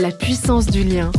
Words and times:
La 0.00 0.12
puissance 0.12 0.66
du 0.66 0.84
lien. 0.84 1.10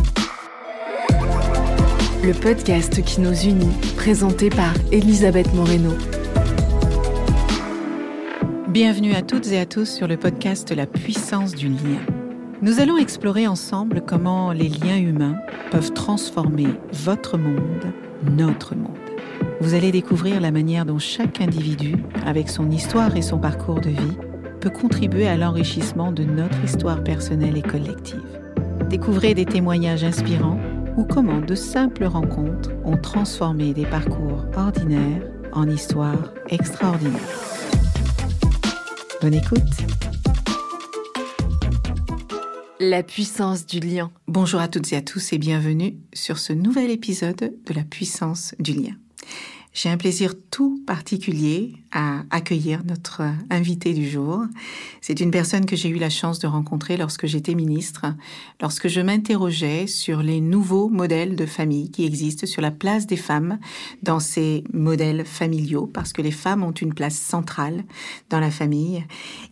Le 2.23 2.31
podcast 2.31 3.03
qui 3.03 3.19
nous 3.19 3.33
unit, 3.33 3.75
présenté 3.97 4.49
par 4.49 4.73
Elisabeth 4.93 5.53
Moreno. 5.53 5.91
Bienvenue 8.69 9.13
à 9.15 9.21
toutes 9.21 9.51
et 9.51 9.59
à 9.59 9.65
tous 9.65 9.83
sur 9.83 10.07
le 10.07 10.15
podcast 10.15 10.71
La 10.71 10.85
puissance 10.85 11.55
du 11.55 11.67
lien. 11.67 11.99
Nous 12.61 12.79
allons 12.79 12.97
explorer 12.97 13.47
ensemble 13.47 13.99
comment 13.99 14.53
les 14.53 14.69
liens 14.69 14.97
humains 14.97 15.35
peuvent 15.71 15.91
transformer 15.91 16.67
votre 16.93 17.37
monde, 17.37 17.91
notre 18.23 18.75
monde. 18.75 18.95
Vous 19.59 19.73
allez 19.73 19.91
découvrir 19.91 20.39
la 20.39 20.51
manière 20.51 20.85
dont 20.85 20.99
chaque 20.99 21.41
individu, 21.41 21.97
avec 22.25 22.47
son 22.47 22.71
histoire 22.71 23.17
et 23.17 23.23
son 23.23 23.39
parcours 23.39 23.81
de 23.81 23.89
vie, 23.89 24.17
peut 24.61 24.69
contribuer 24.69 25.27
à 25.27 25.35
l'enrichissement 25.35 26.13
de 26.13 26.23
notre 26.23 26.63
histoire 26.63 27.03
personnelle 27.03 27.57
et 27.57 27.61
collective. 27.61 28.28
Découvrez 28.89 29.35
des 29.35 29.45
témoignages 29.45 30.03
inspirants 30.03 30.59
ou 30.97 31.03
comment 31.03 31.41
de 31.41 31.53
simples 31.53 32.05
rencontres 32.05 32.71
ont 32.83 32.97
transformé 32.97 33.71
des 33.71 33.85
parcours 33.85 34.47
ordinaires 34.57 35.21
en 35.53 35.69
histoires 35.69 36.33
extraordinaires. 36.49 37.21
Bonne 39.21 39.35
écoute 39.35 39.61
La 42.79 43.03
puissance 43.03 43.67
du 43.67 43.79
lien. 43.79 44.09
Bonjour 44.27 44.59
à 44.59 44.67
toutes 44.67 44.91
et 44.91 44.95
à 44.95 45.03
tous 45.03 45.33
et 45.33 45.37
bienvenue 45.37 45.97
sur 46.13 46.39
ce 46.39 46.51
nouvel 46.51 46.89
épisode 46.89 47.37
de 47.37 47.73
La 47.75 47.83
puissance 47.83 48.55
du 48.57 48.73
lien. 48.73 48.95
J'ai 49.71 49.89
un 49.89 49.97
plaisir 49.97 50.33
tout 50.49 50.81
particulier 50.87 51.73
à 51.91 52.23
accueillir 52.31 52.83
notre 52.83 53.21
invité 53.51 53.93
du 53.93 54.09
jour. 54.09 54.45
C'est 54.99 55.19
une 55.19 55.29
personne 55.29 55.65
que 55.67 55.75
j'ai 55.75 55.89
eu 55.89 55.99
la 55.99 56.09
chance 56.09 56.39
de 56.39 56.47
rencontrer 56.47 56.97
lorsque 56.97 57.27
j'étais 57.27 57.53
ministre, 57.53 58.07
lorsque 58.61 58.87
je 58.87 58.99
m'interrogeais 58.99 59.85
sur 59.85 60.23
les 60.23 60.41
nouveaux 60.41 60.89
modèles 60.89 61.35
de 61.35 61.45
famille 61.45 61.91
qui 61.91 62.03
existent, 62.03 62.47
sur 62.47 62.63
la 62.63 62.71
place 62.71 63.05
des 63.05 63.15
femmes 63.15 63.59
dans 64.01 64.19
ces 64.19 64.63
modèles 64.73 65.23
familiaux, 65.23 65.85
parce 65.85 66.13
que 66.13 66.23
les 66.23 66.31
femmes 66.31 66.63
ont 66.63 66.71
une 66.71 66.93
place 66.93 67.17
centrale 67.17 67.83
dans 68.31 68.39
la 68.39 68.51
famille. 68.51 69.05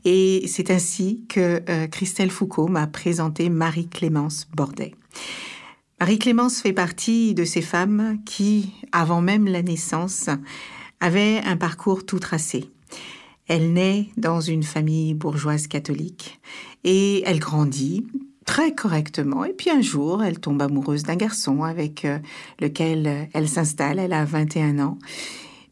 Et 0.04 0.46
c'est 0.48 0.72
ainsi 0.72 1.26
que 1.30 1.62
euh, 1.70 1.88
Christelle 1.88 2.32
Foucault 2.32 2.68
m'a 2.68 2.88
présenté 2.88 3.50
Marie-Clémence 3.50 4.48
Bordet. 4.56 4.96
Marie-Clémence 6.00 6.62
fait 6.62 6.74
partie 6.74 7.34
de 7.34 7.44
ces 7.44 7.64
femmes 7.64 8.20
qui, 8.24 8.74
avant 8.92 9.20
même 9.20 9.48
la 9.48 9.64
naissance, 9.64 10.30
avaient 11.00 11.42
un 11.44 11.58
parcours 11.58 12.06
tout 12.06 12.20
tracé. 12.20 12.70
Elle 13.48 13.74
naît 13.74 14.10
dans 14.16 14.40
une 14.40 14.62
famille 14.62 15.16
bourgeoise 15.16 15.66
catholique 15.66 16.40
et 16.84 17.24
elle 17.26 17.40
grandit 17.40 18.06
très 18.46 18.76
correctement. 18.76 19.44
Et 19.44 19.54
puis 19.54 19.72
un 19.72 19.82
jour, 19.82 20.24
elle 20.24 20.40
tombe 20.40 20.62
amoureuse 20.62 21.02
d'un 21.02 21.16
garçon 21.16 21.64
avec 21.64 22.06
euh, 22.06 22.20
lequel 22.60 23.28
elle 23.34 23.50
s'installe. 23.50 23.98
Elle 23.98 24.14
a 24.14 24.24
21 24.24 24.78
ans. 24.80 25.00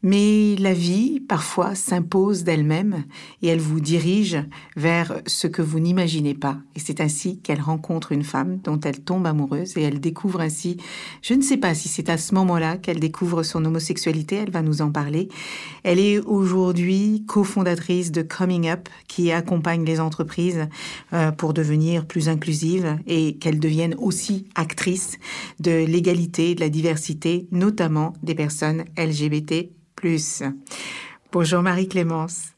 Mais 0.08 0.54
la 0.60 0.72
vie, 0.72 1.18
parfois, 1.18 1.74
s'impose 1.74 2.44
d'elle-même 2.44 3.02
et 3.42 3.48
elle 3.48 3.58
vous 3.58 3.80
dirige 3.80 4.38
vers 4.76 5.20
ce 5.26 5.48
que 5.48 5.62
vous 5.62 5.80
n'imaginez 5.80 6.34
pas. 6.34 6.58
Et 6.76 6.78
c'est 6.78 7.00
ainsi 7.00 7.40
qu'elle 7.40 7.60
rencontre 7.60 8.12
une 8.12 8.22
femme 8.22 8.60
dont 8.62 8.78
elle 8.78 9.00
tombe 9.00 9.26
amoureuse 9.26 9.76
et 9.76 9.82
elle 9.82 9.98
découvre 9.98 10.40
ainsi, 10.40 10.76
je 11.22 11.34
ne 11.34 11.42
sais 11.42 11.56
pas 11.56 11.74
si 11.74 11.88
c'est 11.88 12.08
à 12.08 12.18
ce 12.18 12.36
moment-là 12.36 12.76
qu'elle 12.76 13.00
découvre 13.00 13.42
son 13.42 13.64
homosexualité, 13.64 14.36
elle 14.36 14.52
va 14.52 14.62
nous 14.62 14.80
en 14.80 14.92
parler. 14.92 15.26
Elle 15.82 15.98
est 15.98 16.20
aujourd'hui 16.20 17.24
cofondatrice 17.26 18.12
de 18.12 18.22
Coming 18.22 18.68
Up 18.68 18.88
qui 19.08 19.32
accompagne 19.32 19.84
les 19.84 19.98
entreprises 19.98 20.68
euh, 21.14 21.32
pour 21.32 21.52
devenir 21.52 22.06
plus 22.06 22.28
inclusives 22.28 22.96
et 23.08 23.38
qu'elles 23.38 23.58
deviennent 23.58 23.96
aussi 23.98 24.46
actrices 24.54 25.18
de 25.58 25.84
l'égalité, 25.84 26.54
de 26.54 26.60
la 26.60 26.68
diversité, 26.68 27.48
notamment 27.50 28.12
des 28.22 28.36
personnes 28.36 28.84
LGBT 28.96 29.72
plus. 29.96 30.42
Bonjour 31.32 31.62
Marie-Clémence. 31.62 32.52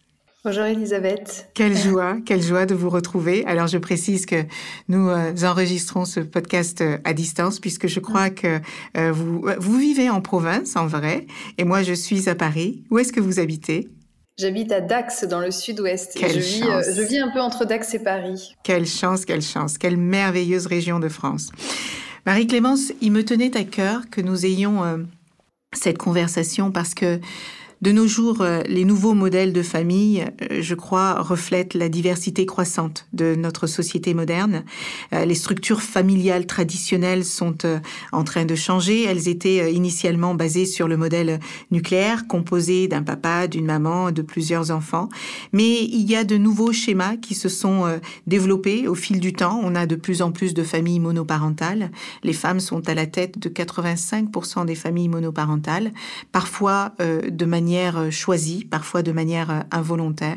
Bonjour 0.44 0.65
Elisabeth. 0.65 1.50
Quelle 1.54 1.76
joie, 1.76 2.16
quelle 2.25 2.43
joie 2.43 2.65
de 2.65 2.75
vous 2.75 2.91
retrouver. 2.91 3.44
Alors 3.47 3.66
je 3.66 3.78
précise 3.78 4.25
que 4.25 4.44
nous 4.88 5.09
euh, 5.09 5.34
enregistrons 5.43 6.04
ce 6.04 6.21
podcast 6.21 6.81
euh, 6.81 6.99
à 7.04 7.12
distance 7.12 7.59
puisque 7.59 7.87
je 7.87 8.00
crois 8.00 8.31
que 8.31 8.60
euh, 8.97 9.12
vous, 9.12 9.44
vous 9.59 9.78
vivez 9.78 10.09
en 10.10 10.21
province 10.21 10.76
en 10.76 10.87
vrai 10.87 11.26
et 11.59 11.65
moi 11.65 11.82
je 11.82 11.93
suis 11.93 12.28
à 12.28 12.34
Paris. 12.34 12.84
Où 12.91 12.99
est-ce 12.99 13.12
que 13.12 13.21
vous 13.21 13.41
habitez? 13.41 13.88
J'habite 14.38 14.70
à 14.70 14.81
Dax 14.81 15.25
dans 15.25 15.41
le 15.41 15.50
sud-ouest. 15.50 16.16
Quelle 16.16 16.41
je, 16.41 16.60
chance. 16.60 16.87
je 16.94 17.03
vis 17.03 17.19
un 17.19 17.31
peu 17.31 17.41
entre 17.41 17.65
Dax 17.65 17.94
et 17.94 17.99
Paris. 17.99 18.55
Quelle 18.62 18.87
chance, 18.87 19.25
quelle 19.25 19.43
chance, 19.43 19.76
quelle 19.76 19.97
merveilleuse 19.97 20.66
région 20.66 21.00
de 21.00 21.09
France. 21.09 21.50
Marie-Clémence, 22.26 22.93
il 23.00 23.10
me 23.10 23.25
tenait 23.25 23.56
à 23.56 23.65
cœur 23.65 24.03
que 24.10 24.20
nous 24.20 24.47
ayons 24.47 25.06
cette 25.73 25.99
conversation 25.99 26.71
parce 26.71 26.95
que 26.95 27.21
de 27.81 27.93
nos 27.93 28.09
jours, 28.09 28.41
euh, 28.41 28.62
les 28.66 28.84
nouveaux 28.84 29.15
modèles 29.15 29.53
de 29.53 29.62
famille, 29.62 30.25
euh, 30.50 30.62
je 30.62 30.75
crois, 30.75 31.22
reflètent 31.22 31.75
la 31.75 31.89
diversité 31.89 32.44
croissante 32.44 33.06
de 33.12 33.37
notre 33.37 33.69
société 33.69 34.15
moderne. 34.15 34.65
Euh, 35.12 35.25
les 35.25 35.37
structures 35.37 35.81
familiales 35.81 36.47
traditionnelles 36.47 37.25
sont 37.25 37.59
en 38.12 38.25
train 38.25 38.44
de 38.44 38.55
changer. 38.55 39.05
Elles 39.05 39.28
étaient 39.28 39.72
initialement 39.72 40.34
basées 40.34 40.67
sur 40.67 40.88
le 40.88 40.97
modèle 40.97 41.38
nucléaire, 41.71 42.27
composé 42.27 42.88
d'un 42.88 43.03
papa, 43.03 43.47
d'une 43.47 43.67
maman, 43.67 44.11
de 44.11 44.22
plusieurs 44.22 44.71
enfants. 44.71 45.09
Mais 45.53 45.84
il 45.84 46.11
y 46.11 46.17
a 46.17 46.25
de 46.25 46.37
nouveaux 46.37 46.72
schémas 46.72 47.17
qui 47.17 47.34
se 47.34 47.49
sont 47.49 48.00
développés 48.27 48.88
au 48.88 48.94
fil 48.94 49.21
du 49.21 49.33
temps. 49.33 49.61
On 49.62 49.75
a 49.75 49.87
de 49.87 49.97
plus 49.97 50.22
en 50.22 50.33
plus 50.33 50.55
de 50.55 50.62
familles 50.62 51.00
monoparentales. 51.00 51.91
Les 52.22 52.33
femmes 52.33 52.61
sont 52.61 52.88
à 52.88 52.94
la 52.94 53.06
tête 53.06 53.38
de 53.38 53.49
85% 53.49 54.67
des 54.67 54.75
familles 54.75 55.09
monoparentales, 55.09 55.93
parfois 56.33 56.93
de 56.99 57.44
manière 57.44 57.68
euh, 57.77 58.11
choisie, 58.11 58.65
parfois 58.65 59.03
de 59.03 59.12
manière 59.12 59.51
euh, 59.51 59.61
involontaire. 59.71 60.37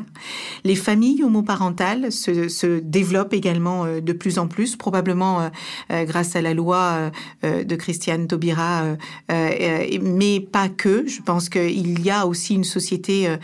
Les 0.64 0.74
familles 0.74 1.24
homoparentales 1.24 2.12
se, 2.12 2.48
se 2.48 2.78
développent 2.80 3.32
également 3.32 3.84
euh, 3.84 4.00
de 4.00 4.12
plus 4.12 4.38
en 4.38 4.46
plus, 4.46 4.76
probablement 4.76 5.50
grâce 5.90 6.36
à 6.36 6.42
la 6.42 6.54
loi 6.54 7.10
de 7.42 7.76
Christiane 7.76 8.26
Taubira, 8.26 8.84
mais 9.28 10.40
pas 10.40 10.68
que. 10.68 11.06
Je 11.06 11.22
pense 11.22 11.48
qu'il 11.48 12.00
y 12.00 12.10
a 12.10 12.26
aussi 12.26 12.54
une 12.54 12.64
société 12.64 13.36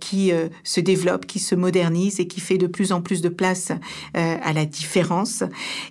qui 0.00 0.32
se 0.64 0.80
développe, 0.80 1.26
qui 1.26 1.38
se 1.38 1.54
modernise 1.54 2.20
et 2.20 2.26
qui 2.26 2.40
fait 2.40 2.58
de 2.58 2.66
plus 2.66 2.92
en 2.92 3.00
plus 3.00 3.20
de 3.20 3.28
place 3.28 3.72
à 4.14 4.52
la 4.52 4.64
différence. 4.64 5.42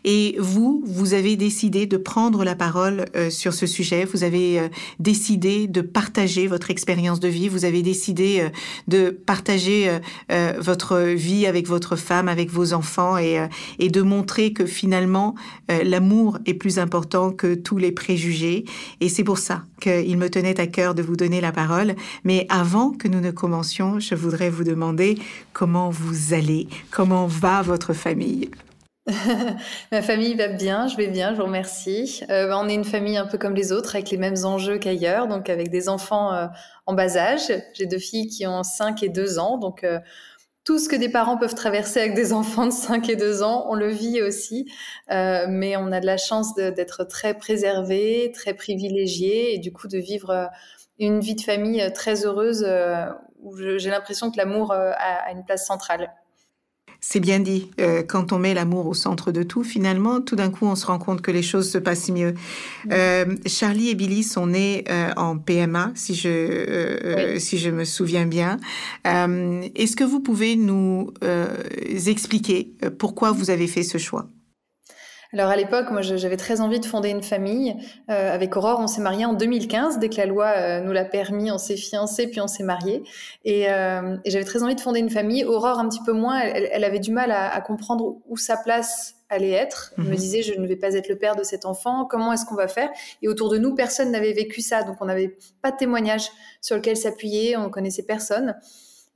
Et 0.03 0.35
vous, 0.39 0.83
vous 0.85 1.13
avez 1.13 1.35
décidé 1.35 1.85
de 1.85 1.97
prendre 1.97 2.43
la 2.43 2.55
parole 2.55 3.05
sur 3.29 3.53
ce 3.53 3.67
sujet. 3.67 4.05
Vous 4.05 4.23
avez 4.23 4.69
décidé 4.99 5.67
de 5.67 5.81
partager 5.81 6.47
votre 6.47 6.71
expérience 6.71 7.19
de 7.19 7.28
vie, 7.29 7.47
vous 7.47 7.65
avez 7.65 7.81
décidé 7.81 8.41
euh, 8.41 8.49
de 8.87 9.09
partager 9.09 9.89
euh, 9.89 9.99
euh, 10.31 10.53
votre 10.59 10.99
vie 10.99 11.45
avec 11.45 11.67
votre 11.67 11.95
femme, 11.95 12.27
avec 12.27 12.49
vos 12.49 12.73
enfants 12.73 13.17
et, 13.17 13.47
et 13.79 13.89
de 13.89 14.01
montrer 14.01 14.53
que 14.53 14.65
finalement 14.65 15.35
l'amour 15.83 16.39
est 16.45 16.53
plus 16.53 16.79
important 16.79 17.31
que 17.31 17.53
tous 17.55 17.77
les 17.77 17.91
préjugés. 17.91 18.65
Et 19.01 19.09
c'est 19.09 19.23
pour 19.23 19.37
ça 19.37 19.63
qu'il 19.81 20.17
me 20.17 20.29
tenait 20.29 20.59
à 20.59 20.67
cœur 20.67 20.95
de 20.95 21.01
vous 21.01 21.15
donner 21.15 21.41
la 21.41 21.51
parole. 21.51 21.95
Mais 22.23 22.45
avant 22.49 22.91
que 22.91 23.07
nous 23.07 23.21
ne 23.21 23.31
commencions, 23.31 23.99
je 23.99 24.15
voudrais 24.15 24.49
vous 24.49 24.63
demander 24.63 25.17
comment 25.53 25.89
vous 25.89 26.33
allez, 26.33 26.67
comment 26.91 27.27
va 27.27 27.61
votre 27.61 27.93
famille? 27.93 28.49
Ma 29.91 30.01
famille 30.01 30.35
va 30.35 30.47
bien, 30.47 30.87
je 30.87 30.97
vais 30.97 31.07
bien, 31.07 31.31
je 31.31 31.37
vous 31.37 31.45
remercie. 31.45 32.21
Euh, 32.29 32.51
on 32.53 32.67
est 32.67 32.73
une 32.73 32.85
famille 32.85 33.17
un 33.17 33.25
peu 33.25 33.37
comme 33.37 33.55
les 33.55 33.71
autres, 33.71 33.95
avec 33.95 34.09
les 34.11 34.17
mêmes 34.17 34.45
enjeux 34.45 34.77
qu'ailleurs, 34.77 35.27
donc 35.27 35.49
avec 35.49 35.69
des 35.69 35.89
enfants 35.89 36.33
euh, 36.33 36.47
en 36.85 36.93
bas 36.93 37.17
âge. 37.17 37.51
J'ai 37.73 37.85
deux 37.85 37.99
filles 37.99 38.27
qui 38.27 38.45
ont 38.45 38.63
5 38.63 39.03
et 39.03 39.09
2 39.09 39.39
ans, 39.39 39.57
donc 39.57 39.83
euh, 39.83 39.99
tout 40.63 40.79
ce 40.79 40.89
que 40.89 40.95
des 40.95 41.09
parents 41.09 41.37
peuvent 41.37 41.55
traverser 41.55 41.99
avec 41.99 42.13
des 42.13 42.33
enfants 42.33 42.65
de 42.65 42.71
5 42.71 43.09
et 43.09 43.15
2 43.15 43.41
ans, 43.41 43.65
on 43.69 43.75
le 43.75 43.89
vit 43.89 44.21
aussi. 44.21 44.71
mais 45.09 45.75
on 45.77 45.91
a 45.91 45.99
de 45.99 46.05
la 46.05 46.17
chance 46.17 46.53
d'être 46.55 47.03
très 47.05 47.33
préservés, 47.33 48.31
très 48.33 48.53
privilégiés, 48.53 49.55
et 49.55 49.57
du 49.57 49.71
coup 49.71 49.87
de 49.87 49.97
vivre 49.97 50.49
une 50.99 51.19
vie 51.21 51.35
de 51.35 51.41
famille 51.41 51.91
très 51.93 52.25
heureuse, 52.25 52.67
où 53.41 53.55
j'ai 53.57 53.89
l'impression 53.89 54.31
que 54.31 54.37
l'amour 54.37 54.73
a 54.73 55.31
une 55.31 55.45
place 55.45 55.65
centrale. 55.65 56.11
C'est 57.01 57.19
bien 57.19 57.39
dit. 57.39 57.69
Euh, 57.79 58.03
quand 58.03 58.33
on 58.33 58.39
met 58.39 58.53
l'amour 58.53 58.87
au 58.87 58.93
centre 58.93 59.31
de 59.31 59.43
tout, 59.43 59.63
finalement, 59.63 60.19
tout 60.19 60.35
d'un 60.35 60.49
coup, 60.49 60.65
on 60.65 60.75
se 60.75 60.85
rend 60.85 60.99
compte 60.99 61.21
que 61.21 61.31
les 61.31 61.41
choses 61.41 61.71
se 61.71 61.77
passent 61.77 62.09
mieux. 62.09 62.33
Euh, 62.91 63.35
Charlie 63.45 63.89
et 63.89 63.95
Billy 63.95 64.23
sont 64.23 64.47
nés 64.47 64.83
euh, 64.89 65.11
en 65.15 65.37
PMA, 65.37 65.91
si 65.95 66.13
je, 66.13 67.35
si 67.39 67.57
je 67.57 67.69
me 67.69 67.85
souviens 67.85 68.25
bien. 68.25 68.57
Est-ce 69.05 69.95
que 69.95 70.03
vous 70.03 70.19
pouvez 70.19 70.55
nous 70.55 71.13
expliquer 72.07 72.73
pourquoi 72.97 73.31
vous 73.31 73.49
avez 73.49 73.67
fait 73.67 73.83
ce 73.83 73.97
choix? 73.97 74.27
Alors 75.31 75.49
à 75.49 75.55
l'époque, 75.55 75.91
moi 75.91 76.01
j'avais 76.01 76.37
très 76.37 76.59
envie 76.59 76.79
de 76.79 76.85
fonder 76.85 77.09
une 77.09 77.21
famille. 77.21 77.75
Euh, 78.09 78.33
avec 78.33 78.57
Aurore, 78.57 78.79
on 78.79 78.87
s'est 78.87 79.01
mariés 79.01 79.25
en 79.25 79.33
2015. 79.33 79.99
Dès 79.99 80.09
que 80.09 80.17
la 80.17 80.25
loi 80.25 80.47
euh, 80.47 80.81
nous 80.81 80.91
l'a 80.91 81.05
permis, 81.05 81.51
on 81.51 81.59
s'est 81.59 81.77
fiancés 81.77 82.27
puis 82.27 82.41
on 82.41 82.47
s'est 82.47 82.63
mariés. 82.63 83.03
Et, 83.45 83.69
euh, 83.69 84.17
et 84.25 84.31
j'avais 84.31 84.45
très 84.45 84.63
envie 84.63 84.73
de 84.73 84.81
fonder 84.81 84.99
une 84.99 85.11
famille. 85.11 85.45
Aurore 85.45 85.77
un 85.77 85.87
petit 85.87 86.01
peu 86.03 86.13
moins. 86.13 86.39
Elle, 86.39 86.67
elle 86.71 86.83
avait 86.83 86.99
du 86.99 87.11
mal 87.11 87.29
à, 87.29 87.53
à, 87.53 87.61
comprendre 87.61 88.17
où 88.27 88.37
sa 88.37 88.57
place 88.57 89.17
allait 89.29 89.51
être. 89.51 89.93
Elle 89.99 90.05
me 90.05 90.09
mhm. 90.09 90.15
disait 90.15 90.41
je 90.41 90.59
ne 90.59 90.65
vais 90.65 90.75
pas 90.75 90.95
être 90.95 91.09
le 91.09 91.15
père 91.15 91.35
de 91.35 91.43
cet 91.43 91.65
enfant. 91.65 92.05
Comment 92.05 92.33
est-ce 92.33 92.45
qu'on 92.45 92.55
va 92.55 92.67
faire? 92.67 92.89
Et 93.21 93.27
autour 93.27 93.49
de 93.49 93.59
nous, 93.59 93.75
personne 93.75 94.09
n'avait 94.11 94.33
vécu 94.33 94.61
ça, 94.61 94.81
donc 94.81 94.97
on 94.99 95.05
n'avait 95.05 95.37
pas 95.61 95.69
de 95.69 95.77
témoignage 95.77 96.27
sur 96.59 96.75
lequel 96.75 96.97
s'appuyer. 96.97 97.55
On 97.55 97.69
connaissait 97.69 98.01
personne. 98.03 98.55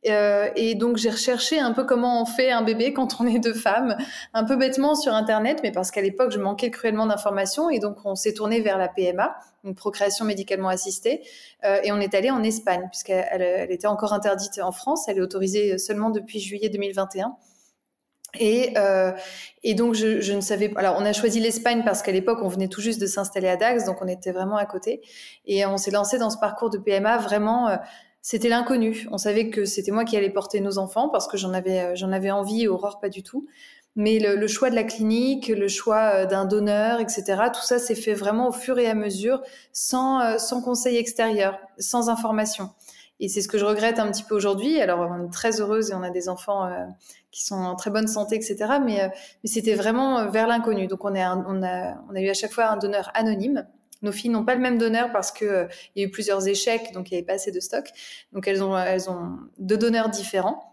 Euh, 0.07 0.49
et 0.55 0.75
donc 0.75 0.97
j'ai 0.97 1.09
recherché 1.09 1.59
un 1.59 1.71
peu 1.71 1.85
comment 1.85 2.21
on 2.21 2.25
fait 2.25 2.51
un 2.51 2.61
bébé 2.61 2.93
quand 2.93 3.21
on 3.21 3.27
est 3.27 3.39
deux 3.39 3.53
femmes, 3.53 3.95
un 4.33 4.43
peu 4.43 4.55
bêtement 4.55 4.95
sur 4.95 5.13
Internet, 5.13 5.59
mais 5.63 5.71
parce 5.71 5.91
qu'à 5.91 6.01
l'époque 6.01 6.31
je 6.31 6.39
manquais 6.39 6.71
cruellement 6.71 7.07
d'informations 7.07 7.69
et 7.69 7.79
donc 7.79 7.97
on 8.05 8.15
s'est 8.15 8.33
tourné 8.33 8.61
vers 8.61 8.77
la 8.77 8.89
PMA, 8.89 9.35
une 9.63 9.75
procréation 9.75 10.25
médicalement 10.25 10.69
assistée, 10.69 11.21
euh, 11.63 11.79
et 11.83 11.91
on 11.91 11.99
est 11.99 12.13
allé 12.13 12.31
en 12.31 12.43
Espagne 12.43 12.87
puisqu'elle 12.91 13.41
elle 13.41 13.71
était 13.71 13.87
encore 13.87 14.13
interdite 14.13 14.59
en 14.59 14.71
France, 14.71 15.07
elle 15.07 15.17
est 15.17 15.21
autorisée 15.21 15.77
seulement 15.77 16.09
depuis 16.09 16.39
juillet 16.39 16.69
2021. 16.69 17.35
Et, 18.39 18.73
euh, 18.77 19.11
et 19.61 19.75
donc 19.75 19.93
je, 19.93 20.19
je, 20.19 20.33
ne 20.33 20.41
savais 20.41 20.67
pas. 20.67 20.79
Alors 20.79 20.95
on 20.99 21.05
a 21.05 21.13
choisi 21.13 21.39
l'Espagne 21.39 21.83
parce 21.85 22.01
qu'à 22.01 22.11
l'époque 22.11 22.39
on 22.41 22.47
venait 22.47 22.67
tout 22.67 22.81
juste 22.81 22.99
de 22.99 23.05
s'installer 23.05 23.47
à 23.47 23.57
Dax, 23.57 23.85
donc 23.85 24.01
on 24.01 24.07
était 24.07 24.31
vraiment 24.31 24.57
à 24.57 24.65
côté. 24.65 25.01
Et 25.45 25.67
on 25.67 25.77
s'est 25.77 25.91
lancé 25.91 26.17
dans 26.17 26.31
ce 26.31 26.39
parcours 26.39 26.71
de 26.71 26.79
PMA 26.79 27.19
vraiment 27.19 27.77
c'était 28.23 28.47
l'inconnu. 28.47 29.05
On 29.11 29.17
savait 29.17 29.49
que 29.49 29.65
c'était 29.65 29.91
moi 29.91 30.05
qui 30.05 30.15
allais 30.15 30.29
porter 30.29 30.61
nos 30.61 30.77
enfants 30.77 31.09
parce 31.09 31.27
que 31.27 31.35
j'en 31.35 31.53
avais, 31.53 31.81
euh, 31.81 31.95
j'en 31.95 32.13
avais 32.13 32.31
envie, 32.31 32.67
Aurore 32.69 33.01
pas 33.01 33.09
du 33.09 33.21
tout. 33.21 33.47
Mais 33.97 34.17
le, 34.17 34.37
le 34.37 34.47
choix 34.47 34.69
de 34.69 34.75
la 34.75 34.85
clinique, 34.85 35.49
le 35.49 35.67
choix 35.67 36.13
euh, 36.15 36.25
d'un 36.25 36.45
donneur, 36.45 37.01
etc., 37.01 37.23
tout 37.53 37.61
ça 37.61 37.79
s'est 37.79 37.95
fait 37.95 38.13
vraiment 38.13 38.47
au 38.47 38.51
fur 38.53 38.79
et 38.79 38.87
à 38.87 38.95
mesure, 38.95 39.43
sans, 39.73 40.21
euh, 40.21 40.37
sans 40.37 40.61
conseil 40.61 40.95
extérieur, 40.95 41.59
sans 41.77 42.09
information. 42.09 42.69
Et 43.19 43.27
c'est 43.27 43.41
ce 43.41 43.49
que 43.49 43.57
je 43.57 43.65
regrette 43.65 43.99
un 43.99 44.09
petit 44.09 44.23
peu 44.23 44.35
aujourd'hui. 44.35 44.79
Alors, 44.79 45.01
on 45.01 45.27
est 45.27 45.31
très 45.31 45.59
heureuse 45.59 45.91
et 45.91 45.93
on 45.93 46.01
a 46.01 46.09
des 46.09 46.29
enfants 46.29 46.67
qui 47.31 47.45
sont 47.45 47.55
en 47.55 47.75
très 47.75 47.91
bonne 47.91 48.07
santé, 48.07 48.35
etc. 48.35 48.55
Mais, 48.83 49.11
mais 49.43 49.49
c'était 49.49 49.75
vraiment 49.75 50.29
vers 50.29 50.47
l'inconnu. 50.47 50.87
Donc, 50.87 51.05
on, 51.05 51.13
est 51.13 51.25
on, 51.25 51.63
a, 51.63 51.93
on 52.09 52.15
a 52.15 52.21
eu 52.21 52.29
à 52.29 52.33
chaque 52.33 52.51
fois 52.51 52.65
un 52.65 52.77
donneur 52.77 53.11
anonyme 53.13 53.65
nos 54.03 54.11
filles 54.11 54.29
n'ont 54.29 54.45
pas 54.45 54.55
le 54.55 54.61
même 54.61 54.77
donneur 54.77 55.11
parce 55.11 55.31
que 55.31 55.45
euh, 55.45 55.65
il 55.95 56.01
y 56.01 56.05
a 56.05 56.07
eu 56.07 56.11
plusieurs 56.11 56.47
échecs, 56.47 56.91
donc 56.93 57.09
il 57.09 57.13
n'y 57.13 57.17
avait 57.17 57.25
pas 57.25 57.33
assez 57.33 57.51
de 57.51 57.59
stock. 57.59 57.89
Donc 58.31 58.47
elles 58.47 58.63
ont, 58.63 58.77
elles 58.77 59.09
ont 59.09 59.39
deux 59.57 59.77
donneurs 59.77 60.09
différents. 60.09 60.69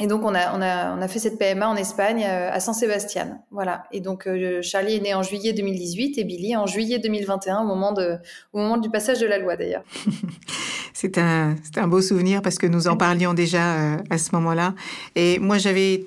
Et 0.00 0.06
donc, 0.06 0.24
on 0.24 0.34
a, 0.34 0.56
on, 0.56 0.62
a, 0.62 0.96
on 0.96 1.02
a 1.02 1.06
fait 1.06 1.18
cette 1.18 1.38
PMA 1.38 1.68
en 1.68 1.76
Espagne, 1.76 2.24
euh, 2.24 2.50
à 2.50 2.60
San 2.60 2.72
Sebastian. 2.72 3.44
Voilà. 3.50 3.84
Et 3.92 4.00
donc, 4.00 4.26
euh, 4.26 4.62
Charlie 4.62 4.96
est 4.96 5.00
né 5.00 5.12
en 5.12 5.22
juillet 5.22 5.52
2018 5.52 6.16
et 6.16 6.24
Billy 6.24 6.56
en 6.56 6.66
juillet 6.66 6.98
2021, 6.98 7.60
au 7.60 7.66
moment, 7.66 7.92
de, 7.92 8.16
au 8.54 8.58
moment 8.58 8.78
du 8.78 8.88
passage 8.88 9.20
de 9.20 9.26
la 9.26 9.36
loi, 9.36 9.56
d'ailleurs. 9.56 9.84
c'est 11.02 11.18
un, 11.18 11.56
un 11.76 11.88
beau 11.88 12.00
souvenir 12.00 12.42
parce 12.42 12.58
que 12.58 12.66
nous 12.66 12.88
en 12.88 12.96
parlions 12.96 13.34
déjà 13.34 13.74
euh, 13.74 13.96
à 14.10 14.18
ce 14.18 14.30
moment-là. 14.34 14.74
Et 15.16 15.38
moi, 15.38 15.58
j'avais, 15.58 16.06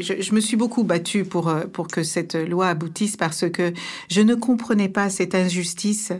je, 0.00 0.20
je, 0.20 0.34
me 0.34 0.40
suis 0.40 0.56
beaucoup 0.56 0.84
battue 0.84 1.24
pour, 1.24 1.52
pour 1.72 1.88
que 1.88 2.02
cette 2.02 2.34
loi 2.34 2.68
aboutisse 2.68 3.16
parce 3.16 3.48
que 3.50 3.72
je 4.10 4.20
ne 4.20 4.34
comprenais 4.34 4.88
pas 4.88 5.10
cette 5.10 5.34
injustice 5.34 6.12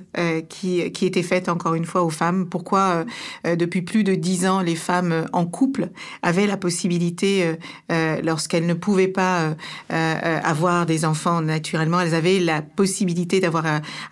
qui, 0.49 0.91
qui 0.93 1.07
était 1.07 1.23
faite, 1.23 1.49
encore 1.49 1.75
une 1.75 1.85
fois, 1.85 2.03
aux 2.03 2.11
femmes. 2.11 2.47
Pourquoi, 2.47 3.05
depuis 3.45 3.83
plus 3.83 4.05
de 4.05 4.15
dix 4.15 4.47
ans, 4.47 4.61
les 4.61 4.77
femmes 4.77 5.27
en 5.33 5.47
couple 5.47 5.89
avaient 6.23 6.47
la 6.47 6.57
possibilité 6.57 7.45
euh, 7.45 7.55
euh, 7.91 8.21
lorsqu'elles 8.23 8.67
ne 8.67 8.75
pouvaient 8.75 9.09
pas 9.09 9.55
euh, 9.93 10.41
avoir 10.43 10.87
des 10.87 11.05
enfants 11.05 11.41
naturellement, 11.41 12.01
elles 12.01 12.15
avaient 12.15 12.39
la 12.39 12.63
possibilité 12.63 13.41
d'avoir 13.41 13.65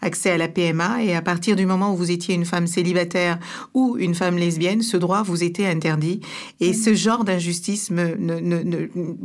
accès 0.02 0.30
à 0.30 0.36
la 0.36 0.48
PMA. 0.48 1.02
Et 1.02 1.14
à 1.14 1.22
partir 1.22 1.56
du 1.56 1.66
moment 1.66 1.92
où 1.92 1.96
vous 1.96 2.10
étiez 2.10 2.34
une 2.34 2.44
femme 2.44 2.66
célibataire 2.66 3.38
ou 3.74 3.89
une 3.98 4.14
femme 4.14 4.36
lesbienne, 4.36 4.82
ce 4.82 4.96
droit 4.96 5.22
vous 5.22 5.42
était 5.42 5.66
interdit. 5.66 6.20
Et 6.60 6.72
ce 6.72 6.94
genre 6.94 7.24
d'injustice, 7.24 7.90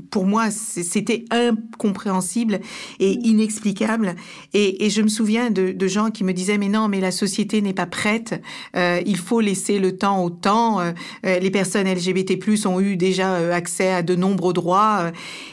pour 0.09 0.25
moi, 0.25 0.49
c'était 0.51 1.25
incompréhensible 1.31 2.59
et 2.99 3.11
inexplicable. 3.11 4.15
Et, 4.53 4.89
je 4.89 5.01
me 5.01 5.07
souviens 5.07 5.49
de, 5.51 5.87
gens 5.87 6.09
qui 6.09 6.23
me 6.23 6.33
disaient 6.33 6.57
mais 6.57 6.69
non, 6.69 6.87
mais 6.87 6.99
la 6.99 7.11
société 7.11 7.61
n'est 7.61 7.73
pas 7.73 7.85
prête. 7.85 8.41
il 8.75 9.17
faut 9.17 9.39
laisser 9.39 9.79
le 9.79 9.97
temps 9.97 10.23
au 10.23 10.29
temps. 10.29 10.81
les 11.23 11.51
personnes 11.51 11.87
LGBT+ 11.87 12.37
ont 12.65 12.79
eu 12.79 12.95
déjà 12.97 13.35
euh, 13.35 13.51
accès 13.53 13.91
à 13.91 14.01
de 14.03 14.15
nombreux 14.15 14.53
droits. 14.53 14.99
Euh, 15.01 15.11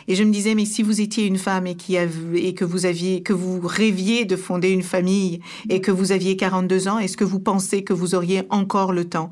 et 0.08 0.14
je 0.14 0.24
me 0.24 0.32
disais, 0.32 0.54
mais 0.54 0.64
si 0.64 0.82
vous 0.82 1.00
étiez 1.00 1.26
une 1.26 1.38
femme 1.38 1.66
et, 1.66 1.74
qui 1.74 1.96
et 1.96 2.54
que 2.54 2.64
vous 2.64 2.86
aviez, 2.86 3.22
que 3.22 3.32
vous 3.32 3.60
rêviez 3.62 4.24
de 4.24 4.36
fonder 4.36 4.70
une 4.70 4.82
famille 4.82 5.40
et 5.68 5.80
que 5.80 5.90
vous 5.90 6.12
aviez 6.12 6.36
42 6.36 6.88
ans, 6.88 6.98
est-ce 6.98 7.16
que 7.16 7.24
vous 7.24 7.40
pensez 7.40 7.84
que 7.84 7.92
vous 7.92 8.14
auriez 8.14 8.42
encore 8.50 8.92
le 8.92 9.01
temps 9.02 9.30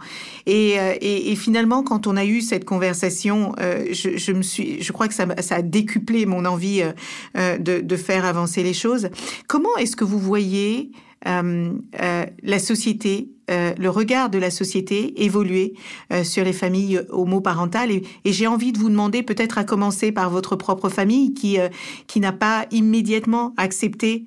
euh, 0.49 0.95
et, 1.01 1.37
finalement, 1.37 1.83
quand 1.83 2.07
on 2.07 2.17
a 2.17 2.25
eu 2.25 2.41
cette 2.41 2.65
conversation, 2.65 3.55
je, 3.59 4.17
je, 4.17 4.33
me 4.33 4.43
suis, 4.43 4.83
je 4.83 4.93
crois 4.93 5.09
que 5.09 5.15
ça, 5.15 5.27
a 5.51 5.63
décuplé 5.63 6.27
mon 6.27 6.45
envie 6.45 6.83
de, 7.35 7.81
de, 7.81 7.97
faire 7.97 8.25
avancer 8.25 8.63
les 8.63 8.75
choses. 8.75 9.09
Comment 9.47 9.75
est-ce 9.79 9.97
que 9.97 10.05
vous 10.05 10.19
voyez 10.19 10.91
euh, 11.27 11.75
euh, 12.01 12.25
la 12.43 12.59
société, 12.59 13.29
euh, 13.51 13.75
le 13.79 13.91
regard 13.91 14.31
de 14.31 14.39
la 14.39 14.51
société 14.51 15.23
évoluer 15.23 15.75
sur 16.23 16.45
les 16.45 16.55
familles 16.55 17.03
homoparentales. 17.11 17.91
Et, 17.91 18.03
et 18.25 18.33
j'ai 18.33 18.47
envie 18.47 18.73
de 18.73 18.79
vous 18.79 18.89
demander, 18.89 19.23
peut-être 19.23 19.59
à 19.59 19.65
commencer 19.65 20.13
par 20.13 20.31
votre 20.31 20.57
propre 20.57 20.89
famille, 20.89 21.35
qui 21.35 22.21
n'a 22.21 22.33
pas 22.33 22.67
immédiatement 22.71 23.55
accepté 23.57 24.25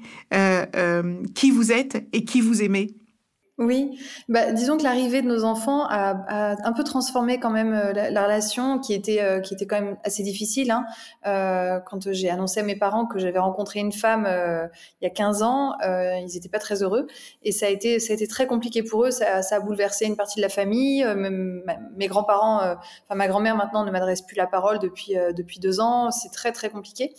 qui 1.34 1.52
vous 1.52 1.72
êtes 1.72 2.08
et 2.14 2.26
qui 2.26 2.42
vous 2.42 2.62
aimez. 2.62 2.92
Oui, 3.60 4.00
bah, 4.30 4.52
disons 4.52 4.78
que 4.78 4.84
l'arrivée 4.84 5.22
de 5.22 5.28
nos 5.28 5.44
enfants 5.44 5.86
a, 5.86 6.16
a, 6.28 6.68
un 6.68 6.74
peu 6.74 6.84
transformé 6.84 7.40
quand 7.40 7.52
même 7.52 7.72
euh, 7.72 7.94
la, 7.94 8.24
relation 8.24 8.80
qui 8.80 8.96
était 8.96 9.22
euh, 9.22 9.42
qui 9.42 9.54
était 9.54 9.68
quand 9.68 9.80
même 9.80 9.96
assez 10.04 10.24
difficile. 10.24 10.72
Hein. 10.72 10.88
Euh, 11.28 11.80
quand 11.82 12.12
j'ai 12.12 12.32
annoncé 12.32 12.62
à 12.62 12.64
mes 12.64 12.76
parents 12.76 13.06
que 13.06 13.20
j'avais 13.20 13.38
rencontré 13.38 13.80
une 13.80 13.92
femme 13.92 14.26
euh, 14.28 14.66
il 15.00 15.04
y 15.04 15.08
a 15.08 15.12
15 15.12 15.44
ans, 15.44 15.74
euh, 15.86 16.16
ils 16.16 16.34
n'étaient 16.34 16.50
pas 16.50 16.58
très 16.58 16.82
heureux 16.82 17.06
et 17.44 17.52
ça 17.52 17.68
a 17.68 17.70
été 17.70 18.00
ça 18.00 18.14
a 18.14 18.16
été 18.16 18.28
très 18.28 18.48
compliqué 18.48 18.82
pour 18.82 19.06
eux. 19.06 19.12
Ça, 19.12 19.44
ça 19.44 19.58
a 19.58 19.60
bouleversé 19.60 20.06
une 20.06 20.16
partie 20.16 20.38
de 20.38 20.42
la 20.42 20.50
famille. 20.50 21.04
Même, 21.04 21.62
mes 21.96 22.08
grands-parents, 22.08 22.58
enfin 22.58 23.16
ma 23.16 23.28
grand-mère 23.28 23.56
maintenant 23.56 23.86
ne 23.86 23.92
m'adresse 23.92 24.24
plus 24.24 24.36
la 24.36 24.48
parole 24.48 24.80
depuis 24.80 25.14
depuis 25.38 25.60
deux 25.60 25.80
ans. 25.80 26.10
C'est 26.10 26.32
très 26.32 26.54
très 26.54 26.70
compliqué. 26.72 27.14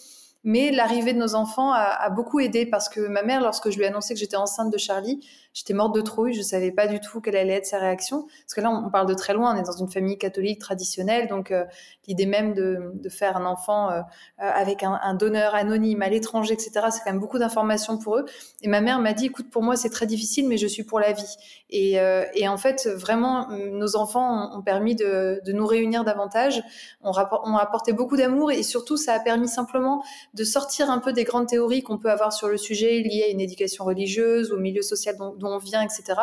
Mais 0.46 0.72
l'arrivée 0.72 1.14
de 1.14 1.18
nos 1.18 1.36
enfants 1.36 1.72
a, 1.72 1.78
a, 1.78 2.10
beaucoup 2.10 2.38
aidé 2.38 2.66
parce 2.66 2.90
que 2.90 3.00
ma 3.00 3.22
mère, 3.22 3.40
lorsque 3.40 3.70
je 3.70 3.78
lui 3.78 3.84
ai 3.84 3.86
annoncé 3.86 4.12
que 4.12 4.20
j'étais 4.20 4.36
enceinte 4.36 4.70
de 4.70 4.76
Charlie, 4.76 5.20
j'étais 5.54 5.72
morte 5.72 5.94
de 5.94 6.02
trouille. 6.02 6.34
Je 6.34 6.42
savais 6.42 6.72
pas 6.72 6.86
du 6.86 7.00
tout 7.00 7.20
quelle 7.20 7.36
allait 7.36 7.54
être 7.54 7.66
sa 7.66 7.78
réaction. 7.78 8.26
Parce 8.26 8.54
que 8.54 8.60
là, 8.60 8.70
on 8.70 8.90
parle 8.90 9.06
de 9.06 9.14
très 9.14 9.32
loin. 9.32 9.54
On 9.54 9.58
est 9.58 9.64
dans 9.64 9.72
une 9.72 9.88
famille 9.88 10.18
catholique 10.18 10.60
traditionnelle. 10.60 11.28
Donc, 11.28 11.50
euh, 11.50 11.64
l'idée 12.06 12.26
même 12.26 12.52
de, 12.52 12.92
de, 12.94 13.08
faire 13.08 13.36
un 13.36 13.46
enfant 13.46 13.90
euh, 13.90 14.02
avec 14.38 14.82
un, 14.82 14.98
un, 15.02 15.14
donneur 15.14 15.54
anonyme 15.54 16.02
à 16.02 16.08
l'étranger, 16.08 16.52
etc., 16.52 16.72
c'est 16.90 17.00
quand 17.04 17.12
même 17.12 17.20
beaucoup 17.20 17.38
d'informations 17.38 17.96
pour 17.96 18.18
eux. 18.18 18.26
Et 18.62 18.68
ma 18.68 18.80
mère 18.80 18.98
m'a 18.98 19.12
dit, 19.12 19.26
écoute, 19.26 19.48
pour 19.50 19.62
moi, 19.62 19.76
c'est 19.76 19.90
très 19.90 20.06
difficile, 20.06 20.48
mais 20.48 20.58
je 20.58 20.66
suis 20.66 20.82
pour 20.82 21.00
la 21.00 21.12
vie. 21.12 21.36
Et, 21.70 21.98
euh, 22.00 22.24
et 22.34 22.48
en 22.48 22.56
fait, 22.56 22.88
vraiment, 22.88 23.48
nos 23.50 23.96
enfants 23.96 24.52
ont, 24.52 24.58
ont 24.58 24.62
permis 24.62 24.96
de, 24.96 25.40
de, 25.44 25.52
nous 25.52 25.66
réunir 25.66 26.04
davantage. 26.04 26.62
On, 27.02 27.12
on 27.12 27.56
a 27.56 27.60
apporté 27.60 27.92
beaucoup 27.92 28.16
d'amour 28.16 28.50
et 28.50 28.62
surtout, 28.62 28.96
ça 28.96 29.14
a 29.14 29.20
permis 29.20 29.48
simplement 29.48 30.02
de 30.34 30.44
sortir 30.44 30.90
un 30.90 30.98
peu 30.98 31.12
des 31.12 31.24
grandes 31.24 31.46
théories 31.46 31.82
qu'on 31.82 31.98
peut 31.98 32.10
avoir 32.10 32.32
sur 32.32 32.48
le 32.48 32.56
sujet 32.56 33.00
liées 33.00 33.24
à 33.28 33.30
une 33.30 33.40
éducation 33.40 33.84
religieuse, 33.84 34.52
au 34.52 34.58
milieu 34.58 34.82
social 34.82 35.16
dont, 35.16 35.34
on 35.48 35.58
vient, 35.58 35.82
etc. 35.82 36.20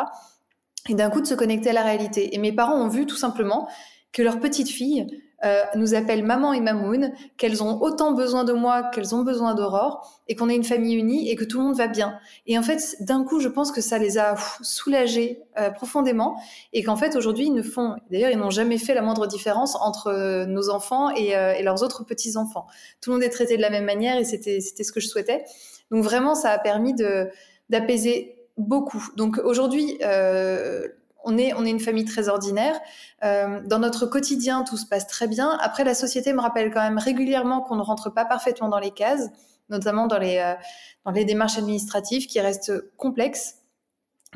Et 0.88 0.94
d'un 0.94 1.10
coup 1.10 1.20
de 1.20 1.26
se 1.26 1.34
connecter 1.34 1.70
à 1.70 1.74
la 1.74 1.82
réalité. 1.82 2.34
Et 2.34 2.38
mes 2.38 2.52
parents 2.52 2.76
ont 2.76 2.88
vu 2.88 3.06
tout 3.06 3.16
simplement 3.16 3.68
que 4.12 4.22
leur 4.22 4.40
petite 4.40 4.68
fille 4.68 5.06
euh, 5.44 5.62
nous 5.74 5.94
appelle 5.94 6.22
maman 6.22 6.52
et 6.52 6.60
mamoun, 6.60 7.12
qu'elles 7.36 7.64
ont 7.64 7.80
autant 7.82 8.12
besoin 8.12 8.44
de 8.44 8.52
moi 8.52 8.84
qu'elles 8.84 9.12
ont 9.12 9.22
besoin 9.22 9.54
d'Aurore, 9.54 10.22
et 10.28 10.36
qu'on 10.36 10.48
est 10.48 10.54
une 10.54 10.62
famille 10.62 10.94
unie 10.94 11.30
et 11.30 11.34
que 11.34 11.42
tout 11.42 11.58
le 11.58 11.64
monde 11.64 11.74
va 11.74 11.88
bien. 11.88 12.16
Et 12.46 12.56
en 12.56 12.62
fait, 12.62 12.96
d'un 13.00 13.24
coup, 13.24 13.40
je 13.40 13.48
pense 13.48 13.72
que 13.72 13.80
ça 13.80 13.98
les 13.98 14.18
a 14.18 14.36
soulagés 14.60 15.42
euh, 15.58 15.70
profondément, 15.70 16.36
et 16.72 16.84
qu'en 16.84 16.94
fait, 16.94 17.16
aujourd'hui, 17.16 17.46
ils 17.46 17.54
ne 17.54 17.62
font, 17.62 17.96
d'ailleurs, 18.12 18.30
ils 18.30 18.38
n'ont 18.38 18.50
jamais 18.50 18.78
fait 18.78 18.94
la 18.94 19.02
moindre 19.02 19.26
différence 19.26 19.74
entre 19.80 20.08
euh, 20.08 20.46
nos 20.46 20.70
enfants 20.70 21.10
et, 21.16 21.30
et 21.30 21.62
leurs 21.64 21.82
autres 21.82 22.04
petits-enfants. 22.04 22.66
Tout 23.00 23.10
le 23.10 23.16
monde 23.16 23.24
est 23.24 23.30
traité 23.30 23.56
de 23.56 23.62
la 23.62 23.70
même 23.70 23.84
manière, 23.84 24.18
et 24.18 24.24
c'était 24.24 24.60
ce 24.60 24.92
que 24.92 25.00
je 25.00 25.08
souhaitais. 25.08 25.44
Donc 25.90 26.04
vraiment, 26.04 26.36
ça 26.36 26.50
a 26.50 26.58
permis 26.58 26.94
d'apaiser 27.68 28.41
beaucoup. 28.58 29.06
Donc 29.16 29.38
aujourd'hui, 29.38 29.98
euh, 30.02 30.88
on 31.24 31.38
est, 31.38 31.52
on 31.54 31.64
est 31.64 31.70
une 31.70 31.80
famille 31.80 32.04
très 32.04 32.28
ordinaire. 32.28 32.78
Euh, 33.24 33.60
dans 33.64 33.78
notre 33.78 34.06
quotidien, 34.06 34.64
tout 34.64 34.76
se 34.76 34.86
passe 34.86 35.06
très 35.06 35.28
bien. 35.28 35.56
Après, 35.60 35.84
la 35.84 35.94
société 35.94 36.32
me 36.32 36.40
rappelle 36.40 36.72
quand 36.72 36.80
même 36.80 36.98
régulièrement 36.98 37.60
qu'on 37.60 37.76
ne 37.76 37.82
rentre 37.82 38.10
pas 38.10 38.24
parfaitement 38.24 38.68
dans 38.68 38.78
les 38.78 38.90
cases, 38.90 39.28
notamment 39.68 40.06
dans 40.06 40.18
les, 40.18 40.38
euh, 40.38 40.54
dans 41.04 41.12
les 41.12 41.24
démarches 41.24 41.58
administratives 41.58 42.26
qui 42.26 42.40
restent 42.40 42.72
complexes, 42.96 43.56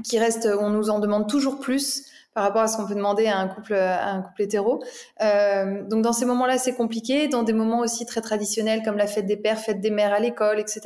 qui 0.04 0.18
restent, 0.18 0.48
on 0.60 0.70
nous 0.70 0.90
en 0.90 0.98
demande 0.98 1.28
toujours 1.28 1.58
plus 1.58 2.04
par 2.36 2.44
rapport 2.44 2.60
à 2.60 2.68
ce 2.68 2.76
qu'on 2.76 2.86
peut 2.86 2.94
demander 2.94 3.28
à 3.28 3.38
un 3.38 3.48
couple, 3.48 3.72
à 3.72 4.12
un 4.12 4.20
couple 4.20 4.42
hétéro. 4.42 4.82
Euh, 5.22 5.82
donc 5.88 6.02
dans 6.02 6.12
ces 6.12 6.26
moments-là, 6.26 6.58
c'est 6.58 6.74
compliqué. 6.74 7.28
Dans 7.28 7.42
des 7.44 7.54
moments 7.54 7.78
aussi 7.78 8.04
très 8.04 8.20
traditionnels 8.20 8.82
comme 8.84 8.98
la 8.98 9.06
fête 9.06 9.24
des 9.24 9.38
pères, 9.38 9.58
fête 9.58 9.80
des 9.80 9.88
mères 9.88 10.12
à 10.12 10.20
l'école, 10.20 10.60
etc. 10.60 10.82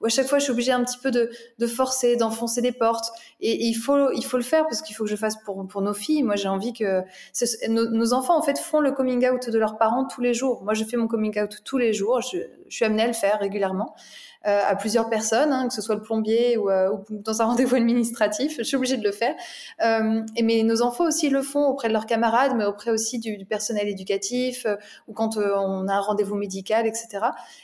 Où 0.00 0.06
à 0.06 0.08
chaque 0.08 0.26
fois, 0.26 0.38
je 0.38 0.44
suis 0.44 0.52
obligée 0.52 0.72
un 0.72 0.82
petit 0.82 0.96
peu 0.96 1.10
de, 1.10 1.28
de 1.58 1.66
forcer, 1.66 2.16
d'enfoncer 2.16 2.62
des 2.62 2.72
portes. 2.72 3.10
Et, 3.42 3.66
il 3.66 3.74
faut, 3.74 4.10
il 4.12 4.24
faut 4.24 4.38
le 4.38 4.42
faire 4.42 4.62
parce 4.62 4.80
qu'il 4.80 4.96
faut 4.96 5.04
que 5.04 5.10
je 5.10 5.16
fasse 5.16 5.36
pour, 5.44 5.66
pour 5.66 5.82
nos 5.82 5.92
filles. 5.92 6.22
Moi, 6.22 6.36
j'ai 6.36 6.48
envie 6.48 6.72
que 6.72 7.02
nos, 7.68 8.14
enfants 8.14 8.38
en 8.38 8.42
fait 8.42 8.58
font 8.58 8.80
le 8.80 8.92
coming 8.92 9.28
out 9.28 9.50
de 9.50 9.58
leurs 9.58 9.76
parents 9.76 10.06
tous 10.06 10.22
les 10.22 10.32
jours. 10.32 10.64
Moi, 10.64 10.72
je 10.72 10.84
fais 10.84 10.96
mon 10.96 11.08
coming 11.08 11.38
out 11.38 11.60
tous 11.62 11.76
les 11.76 11.92
jours. 11.92 12.22
Je 12.22 12.38
suis 12.70 12.86
amenée 12.86 13.02
à 13.02 13.06
le 13.06 13.12
faire 13.12 13.38
régulièrement. 13.38 13.94
Euh, 14.46 14.60
à 14.64 14.76
plusieurs 14.76 15.08
personnes, 15.08 15.52
hein, 15.52 15.66
que 15.66 15.74
ce 15.74 15.82
soit 15.82 15.96
le 15.96 16.02
plombier 16.02 16.56
ou, 16.56 16.70
euh, 16.70 16.90
dans 17.10 17.42
un 17.42 17.44
rendez-vous 17.46 17.74
administratif. 17.74 18.54
Je 18.58 18.62
suis 18.62 18.76
obligée 18.76 18.96
de 18.96 19.02
le 19.02 19.10
faire. 19.10 19.34
Euh, 19.84 20.22
mais 20.40 20.62
nos 20.62 20.82
enfants 20.82 21.04
aussi 21.04 21.30
le 21.30 21.42
font 21.42 21.64
auprès 21.64 21.88
de 21.88 21.92
leurs 21.92 22.06
camarades, 22.06 22.52
mais 22.56 22.64
auprès 22.64 22.92
aussi 22.92 23.18
du, 23.18 23.44
personnel 23.44 23.88
éducatif 23.88 24.66
ou 25.08 25.12
quand 25.12 25.36
on 25.36 25.88
a 25.88 25.94
un 25.94 26.00
rendez-vous 26.00 26.36
médical, 26.36 26.86
etc. 26.86 27.08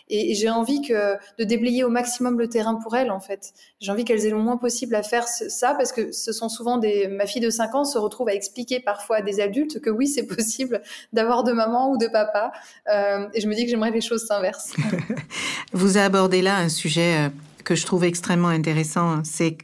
Et, 0.08 0.34
j'ai 0.34 0.50
envie 0.50 0.80
de 0.80 1.44
déblayer 1.44 1.84
au 1.84 1.88
maximum 1.88 2.38
le 2.38 2.48
terrain 2.48 2.74
pour 2.74 2.96
elles, 2.96 3.10
en 3.10 3.20
fait. 3.20 3.52
J'ai 3.80 3.92
envie 3.92 4.04
qu'elles 4.04 4.26
aient 4.26 4.30
le 4.30 4.38
moins 4.38 4.56
possible 4.56 4.94
à 4.94 5.02
faire 5.02 5.28
ça 5.28 5.74
parce 5.74 5.92
que 5.92 6.10
ce 6.10 6.32
sont 6.32 6.48
souvent 6.48 6.78
des. 6.78 7.06
Ma 7.06 7.26
fille 7.26 7.42
de 7.42 7.50
5 7.50 7.74
ans 7.74 7.84
se 7.84 7.98
retrouve 7.98 8.28
à 8.28 8.34
expliquer 8.34 8.80
parfois 8.80 9.18
à 9.18 9.22
des 9.22 9.40
adultes 9.40 9.80
que 9.80 9.90
oui, 9.90 10.08
c'est 10.08 10.26
possible 10.36 10.82
d'avoir 11.12 11.44
de 11.44 11.52
maman 11.52 11.90
ou 11.90 11.96
de 11.96 12.08
papa. 12.08 12.52
et 12.88 13.40
je 13.40 13.46
me 13.46 13.54
dis 13.54 13.64
que 13.64 13.70
j'aimerais 13.70 13.92
les 13.92 14.00
choses 14.00 14.26
s'inversent. 14.26 14.74
Vous 15.72 15.96
abordez 15.96 16.42
là 16.42 16.56
un 16.56 16.68
sujet 16.72 17.16
euh, 17.18 17.28
que 17.64 17.74
je 17.74 17.86
trouve 17.86 18.04
extrêmement 18.04 18.48
intéressant, 18.48 19.22
c'est 19.24 19.56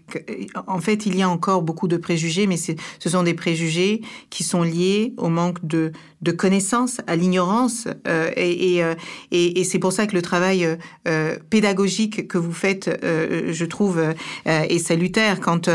qu'en 0.55 0.81
fait, 0.81 1.07
il 1.07 1.17
y 1.17 1.23
a 1.23 1.29
encore 1.29 1.63
beaucoup 1.63 1.89
de 1.89 1.97
préjugés, 1.97 2.47
mais 2.47 2.57
ce 2.57 2.75
sont 3.09 3.23
des 3.23 3.35
préjugés 3.35 4.03
qui 4.31 4.45
sont 4.45 4.63
liés 4.63 5.15
au 5.17 5.29
manque 5.29 5.65
de, 5.67 5.93
de 6.23 6.33
connaissances, 6.33 7.01
à 7.07 7.17
l'ignorance. 7.17 7.87
Euh, 8.07 8.31
euh, 8.37 8.95
et, 9.31 9.61
et 9.61 9.65
c'est 9.65 9.79
pour 9.79 9.93
ça 9.93 10.07
que 10.07 10.15
le 10.15 10.23
travail 10.23 10.79
euh, 11.07 11.37
pédagogique 11.51 12.29
que 12.29 12.39
vous 12.39 12.53
faites, 12.53 12.89
euh, 13.05 13.53
je 13.53 13.65
trouve, 13.65 13.99
euh, 13.99 14.13
est 14.45 14.79
salutaire 14.79 15.41
quand 15.41 15.71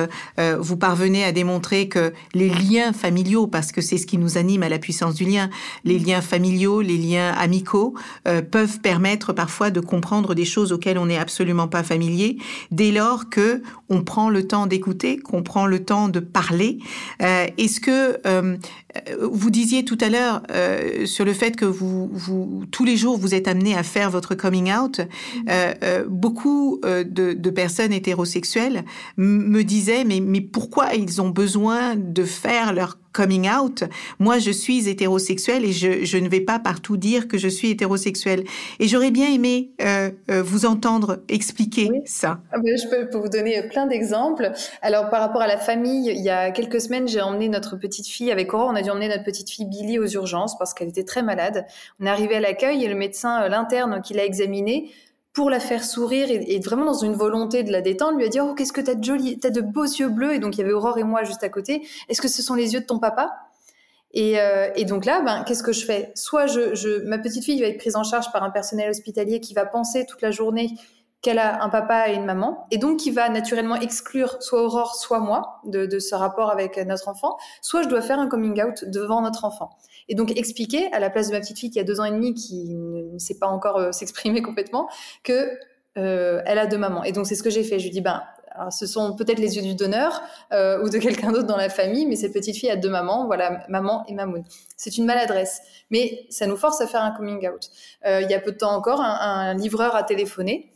vous 0.60 0.78
parvenez 0.78 1.24
à 1.24 1.32
démontrer 1.32 1.88
que 1.88 2.14
les 2.34 2.50
liens 2.50 2.94
familiaux, 2.94 3.48
parce 3.48 3.72
que 3.72 3.82
c'est 3.82 3.98
ce 3.98 4.06
qui 4.06 4.18
nous 4.18 4.38
anime 4.38 4.64
à 4.64 4.70
la 4.70 4.80
puissance 4.80 5.16
du 5.16 5.26
lien, 5.26 5.50
les 5.84 6.00
liens 6.00 6.22
familiaux, 6.22 6.82
les 6.82 6.98
liens 6.98 7.32
amicaux, 7.32 7.94
peuvent 8.52 8.80
permettre 8.80 9.34
parfois 9.34 9.70
de 9.72 9.80
comprendre 9.80 10.36
des 10.36 10.46
choses 10.46 10.72
auxquelles 10.72 10.98
on 10.98 11.06
n'est 11.06 11.18
absolument 11.18 11.68
pas 11.68 11.84
familier 11.84 12.38
dès 12.72 12.92
lors 12.92 13.30
que 13.30 13.62
on 13.90 14.04
prend 14.04 14.30
le 14.30 14.48
temps 14.48 14.66
d'écouter, 14.66 15.18
qu'on 15.18 15.44
prend 15.44 15.66
le 15.66 15.84
temps 15.84 16.10
de 16.10 16.20
parler. 16.20 16.80
Euh, 17.22 17.48
Est-ce 17.58 17.80
que 17.80 18.20
euh, 18.26 18.58
vous 19.22 19.50
disiez 19.50 19.86
tout 19.86 19.98
à 20.02 20.10
l'heure 20.10 20.44
euh, 20.52 21.06
sur 21.06 21.26
le 21.26 21.34
fait 21.34 21.56
que 21.56 21.66
vous, 21.66 22.10
vous, 22.14 22.64
tous 22.72 22.86
les 22.86 22.98
jours 22.98 23.18
vous 23.18 23.34
êtes 23.34 23.48
amené 23.48 23.76
à 23.76 23.84
faire 23.84 24.10
votre 24.10 24.36
coming 24.36 24.72
out. 24.72 25.02
Euh, 25.50 25.74
euh, 25.84 26.06
beaucoup 26.08 26.80
euh, 26.86 27.04
de, 27.04 27.34
de, 27.34 27.50
personnes 27.50 27.94
hétérosexuelles 27.94 28.84
me 29.18 29.64
disaient 29.64 30.04
mais, 30.04 30.20
mais 30.20 30.42
pourquoi 30.42 30.94
ils 30.94 31.22
ont 31.22 31.30
besoin 31.30 31.96
de 31.96 32.24
faire 32.24 32.74
leur 32.74 32.98
coming 33.14 33.48
out. 33.50 33.84
Moi, 34.20 34.40
je 34.40 34.52
suis 34.52 34.90
hétérosexuelle 34.90 35.64
et 35.64 35.72
je, 35.72 36.04
je, 36.04 36.18
ne 36.18 36.28
vais 36.28 36.42
pas 36.42 36.60
partout 36.60 36.98
dire 36.98 37.28
que 37.28 37.38
je 37.38 37.48
suis 37.48 37.70
hétérosexuelle. 37.70 38.44
Et 38.80 38.88
j'aurais 38.88 39.12
bien 39.12 39.30
aimé 39.32 39.72
euh, 39.82 40.10
euh, 40.30 40.44
vous 40.44 40.66
entendre 40.66 41.24
expliquer 41.30 41.90
oui. 41.92 42.02
ça. 42.06 42.40
Ah 42.52 42.58
ben, 42.60 42.78
je 42.78 42.88
peux 42.88 43.18
vous 43.18 43.30
donner 43.30 43.62
plein 43.70 43.86
d'exemples. 43.86 44.52
Alors, 44.82 45.10
par 45.10 45.22
rapport 45.22 45.42
à 45.42 45.48
la 45.48 45.58
famille, 45.58 46.10
il 46.10 46.22
y 46.22 46.30
a 46.30 46.52
quelques 46.52 46.82
semaines, 46.82 47.08
j'ai 47.08 47.22
emmené 47.22 47.48
notre 47.50 47.78
petite 47.78 48.08
fille 48.08 48.32
avec 48.32 48.54
Aurore. 48.54 48.70
On 48.72 48.76
a 48.76 48.82
dû 48.82 48.90
emmener 48.90 49.08
notre 49.08 49.24
petite 49.24 49.50
fille 49.50 49.66
Billy 49.66 50.00
aux 50.00 50.08
urgences 50.08 50.58
parce 50.58 50.74
qu'elle 50.74 50.90
était 50.90 51.06
très 51.06 51.22
malade. 51.22 51.66
On 52.00 52.06
est 52.06 52.10
arrivé 52.10 52.36
à 52.36 52.40
l'accueil 52.40 52.84
et 52.84 52.88
le 52.88 52.96
médecin, 52.96 53.48
l'interne 53.48 54.02
qui 54.04 54.14
l'a 54.14 54.26
examinée, 54.26 54.92
pour 55.34 55.50
la 55.50 55.60
faire 55.60 55.84
sourire 55.84 56.28
et, 56.30 56.60
vraiment 56.60 56.86
dans 56.86 56.94
une 56.94 57.14
volonté 57.14 57.64
de 57.64 57.72
la 57.72 57.82
détendre, 57.82 58.18
lui 58.18 58.26
a 58.26 58.30
dit 58.30 58.40
oh 58.40 58.54
qu'est-ce 58.54 58.72
que 58.72 58.82
t'as 58.82 58.94
de 58.94 59.04
joli, 59.04 59.40
t'as 59.40 59.50
de 59.50 59.62
beaux 59.62 59.84
yeux 59.84 60.10
bleus. 60.10 60.36
Et 60.36 60.40
donc 60.40 60.56
il 60.56 60.60
y 60.60 60.64
avait 60.64 60.74
Aurore 60.74 61.00
et 61.00 61.04
moi 61.04 61.24
juste 61.24 61.44
à 61.44 61.50
côté. 61.50 61.88
Est-ce 62.08 62.22
que 62.22 62.28
ce 62.28 62.44
sont 62.44 62.54
les 62.54 62.74
yeux 62.74 62.82
de 62.82 62.86
ton 62.86 63.00
papa? 63.00 63.34
Et, 64.16 64.40
euh, 64.40 64.70
et, 64.76 64.86
donc 64.86 65.06
là, 65.06 65.22
ben, 65.22 65.44
qu'est-ce 65.44 65.64
que 65.64 65.74
je 65.74 65.84
fais? 65.86 66.12
Soit 66.14 66.46
je, 66.46 66.76
je, 66.76 67.04
ma 67.06 67.18
petite 67.18 67.44
fille 67.44 67.60
va 67.60 67.68
être 67.68 67.80
prise 67.80 67.96
en 67.96 68.04
charge 68.04 68.32
par 68.32 68.44
un 68.44 68.52
personnel 68.52 68.92
hospitalier 68.92 69.40
qui 69.40 69.56
va 69.56 69.66
penser 69.66 70.06
toute 70.06 70.22
la 70.22 70.30
journée 70.30 70.76
qu'elle 71.24 71.40
a 71.40 71.64
un 71.64 71.70
papa 71.70 72.10
et 72.10 72.16
une 72.16 72.26
maman, 72.26 72.68
et 72.70 72.78
donc 72.78 73.00
qui 73.00 73.10
va 73.10 73.30
naturellement 73.30 73.76
exclure 73.76 74.38
soit 74.42 74.62
Aurore, 74.62 74.96
soit 74.96 75.20
moi 75.20 75.62
de, 75.66 75.86
de, 75.86 75.98
ce 75.98 76.14
rapport 76.14 76.52
avec 76.52 76.78
notre 76.86 77.08
enfant, 77.08 77.38
soit 77.62 77.82
je 77.82 77.88
dois 77.88 78.02
faire 78.02 78.20
un 78.20 78.28
coming 78.28 78.62
out 78.62 78.84
devant 78.86 79.22
notre 79.22 79.46
enfant. 79.46 79.72
Et 80.10 80.16
donc 80.16 80.38
expliquer 80.38 80.92
à 80.92 81.00
la 81.00 81.10
place 81.10 81.30
de 81.30 81.34
ma 81.34 81.40
petite 81.40 81.58
fille 81.58 81.72
qui 81.72 81.80
a 81.80 81.86
deux 81.86 82.02
ans 82.02 82.04
et 82.04 82.12
demi, 82.12 82.34
qui 82.34 82.76
ne 82.76 83.18
sait 83.18 83.40
pas 83.40 83.48
encore 83.48 83.78
euh, 83.78 83.92
s'exprimer 83.94 84.42
complètement, 84.44 84.90
que 85.24 85.50
euh, 85.98 86.42
elle 86.46 86.60
a 86.60 86.68
deux 86.68 86.78
mamans. 86.78 87.04
Et 87.06 87.14
donc 87.14 87.26
c'est 87.26 87.36
ce 87.36 87.44
que 87.44 87.50
j'ai 87.50 87.64
fait. 87.64 87.80
Je 87.80 87.86
lui 87.86 87.92
dis 87.92 88.02
ben 88.02 88.22
alors, 88.56 88.72
ce 88.72 88.86
sont 88.86 89.16
peut-être 89.16 89.40
les 89.40 89.56
yeux 89.56 89.64
du 89.64 89.74
donneur 89.74 90.22
euh, 90.52 90.84
ou 90.84 90.90
de 90.90 91.00
quelqu'un 91.00 91.32
d'autre 91.32 91.48
dans 91.48 91.58
la 91.58 91.70
famille, 91.70 92.06
mais 92.06 92.16
cette 92.16 92.34
petite 92.34 92.56
fille 92.56 92.70
a 92.70 92.76
deux 92.76 92.90
mamans, 92.90 93.26
voilà, 93.26 93.66
maman 93.68 94.06
et 94.08 94.14
mamoun. 94.14 94.44
C'est 94.78 94.98
une 94.98 95.06
maladresse, 95.06 95.62
mais 95.90 96.26
ça 96.30 96.46
nous 96.46 96.58
force 96.58 96.80
à 96.82 96.88
faire 96.88 97.02
un 97.02 97.12
coming 97.12 97.48
out. 97.48 97.72
Euh, 98.06 98.22
il 98.22 98.30
y 98.30 98.34
a 98.34 98.40
peu 98.40 98.52
de 98.52 98.58
temps 98.58 98.76
encore, 98.76 99.02
un, 99.02 99.18
un 99.20 99.54
livreur 99.56 99.96
a 99.96 100.04
téléphoné 100.04 100.73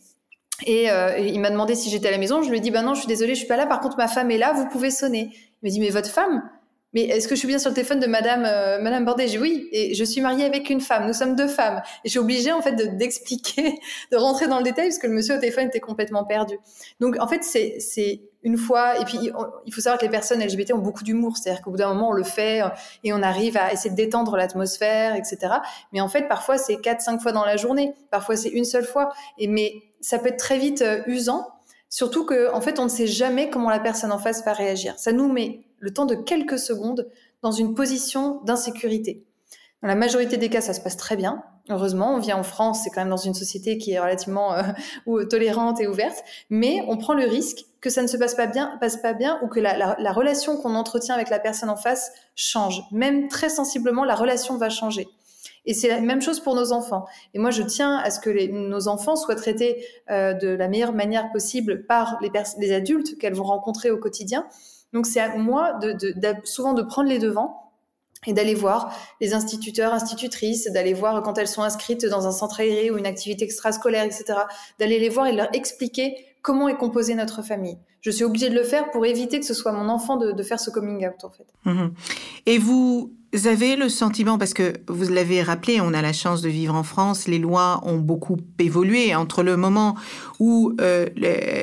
et, 0.66 0.90
euh, 0.90 1.18
il 1.18 1.40
m'a 1.40 1.50
demandé 1.50 1.76
si 1.76 1.90
j'étais 1.90 2.08
à 2.08 2.12
la 2.12 2.18
maison. 2.18 2.42
Je 2.42 2.50
lui 2.50 2.58
ai 2.58 2.60
dit, 2.60 2.72
bah 2.72 2.82
non, 2.82 2.94
je 2.94 3.00
suis 3.00 3.08
désolée, 3.08 3.34
je 3.36 3.40
suis 3.40 3.48
pas 3.48 3.58
là. 3.58 3.66
Par 3.66 3.80
contre, 3.80 3.98
ma 3.98 4.08
femme 4.08 4.32
est 4.32 4.38
là, 4.38 4.54
vous 4.54 4.68
pouvez 4.68 4.92
sonner. 4.92 5.30
Il 5.34 5.68
m'a 5.68 5.70
dit, 5.70 5.80
mais 5.80 5.90
votre 5.90 6.10
femme? 6.10 6.50
Mais 6.94 7.02
est-ce 7.04 7.28
que 7.28 7.36
je 7.36 7.40
suis 7.40 7.48
bien 7.48 7.60
sur 7.60 7.70
le 7.70 7.76
téléphone 7.76 8.00
de 8.00 8.08
Madame 8.08 8.46
euh, 8.46 8.82
Madame 8.82 9.04
Bordet? 9.04 9.28
J'ai 9.28 9.38
oui, 9.38 9.68
et 9.72 9.94
je 9.94 10.04
suis 10.06 10.22
mariée 10.22 10.46
avec 10.46 10.70
une 10.70 10.80
femme. 10.80 11.06
Nous 11.06 11.14
sommes 11.14 11.36
deux 11.36 11.48
femmes, 11.48 11.82
et 12.04 12.08
je 12.08 12.12
suis 12.12 12.20
obligée 12.20 12.54
en 12.54 12.62
fait 12.62 12.74
d'expliquer, 12.98 13.78
de, 14.12 14.18
rentrer 14.18 14.48
dans 14.48 14.58
le 14.58 14.64
détail 14.64 14.88
parce 14.88 14.98
que 14.98 15.08
le 15.08 15.14
monsieur 15.14 15.36
au 15.36 15.40
téléphone 15.40 15.68
était 15.68 15.82
complètement 15.82 16.24
perdu. 16.24 16.58
Donc 17.02 17.18
en 17.20 17.28
fait 17.28 17.44
c'est 17.44 18.22
une 18.42 18.58
fois, 18.58 19.00
et 19.00 19.04
puis 19.04 19.20
il 19.66 19.74
faut 19.74 19.82
savoir 19.82 20.00
que 20.00 20.06
les 20.06 20.12
personnes 20.12 20.42
LGBT 20.42 20.74
ont 20.74 20.80
beaucoup 20.80 21.04
d'humour, 21.04 21.36
c'est-à-dire 21.36 21.62
qu'au 21.62 21.72
bout 21.72 21.78
d'un 21.78 21.94
moment 21.94 22.10
on 22.10 22.14
le 22.14 22.24
fait 22.24 22.62
et 23.04 23.12
on 23.12 23.22
arrive 23.22 23.58
à 23.58 23.74
essayer 23.74 23.90
de 23.90 23.96
détendre 23.96 24.38
l'atmosphère, 24.38 25.16
etc. 25.16 25.56
Mais 25.92 26.00
en 26.00 26.08
fait 26.08 26.30
parfois 26.30 26.58
c'est 26.58 26.78
quatre 26.78 27.02
cinq 27.02 27.22
fois 27.22 27.34
dans 27.34 27.44
la 27.44 27.58
journée, 27.58 27.94
parfois 28.12 28.38
c'est 28.38 28.50
une 28.50 28.66
seule 28.66 28.86
fois, 28.86 29.10
et 29.38 29.48
mais 29.48 29.74
ça 30.08 30.20
peut 30.20 30.30
être 30.30 30.38
très 30.38 30.58
vite 30.58 30.82
euh, 30.84 31.02
usant. 31.06 31.46
Surtout 31.90 32.26
que, 32.26 32.54
en 32.54 32.62
fait, 32.62 32.80
on 32.80 32.86
ne 32.86 32.90
sait 32.90 33.08
jamais 33.08 33.50
comment 33.50 33.70
la 33.70 33.80
personne 33.80 34.14
en 34.14 34.20
face 34.20 34.44
va 34.46 34.54
réagir. 34.54 34.94
Ça 34.98 35.12
nous 35.12 35.30
met 35.30 35.66
le 35.80 35.92
temps 35.92 36.06
de 36.06 36.16
quelques 36.16 36.60
secondes 36.60 37.10
dans 37.42 37.52
une 37.52 37.76
position 37.76 38.42
d'insécurité. 38.46 39.26
Dans 39.82 39.90
la 39.90 39.96
majorité 39.96 40.38
des 40.38 40.50
cas, 40.50 40.62
ça 40.62 40.74
se 40.74 40.80
passe 40.80 40.96
très 40.96 41.18
bien. 41.18 41.44
Heureusement, 41.70 42.16
on 42.16 42.20
vient 42.20 42.38
en 42.38 42.44
France, 42.44 42.82
c'est 42.84 42.90
quand 42.90 43.02
même 43.02 43.10
dans 43.10 43.18
une 43.18 43.34
société 43.34 43.78
qui 43.78 43.92
est 43.92 44.00
relativement 44.00 44.54
euh, 44.54 45.26
tolérante 45.30 45.82
et 45.82 45.88
ouverte, 45.88 46.24
mais 46.50 46.82
on 46.88 46.98
prend 46.98 47.14
le 47.14 47.26
risque 47.26 47.66
que 47.82 47.90
ça 47.90 48.02
ne 48.02 48.08
se 48.08 48.16
passe 48.16 48.36
pas 48.36 48.48
bien, 48.48 48.78
passe 48.80 48.98
pas 48.98 49.12
bien, 49.12 49.40
ou 49.44 49.48
que 49.48 49.60
la 49.60 50.12
relation 50.14 50.56
qu'on 50.56 50.76
entretient 50.76 51.16
avec 51.16 51.30
la 51.30 51.40
personne 51.40 51.70
en 51.70 51.76
face 51.76 52.12
change. 52.36 52.82
Même 52.92 53.28
très 53.28 53.50
sensiblement, 53.50 54.06
la 54.06 54.16
relation 54.16 54.56
va 54.56 54.70
changer. 54.70 55.08
Et 55.66 55.74
c'est 55.74 55.88
la 55.88 56.00
même 56.00 56.22
chose 56.22 56.40
pour 56.40 56.56
nos 56.56 56.72
enfants. 56.72 57.06
Et 57.34 57.40
moi, 57.40 57.52
je 57.52 57.64
tiens 57.64 57.98
à 57.98 58.10
ce 58.10 58.20
que 58.20 58.48
nos 58.52 58.88
enfants 58.88 59.16
soient 59.16 59.36
traités 59.36 59.86
euh, 60.10 60.34
de 60.34 60.48
la 60.48 60.68
meilleure 60.68 60.94
manière 60.94 61.32
possible 61.32 61.86
par 61.86 62.20
les, 62.22 62.74
adultes 62.74 63.18
qu'elles 63.18 63.34
vont 63.34 63.44
rencontrer 63.44 63.92
au 63.92 63.98
quotidien. 63.98 64.48
Donc, 64.94 65.06
c'est 65.06 65.20
à 65.20 65.36
moi 65.36 65.74
de, 65.74 65.98
souvent 66.44 66.74
de 66.74 66.82
prendre 66.82 67.10
les 67.10 67.20
devants 67.20 67.72
et 68.26 68.34
d'aller 68.34 68.56
voir 68.56 68.96
les 69.22 69.34
instituteurs, 69.34 69.94
institutrices, 69.94 70.72
d'aller 70.72 70.94
voir 70.94 71.22
quand 71.22 71.38
elles 71.38 71.48
sont 71.48 71.62
inscrites 71.62 72.06
dans 72.06 72.28
un 72.28 72.32
centre 72.32 72.60
aéré 72.60 72.90
ou 72.90 72.98
une 72.98 73.06
activité 73.06 73.46
extrascolaire, 73.46 74.04
etc., 74.04 74.40
d'aller 74.80 75.00
les 75.00 75.10
voir 75.10 75.28
et 75.28 75.34
leur 75.34 75.54
expliquer 75.54 76.16
comment 76.42 76.68
est 76.68 76.78
composée 76.78 77.14
notre 77.14 77.42
famille. 77.42 77.78
Je 78.08 78.12
suis 78.14 78.24
obligée 78.24 78.50
de 78.50 78.56
le 78.56 78.64
faire 78.64 78.90
pour 78.92 79.06
éviter 79.06 79.38
que 79.38 79.46
ce 79.46 79.54
soit 79.54 79.74
mon 79.74 79.90
enfant 79.90 80.16
de, 80.16 80.42
faire 80.42 80.62
ce 80.62 80.70
coming 80.70 81.06
out, 81.06 81.26
en 81.26 81.30
fait. 81.30 81.46
Mmh. 81.66 81.90
Et 82.46 82.58
vous 82.58 83.12
vous 83.34 83.48
avez 83.48 83.76
le 83.76 83.90
sentiment, 83.90 84.38
parce 84.38 84.54
que 84.54 84.74
vous 84.88 85.12
l'avez 85.12 85.42
rappelé, 85.44 85.82
on 85.82 85.94
a 85.94 86.02
la 86.02 86.14
chance 86.14 86.42
de 86.42 86.48
vivre 86.48 86.74
en 86.74 86.84
France, 86.84 87.28
les 87.28 87.40
lois 87.40 87.82
ont 87.84 87.98
beaucoup 87.98 88.38
évolué 88.58 89.14
entre 89.16 89.44
le 89.44 89.58
moment 89.58 89.96
où 90.40 90.74
euh, 90.80 91.08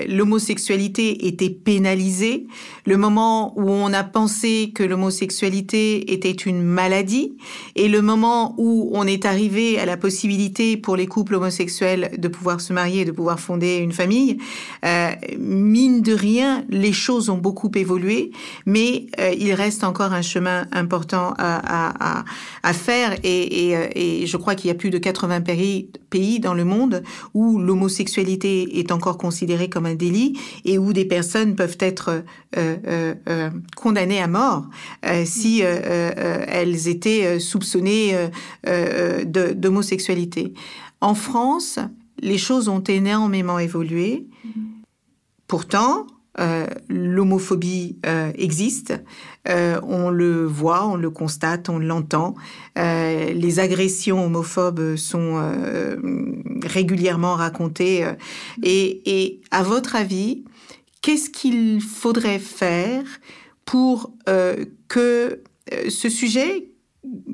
l'homosexualité 0.06 1.26
était 1.26 1.48
pénalisée, 1.48 2.46
le 2.84 2.98
moment 2.98 3.58
où 3.58 3.70
on 3.70 3.94
a 3.94 4.04
pensé 4.04 4.72
que 4.74 4.82
l'homosexualité 4.82 6.12
était 6.12 6.32
une 6.32 6.62
maladie, 6.62 7.34
et 7.76 7.88
le 7.88 8.02
moment 8.02 8.54
où 8.58 8.90
on 8.92 9.06
est 9.06 9.24
arrivé 9.24 9.78
à 9.78 9.86
la 9.86 9.96
possibilité 9.96 10.76
pour 10.76 10.96
les 10.96 11.06
couples 11.06 11.34
homosexuels 11.36 12.10
de 12.18 12.28
pouvoir 12.28 12.60
se 12.60 12.74
marier, 12.74 13.06
de 13.06 13.12
pouvoir 13.12 13.40
fonder 13.40 13.78
une 13.78 13.92
famille, 13.92 14.36
euh, 14.84 15.12
mine 15.38 16.02
de 16.02 16.12
rien, 16.12 16.33
les 16.68 16.92
choses 16.92 17.28
ont 17.28 17.38
beaucoup 17.38 17.70
évolué, 17.74 18.30
mais 18.66 19.06
il 19.38 19.52
reste 19.54 19.84
encore 19.84 20.12
un 20.12 20.22
chemin 20.22 20.66
important 20.72 21.34
à, 21.38 22.18
à, 22.18 22.24
à, 22.62 22.72
faire. 22.72 23.16
Et, 23.22 23.70
et, 23.70 24.22
et, 24.22 24.26
je 24.26 24.36
crois 24.36 24.54
qu'il 24.54 24.68
y 24.68 24.70
a 24.70 24.74
plus 24.74 24.90
de 24.90 24.98
80 24.98 25.40
pays, 25.42 25.90
pays 26.10 26.40
dans 26.40 26.54
le 26.54 26.64
monde 26.64 27.02
où 27.34 27.58
l'homosexualité 27.58 28.78
est 28.78 28.92
encore 28.92 29.18
considérée 29.18 29.68
comme 29.68 29.86
un 29.86 29.94
délit 29.94 30.38
et 30.64 30.78
où 30.78 30.92
des 30.92 31.04
personnes 31.04 31.54
peuvent 31.54 31.78
être 31.80 32.24
euh, 32.56 33.14
euh, 33.28 33.50
condamnées 33.76 34.20
à 34.20 34.28
mort 34.28 34.66
si 35.24 35.60
elles 35.60 36.88
étaient 36.88 37.38
soupçonnées 37.38 38.28
d'homosexualité. 39.24 40.54
En 41.00 41.14
France, 41.14 41.78
les 42.20 42.38
choses 42.38 42.68
ont 42.68 42.82
énormément 42.82 43.58
évolué. 43.58 44.26
Pourtant, 45.46 46.06
euh, 46.40 46.66
l'homophobie 46.88 47.96
euh, 48.06 48.32
existe, 48.34 48.92
euh, 49.48 49.80
on 49.84 50.10
le 50.10 50.44
voit, 50.44 50.86
on 50.88 50.96
le 50.96 51.10
constate, 51.10 51.68
on 51.68 51.78
l'entend. 51.78 52.34
les 52.76 53.60
agressions 53.60 54.24
homophobes 54.24 54.96
sont 54.96 55.40
régulièrement 56.64 57.34
racontées. 57.34 58.04
Et, 58.62 59.02
et, 59.06 59.40
à 59.50 59.62
votre 59.62 59.94
avis, 59.96 60.44
qu'est-ce 61.02 61.30
qu'il 61.30 61.80
faudrait 61.80 62.40
faire 62.40 63.04
pour 63.64 64.12
que 64.88 65.42
ce 65.88 66.08
sujet 66.08 66.73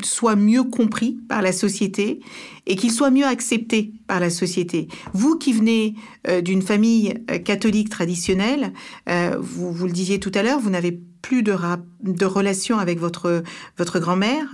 soit 0.02 0.36
mieux 0.36 0.64
compris 0.64 1.18
par 1.28 1.42
la 1.42 1.52
société 1.52 2.20
et 2.66 2.76
qu'il 2.76 2.92
soit 2.92 3.10
mieux 3.10 3.26
accepté 3.26 3.92
par 4.06 4.20
la 4.20 4.30
société. 4.30 4.88
Vous 5.12 5.36
qui 5.36 5.52
venez 5.52 5.94
euh, 6.28 6.40
d'une 6.40 6.62
famille 6.62 7.14
euh, 7.30 7.38
catholique 7.38 7.88
traditionnelle, 7.88 8.72
euh, 9.08 9.36
vous, 9.40 9.72
vous 9.72 9.86
le 9.86 9.92
disiez 9.92 10.20
tout 10.20 10.30
à 10.34 10.42
l'heure, 10.42 10.60
vous 10.60 10.70
n'avez 10.70 11.00
plus 11.22 11.42
de, 11.42 11.54
de 12.02 12.24
relation 12.24 12.78
avec 12.78 12.98
votre, 12.98 13.42
votre 13.76 13.98
grand-mère, 13.98 14.46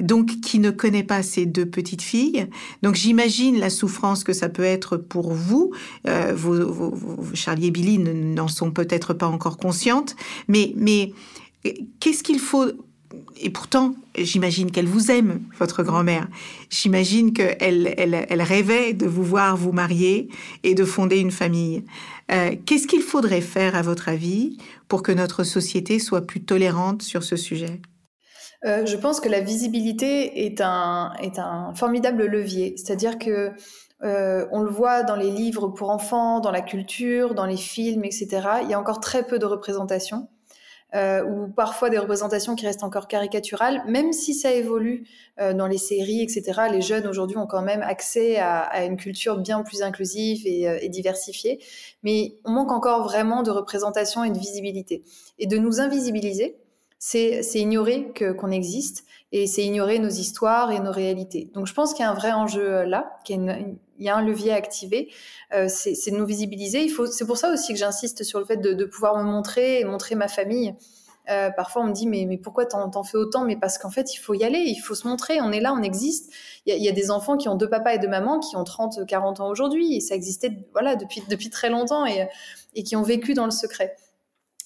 donc 0.00 0.40
qui 0.40 0.58
ne 0.58 0.70
connaît 0.70 1.02
pas 1.02 1.22
ces 1.22 1.46
deux 1.46 1.64
petites 1.64 2.02
filles. 2.02 2.46
Donc 2.82 2.94
j'imagine 2.94 3.58
la 3.58 3.70
souffrance 3.70 4.22
que 4.22 4.34
ça 4.34 4.50
peut 4.50 4.64
être 4.64 4.98
pour 4.98 5.32
vous. 5.32 5.72
vos, 6.34 6.94
Charlie 7.32 7.68
et 7.68 7.70
Billy 7.70 7.96
n'en 7.98 8.48
sont 8.48 8.70
peut-être 8.70 9.14
pas 9.14 9.28
encore 9.28 9.56
conscientes, 9.56 10.14
mais, 10.46 10.74
mais 10.76 11.14
qu'est-ce 12.00 12.22
qu'il 12.22 12.38
faut 12.38 12.66
et 13.36 13.50
pourtant, 13.50 13.94
j'imagine 14.16 14.70
qu'elle 14.70 14.86
vous 14.86 15.10
aime, 15.10 15.40
votre 15.58 15.82
grand-mère. 15.82 16.28
J'imagine 16.68 17.32
qu'elle 17.32 17.94
elle, 17.96 18.42
rêvait 18.42 18.92
de 18.92 19.06
vous 19.06 19.24
voir 19.24 19.56
vous 19.56 19.72
marier 19.72 20.28
et 20.62 20.74
de 20.74 20.84
fonder 20.84 21.18
une 21.18 21.30
famille. 21.30 21.84
Euh, 22.30 22.54
qu'est-ce 22.66 22.86
qu'il 22.86 23.02
faudrait 23.02 23.40
faire, 23.40 23.74
à 23.74 23.82
votre 23.82 24.08
avis, 24.08 24.58
pour 24.88 25.02
que 25.02 25.10
notre 25.10 25.42
société 25.42 25.98
soit 25.98 26.26
plus 26.26 26.44
tolérante 26.44 27.02
sur 27.02 27.24
ce 27.24 27.36
sujet? 27.36 27.80
Euh, 28.64 28.86
Je 28.86 28.96
pense 28.96 29.20
que 29.20 29.28
la 29.28 29.40
visibilité 29.40 30.44
est 30.44 30.60
un, 30.60 31.12
est 31.20 31.38
un 31.38 31.74
formidable 31.74 32.26
levier. 32.26 32.74
C'est-à-dire 32.76 33.18
que 33.18 33.50
euh, 34.02 34.46
on 34.52 34.62
le 34.62 34.70
voit 34.70 35.02
dans 35.02 35.16
les 35.16 35.30
livres 35.30 35.68
pour 35.68 35.90
enfants, 35.90 36.40
dans 36.40 36.52
la 36.52 36.62
culture, 36.62 37.34
dans 37.34 37.46
les 37.46 37.56
films, 37.56 38.04
etc. 38.04 38.28
Il 38.62 38.70
y 38.70 38.74
a 38.74 38.80
encore 38.80 39.00
très 39.00 39.26
peu 39.26 39.38
de 39.38 39.46
représentation 39.46 40.28
euh, 40.94 41.24
ou 41.24 41.48
parfois 41.48 41.88
des 41.88 41.98
représentations 41.98 42.56
qui 42.56 42.66
restent 42.66 42.82
encore 42.82 43.06
caricaturales, 43.06 43.82
même 43.86 44.12
si 44.12 44.34
ça 44.34 44.52
évolue 44.52 45.06
euh, 45.40 45.54
dans 45.54 45.66
les 45.66 45.78
séries, 45.78 46.20
etc. 46.20 46.62
Les 46.70 46.82
jeunes 46.82 47.06
aujourd'hui 47.06 47.36
ont 47.36 47.46
quand 47.46 47.62
même 47.62 47.82
accès 47.82 48.38
à, 48.38 48.60
à, 48.60 48.84
une 48.84 48.96
culture 48.96 49.38
bien 49.38 49.62
plus 49.62 49.82
inclusive 49.82 50.46
et, 50.46 50.68
euh, 50.68 50.78
et, 50.80 50.88
diversifiée, 50.88 51.60
mais 52.02 52.34
on 52.44 52.50
manque 52.50 52.72
encore 52.72 53.04
vraiment 53.04 53.42
de 53.42 53.50
représentation 53.50 54.24
et 54.24 54.30
de 54.30 54.38
visibilité. 54.38 55.04
Et 55.38 55.46
de 55.46 55.58
nous 55.58 55.80
invisibiliser, 55.80 56.56
c'est 57.00 57.42
ignorer 57.54 58.12
qu'on 58.38 58.50
existe 58.50 59.04
et 59.32 59.46
c'est 59.46 59.62
ignorer 59.64 59.98
nos 59.98 60.10
histoires 60.10 60.70
et 60.70 60.80
nos 60.80 60.92
réalités. 60.92 61.50
Donc 61.54 61.66
je 61.66 61.72
pense 61.72 61.94
qu'il 61.94 62.04
y 62.04 62.06
a 62.06 62.10
un 62.10 62.14
vrai 62.14 62.32
enjeu 62.32 62.74
euh, 62.74 62.84
là, 62.84 63.18
qu'il 63.24 63.42
y, 63.98 64.08
a 64.08 64.16
un 64.16 64.22
levier 64.22 64.52
à 64.52 64.56
activer, 64.56 65.10
euh, 65.54 65.66
c'est 65.68 66.10
de 66.10 66.16
nous 66.16 66.26
visibiliser. 66.26 66.88
C'est 67.10 67.26
pour 67.26 67.38
ça 67.38 67.52
aussi 67.52 67.72
que 67.72 67.78
j'insiste 67.78 68.22
sur 68.22 68.38
le 68.38 68.44
fait 68.44 68.58
de, 68.58 68.74
de, 68.74 68.84
pouvoir 68.84 69.16
me 69.16 69.22
montrer 69.22 69.80
et 69.80 69.84
montrer 69.84 70.14
ma 70.14 70.28
famille. 70.28 70.74
Euh, 71.30 71.50
parfois 71.50 71.82
on 71.82 71.86
me 71.86 71.92
dit 71.92 72.06
mais, 72.06 72.26
mais 72.26 72.36
pourquoi 72.36 72.66
t'en 72.66 73.02
fais 73.02 73.16
autant? 73.16 73.44
Mais 73.44 73.56
parce 73.56 73.78
qu'en 73.78 73.90
fait 73.90 74.12
il 74.12 74.18
faut 74.18 74.34
y 74.34 74.44
aller, 74.44 74.58
il 74.58 74.78
faut 74.78 74.94
se 74.94 75.08
montrer, 75.08 75.40
on 75.40 75.52
est 75.52 75.60
là, 75.60 75.72
on 75.72 75.82
existe. 75.82 76.30
Il 76.66 76.74
y, 76.74 76.82
y 76.82 76.88
a 76.88 76.92
des 76.92 77.10
enfants 77.10 77.38
qui 77.38 77.48
ont 77.48 77.54
deux 77.54 77.70
papas 77.70 77.94
et 77.94 77.98
deux 77.98 78.08
mamans 78.08 78.40
qui 78.40 78.56
ont 78.56 78.64
30, 78.64 79.06
40 79.06 79.40
ans 79.40 79.48
aujourd'hui 79.48 79.96
et 79.96 80.00
ça 80.00 80.14
existait 80.14 80.66
voilà 80.72 80.96
depuis, 80.96 81.22
depuis 81.30 81.48
très 81.48 81.70
longtemps 81.70 82.04
et, 82.04 82.28
et 82.74 82.82
qui 82.82 82.94
ont 82.96 83.02
vécu 83.02 83.32
dans 83.32 83.46
le 83.46 83.52
secret. 83.52 83.96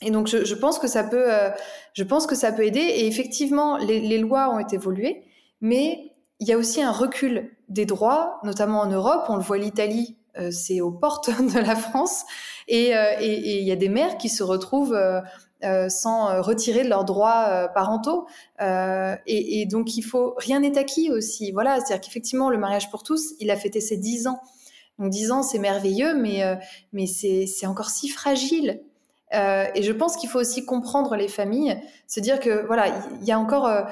Et 0.04 0.10
donc, 0.10 0.28
je, 0.28 0.54
pense 0.54 0.78
que 0.78 0.86
ça 0.86 1.02
peut, 1.02 1.32
euh, 1.32 1.48
je 1.94 2.04
pense 2.04 2.26
que 2.26 2.34
ça 2.34 2.52
peut 2.52 2.64
aider. 2.64 2.80
Et 2.80 3.06
effectivement, 3.06 3.78
les, 3.78 4.18
lois 4.18 4.54
ont 4.54 4.58
évolué, 4.58 5.24
mais 5.62 6.12
il 6.40 6.46
y 6.46 6.52
a 6.52 6.58
aussi 6.58 6.82
un 6.82 6.92
recul 6.92 7.50
des 7.70 7.86
droits, 7.86 8.38
notamment 8.44 8.80
en 8.80 8.86
Europe. 8.86 9.24
On 9.28 9.36
le 9.36 9.42
voit, 9.42 9.56
l'Italie, 9.56 10.18
euh, 10.38 10.50
c'est 10.50 10.82
aux 10.82 10.90
portes 10.90 11.30
de 11.54 11.58
la 11.58 11.74
France, 11.74 12.24
et, 12.68 12.94
euh, 12.94 13.14
et, 13.18 13.60
il 13.60 13.66
y 13.66 13.72
a 13.72 13.76
des 13.76 13.88
mères 13.88 14.18
qui 14.18 14.28
se 14.28 14.42
retrouvent 14.42 14.96
sans 15.88 16.42
retirer 16.42 16.84
leurs 16.84 17.06
droits 17.06 17.70
parentaux. 17.74 18.26
Et, 18.60 19.66
donc, 19.70 19.96
il 19.96 20.02
faut 20.02 20.34
rien 20.36 20.60
n'est 20.60 20.76
acquis 20.76 21.10
aussi. 21.10 21.52
Voilà, 21.52 21.76
c'est-à-dire 21.76 22.02
qu'effectivement, 22.02 22.50
le 22.50 22.58
mariage 22.58 22.90
pour 22.90 23.02
tous, 23.02 23.32
il 23.40 23.50
a 23.50 23.56
fêté 23.56 23.80
ses 23.80 23.96
dix 23.96 24.26
ans. 24.26 24.38
Donc, 24.98 25.08
dix 25.08 25.32
ans, 25.32 25.42
c'est 25.42 25.58
merveilleux, 25.58 26.14
mais 26.14 26.42
mais 26.92 27.06
c'est 27.06 27.66
encore 27.66 27.88
si 27.88 28.10
fragile. 28.10 28.82
Euh, 29.34 29.66
et 29.74 29.82
je 29.82 29.92
pense 29.92 30.16
qu'il 30.16 30.28
faut 30.28 30.38
aussi 30.38 30.64
comprendre 30.64 31.16
les 31.16 31.28
familles, 31.28 31.76
se 32.06 32.20
dire 32.20 32.40
que 32.40 32.66
voilà, 32.66 32.88
il 33.20 33.26
y 33.26 33.32
a 33.32 33.38
encore, 33.38 33.66
euh, 33.66 33.82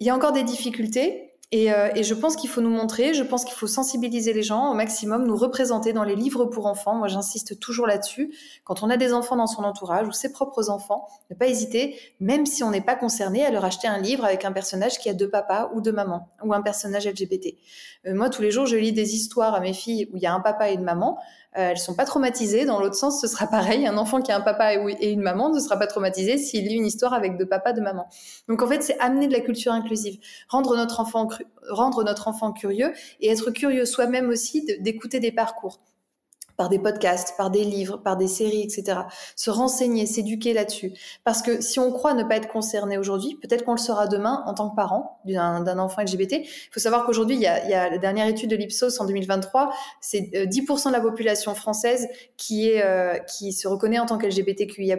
il 0.00 0.06
y 0.06 0.10
a 0.10 0.14
encore 0.14 0.32
des 0.32 0.44
difficultés. 0.44 1.28
Et, 1.54 1.70
euh, 1.70 1.90
et 1.94 2.02
je 2.02 2.14
pense 2.14 2.34
qu'il 2.34 2.48
faut 2.48 2.62
nous 2.62 2.70
montrer, 2.70 3.12
je 3.12 3.22
pense 3.22 3.44
qu'il 3.44 3.54
faut 3.54 3.66
sensibiliser 3.66 4.32
les 4.32 4.42
gens 4.42 4.70
au 4.70 4.74
maximum, 4.74 5.26
nous 5.26 5.36
représenter 5.36 5.92
dans 5.92 6.02
les 6.02 6.16
livres 6.16 6.46
pour 6.46 6.64
enfants. 6.64 6.94
Moi, 6.94 7.08
j'insiste 7.08 7.60
toujours 7.60 7.86
là-dessus. 7.86 8.34
Quand 8.64 8.82
on 8.82 8.88
a 8.88 8.96
des 8.96 9.12
enfants 9.12 9.36
dans 9.36 9.46
son 9.46 9.62
entourage 9.62 10.08
ou 10.08 10.12
ses 10.12 10.32
propres 10.32 10.70
enfants, 10.70 11.06
ne 11.28 11.36
pas 11.36 11.48
hésiter, 11.48 11.94
même 12.20 12.46
si 12.46 12.64
on 12.64 12.70
n'est 12.70 12.80
pas 12.80 12.96
concerné, 12.96 13.44
à 13.44 13.50
leur 13.50 13.66
acheter 13.66 13.86
un 13.86 13.98
livre 13.98 14.24
avec 14.24 14.46
un 14.46 14.52
personnage 14.52 14.98
qui 14.98 15.10
a 15.10 15.12
deux 15.12 15.28
papas 15.28 15.70
ou 15.74 15.82
deux 15.82 15.92
mamans, 15.92 16.30
ou 16.42 16.54
un 16.54 16.62
personnage 16.62 17.06
LGBT. 17.06 17.54
Moi, 18.06 18.30
tous 18.30 18.40
les 18.40 18.50
jours, 18.50 18.64
je 18.64 18.76
lis 18.76 18.92
des 18.92 19.14
histoires 19.14 19.54
à 19.54 19.60
mes 19.60 19.74
filles 19.74 20.08
où 20.10 20.16
il 20.16 20.22
y 20.22 20.26
a 20.26 20.32
un 20.32 20.40
papa 20.40 20.70
et 20.70 20.74
une 20.74 20.84
maman. 20.84 21.18
Euh, 21.58 21.70
elles 21.70 21.78
sont 21.78 21.94
pas 21.94 22.04
traumatisées. 22.04 22.64
Dans 22.64 22.80
l'autre 22.80 22.94
sens, 22.94 23.20
ce 23.20 23.26
sera 23.26 23.46
pareil. 23.46 23.86
Un 23.86 23.98
enfant 23.98 24.22
qui 24.22 24.32
a 24.32 24.36
un 24.36 24.40
papa 24.40 24.74
et 24.74 25.10
une 25.10 25.20
maman 25.20 25.50
ne 25.50 25.60
sera 25.60 25.76
pas 25.76 25.86
traumatisé 25.86 26.38
s'il 26.38 26.66
lit 26.66 26.76
une 26.76 26.86
histoire 26.86 27.12
avec 27.12 27.36
deux 27.36 27.46
papas, 27.46 27.72
deux 27.72 27.82
mamans. 27.82 28.08
Donc 28.48 28.62
en 28.62 28.66
fait, 28.66 28.82
c'est 28.82 28.98
amener 29.00 29.26
de 29.28 29.32
la 29.32 29.40
culture 29.40 29.72
inclusive, 29.72 30.18
rendre 30.48 30.76
notre 30.76 31.00
enfant, 31.00 31.28
rendre 31.68 32.04
notre 32.04 32.28
enfant 32.28 32.52
curieux 32.52 32.92
et 33.20 33.30
être 33.30 33.50
curieux 33.50 33.84
soi-même 33.84 34.28
aussi 34.30 34.64
d'écouter 34.80 35.20
des 35.20 35.32
parcours 35.32 35.80
par 36.62 36.68
des 36.68 36.78
podcasts, 36.78 37.36
par 37.36 37.50
des 37.50 37.64
livres, 37.64 37.96
par 37.96 38.16
des 38.16 38.28
séries, 38.28 38.62
etc. 38.62 39.00
Se 39.34 39.50
renseigner, 39.50 40.06
s'éduquer 40.06 40.52
là-dessus. 40.52 40.92
Parce 41.24 41.42
que 41.42 41.60
si 41.60 41.80
on 41.80 41.90
croit 41.90 42.14
ne 42.14 42.22
pas 42.22 42.36
être 42.36 42.46
concerné 42.46 42.98
aujourd'hui, 42.98 43.36
peut-être 43.42 43.64
qu'on 43.64 43.72
le 43.72 43.78
sera 43.78 44.06
demain 44.06 44.44
en 44.46 44.54
tant 44.54 44.70
que 44.70 44.76
parent 44.76 45.20
d'un 45.24 45.78
enfant 45.80 46.02
LGBT. 46.02 46.34
Il 46.34 46.68
faut 46.70 46.78
savoir 46.78 47.04
qu'aujourd'hui, 47.04 47.34
il, 47.34 47.42
y 47.42 47.46
a, 47.48 47.90
la 47.90 47.98
dernière 47.98 48.28
étude 48.28 48.48
de 48.48 48.54
l'Ipsos 48.54 49.00
en 49.00 49.06
2023, 49.06 49.72
c'est 50.00 50.20
10% 50.20 50.86
euh, 50.86 50.90
de 50.90 50.92
la 50.92 51.00
population 51.00 51.52
française 51.56 52.06
qui, 52.36 52.80
euh, 52.80 53.18
se 53.26 53.66
reconnaît 53.66 53.98
en 53.98 54.06
tant 54.06 54.18
qu'LGBTQIA+, 54.18 54.98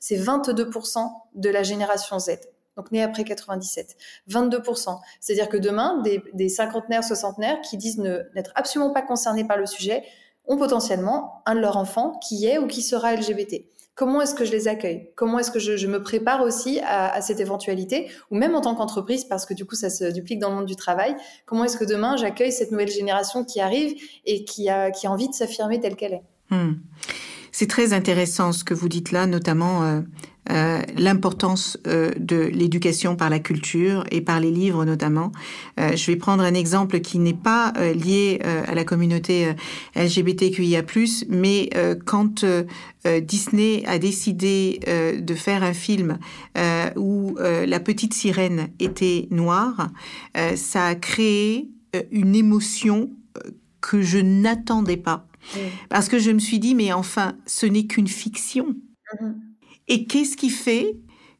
c'est 0.00 0.16
22% 0.16 1.10
de 1.34 1.50
la 1.50 1.62
génération 1.62 2.18
Z 2.18 2.38
donc 2.74 2.90
née 2.90 3.02
après 3.02 3.24
97, 3.24 3.98
22%. 4.30 4.98
C'est-à-dire 5.20 5.50
que 5.50 5.58
demain, 5.58 6.00
des, 6.00 6.22
des 6.32 6.48
cinquantenaires, 6.48 7.04
soixantenaires 7.04 7.60
qui 7.60 7.76
disent 7.76 7.98
n'être 7.98 8.50
absolument 8.54 8.94
pas 8.94 9.02
concernés 9.02 9.44
par 9.44 9.58
le 9.58 9.66
sujet 9.66 10.04
ont 10.46 10.56
potentiellement 10.56 11.42
un 11.46 11.54
de 11.54 11.60
leurs 11.60 11.76
enfants 11.76 12.18
qui 12.26 12.46
est 12.46 12.58
ou 12.58 12.66
qui 12.66 12.82
sera 12.82 13.14
LGBT. 13.14 13.64
Comment 13.94 14.22
est-ce 14.22 14.34
que 14.34 14.46
je 14.46 14.52
les 14.52 14.68
accueille? 14.68 15.10
Comment 15.16 15.38
est-ce 15.38 15.50
que 15.50 15.58
je, 15.58 15.86
me 15.86 16.02
prépare 16.02 16.42
aussi 16.42 16.80
à, 16.80 17.12
à, 17.12 17.20
cette 17.20 17.40
éventualité? 17.40 18.10
Ou 18.30 18.36
même 18.36 18.54
en 18.54 18.62
tant 18.62 18.74
qu'entreprise, 18.74 19.24
parce 19.24 19.44
que 19.44 19.52
du 19.52 19.66
coup, 19.66 19.74
ça 19.74 19.90
se 19.90 20.04
duplique 20.10 20.38
dans 20.38 20.48
le 20.48 20.56
monde 20.56 20.66
du 20.66 20.76
travail. 20.76 21.14
Comment 21.44 21.64
est-ce 21.64 21.76
que 21.76 21.84
demain, 21.84 22.16
j'accueille 22.16 22.52
cette 22.52 22.70
nouvelle 22.70 22.90
génération 22.90 23.44
qui 23.44 23.60
arrive 23.60 23.94
et 24.24 24.44
qui 24.44 24.70
a, 24.70 24.90
qui 24.90 25.06
a 25.06 25.10
envie 25.10 25.28
de 25.28 25.34
s'affirmer 25.34 25.78
telle 25.78 25.96
qu'elle 25.96 26.14
est? 26.14 26.22
Hmm. 26.48 26.72
C'est 27.54 27.66
très 27.66 27.92
intéressant 27.92 28.52
ce 28.52 28.64
que 28.64 28.72
vous 28.72 28.88
dites 28.88 29.12
là, 29.12 29.26
notamment 29.26 29.82
euh, 29.82 30.00
euh, 30.50 30.80
l'importance 30.96 31.78
euh, 31.86 32.10
de 32.18 32.36
l'éducation 32.36 33.14
par 33.14 33.28
la 33.28 33.40
culture 33.40 34.04
et 34.10 34.22
par 34.22 34.40
les 34.40 34.50
livres 34.50 34.86
notamment. 34.86 35.32
Je 35.78 36.06
vais 36.06 36.16
prendre 36.16 36.42
un 36.42 36.54
exemple 36.54 37.00
qui 37.00 37.18
n'est 37.18 37.34
pas 37.34 37.74
lié 37.94 38.40
à 38.42 38.74
la 38.74 38.84
communauté 38.84 39.52
LGBTQIA+, 39.94 40.82
mais 41.28 41.70
quand 42.06 42.44
Disney 43.22 43.82
a 43.86 43.98
décidé 43.98 44.80
de 45.18 45.34
faire 45.34 45.62
un 45.62 45.72
film 45.72 46.18
où 46.96 47.36
la 47.38 47.80
petite 47.80 48.14
sirène 48.14 48.68
était 48.80 49.28
noire, 49.30 49.90
ça 50.56 50.86
a 50.86 50.94
créé 50.94 51.68
une 52.10 52.34
émotion 52.34 53.10
que 53.80 54.02
je 54.02 54.18
n'attendais 54.18 54.96
pas. 54.96 55.26
Parce 55.88 56.08
que 56.08 56.18
je 56.18 56.30
me 56.30 56.38
suis 56.38 56.58
dit, 56.58 56.74
mais 56.74 56.92
enfin, 56.92 57.36
ce 57.46 57.66
n'est 57.66 57.86
qu'une 57.86 58.08
fiction. 58.08 58.74
Mhm. 59.20 59.40
Et 59.88 60.06
qu'est-ce 60.06 60.36
qui 60.36 60.50
fait 60.50 60.96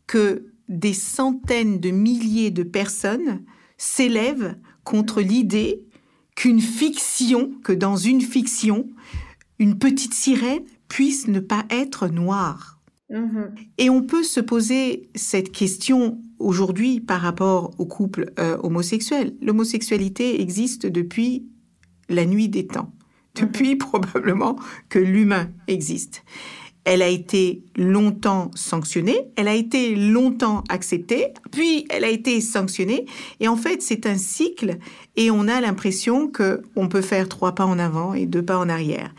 que 0.06 0.52
des 0.68 0.92
centaines 0.94 1.80
de 1.80 1.90
milliers 1.90 2.50
de 2.50 2.62
personnes 2.62 3.44
s'élèvent 3.78 4.56
contre 4.84 5.20
l'idée 5.20 5.86
qu'une 6.34 6.60
fiction, 6.60 7.52
que 7.62 7.72
dans 7.72 7.96
une 7.96 8.20
fiction, 8.20 8.88
une 9.58 9.78
petite 9.78 10.14
sirène 10.14 10.64
puisse 10.88 11.28
ne 11.28 11.40
pas 11.40 11.64
être 11.70 12.08
noire? 12.08 12.80
Mhm. 13.10 13.54
Et 13.78 13.90
on 13.90 14.02
peut 14.02 14.22
se 14.22 14.40
poser 14.40 15.10
cette 15.14 15.52
question 15.52 16.22
aujourd'hui 16.38 17.00
par 17.00 17.20
rapport 17.20 17.72
au 17.78 17.86
couple 17.86 18.32
euh, 18.38 18.56
homosexuel. 18.62 19.36
L'homosexualité 19.40 20.40
existe 20.40 20.86
depuis 20.86 21.46
la 22.08 22.26
nuit 22.26 22.48
des 22.48 22.66
temps. 22.66 22.92
Depuis 23.34 23.76
probablement 23.76 24.56
que 24.88 24.98
l'humain 24.98 25.50
existe. 25.68 26.24
Elle 26.84 27.02
a 27.02 27.08
été 27.08 27.62
longtemps 27.76 28.50
sanctionnée, 28.56 29.28
elle 29.36 29.46
a 29.46 29.54
été 29.54 29.94
longtemps 29.94 30.64
acceptée, 30.68 31.28
puis 31.52 31.86
elle 31.90 32.02
a 32.02 32.08
été 32.08 32.40
sanctionnée. 32.40 33.06
Et 33.38 33.46
en 33.46 33.56
fait, 33.56 33.82
c'est 33.82 34.04
un 34.06 34.18
cycle 34.18 34.78
et 35.14 35.30
on 35.30 35.46
a 35.46 35.60
l'impression 35.60 36.26
que 36.26 36.62
on 36.74 36.88
peut 36.88 37.00
faire 37.02 37.28
trois 37.28 37.54
pas 37.54 37.66
en 37.66 37.78
avant 37.78 38.14
et 38.14 38.26
deux 38.26 38.44
pas 38.44 38.58
en 38.58 38.68
arrière. 38.68 39.14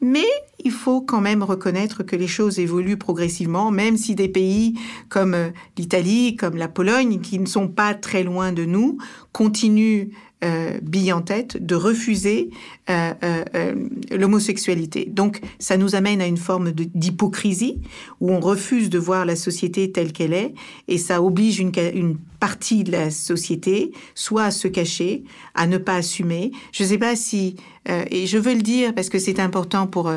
Mais 0.00 0.26
il 0.64 0.70
faut 0.70 1.00
quand 1.00 1.20
même 1.20 1.42
reconnaître 1.42 2.04
que 2.04 2.14
les 2.14 2.28
choses 2.28 2.58
évoluent 2.58 2.96
progressivement, 2.96 3.70
même 3.70 3.96
si 3.96 4.14
des 4.14 4.28
pays 4.28 4.78
comme 5.08 5.34
euh, 5.34 5.50
l'Italie, 5.76 6.36
comme 6.36 6.56
la 6.56 6.68
Pologne, 6.68 7.20
qui 7.20 7.38
ne 7.38 7.46
sont 7.46 7.68
pas 7.68 7.94
très 7.94 8.22
loin 8.22 8.52
de 8.52 8.64
nous, 8.64 8.98
continuent 9.32 10.10
euh, 10.44 10.78
bille 10.82 11.12
en 11.12 11.20
tête 11.20 11.56
de 11.66 11.74
refuser 11.74 12.50
euh, 12.90 13.12
euh, 13.24 13.74
l'homosexualité. 14.12 15.06
Donc 15.06 15.40
ça 15.58 15.76
nous 15.76 15.96
amène 15.96 16.20
à 16.20 16.26
une 16.26 16.36
forme 16.36 16.70
d'hypocrisie 16.70 17.80
où 18.20 18.30
on 18.30 18.38
refuse 18.38 18.88
de 18.88 19.00
voir 19.00 19.26
la 19.26 19.34
société 19.34 19.90
telle 19.90 20.12
qu'elle 20.12 20.32
est 20.32 20.54
et 20.86 20.96
ça 20.96 21.20
oblige 21.20 21.58
une, 21.58 21.72
une, 21.92 22.18
partie 22.38 22.84
de 22.84 22.92
la 22.92 23.10
société 23.10 23.90
soit 24.14 24.44
à 24.44 24.50
se 24.52 24.68
cacher, 24.68 25.24
à 25.56 25.66
ne 25.66 25.76
pas 25.76 25.96
assumer. 25.96 26.52
Je 26.70 26.84
ne 26.84 26.88
sais 26.88 26.98
pas 26.98 27.16
si, 27.16 27.56
et 27.88 28.28
je 28.28 28.38
veux 28.38 28.54
le 28.54 28.62
dire 28.62 28.94
parce 28.94 29.08
que 29.08 29.18
c'est 29.18 29.40
important 29.40 29.88
pour 29.88 30.08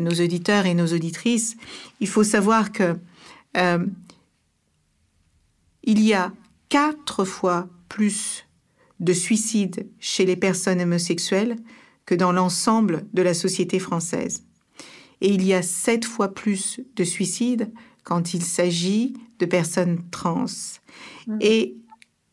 nos 0.00 0.10
auditeurs 0.10 0.66
et 0.66 0.74
nos 0.74 0.88
auditrices, 0.88 1.56
il 2.00 2.08
faut 2.08 2.24
savoir 2.24 2.72
que 2.72 2.96
il 5.84 6.00
y 6.00 6.12
a 6.12 6.32
quatre 6.68 7.24
fois 7.24 7.68
plus 7.88 8.44
de 9.00 9.12
suicides 9.12 9.88
chez 9.98 10.24
les 10.24 10.36
personnes 10.36 10.80
homosexuelles 10.80 11.56
que 12.06 12.14
dans 12.14 12.32
l'ensemble 12.32 13.06
de 13.14 13.22
la 13.22 13.34
société 13.34 13.78
française. 13.78 14.44
Et 15.20 15.32
il 15.32 15.44
y 15.44 15.54
a 15.54 15.62
sept 15.62 16.04
fois 16.04 16.34
plus 16.34 16.80
de 16.96 17.04
suicides 17.04 17.72
quand 18.02 18.34
il 18.34 18.42
s'agit 18.42 19.14
de 19.38 19.46
personnes 19.46 20.02
trans. 20.10 20.46
Mmh. 21.26 21.38
Et 21.40 21.76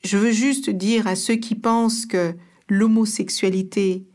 je 0.03 0.17
veux 0.17 0.31
juste 0.31 0.69
dire 0.69 1.07
à 1.07 1.15
ceux 1.15 1.35
qui 1.35 1.55
pensent 1.55 2.05
que 2.05 2.35
l'homosexualité 2.67 4.05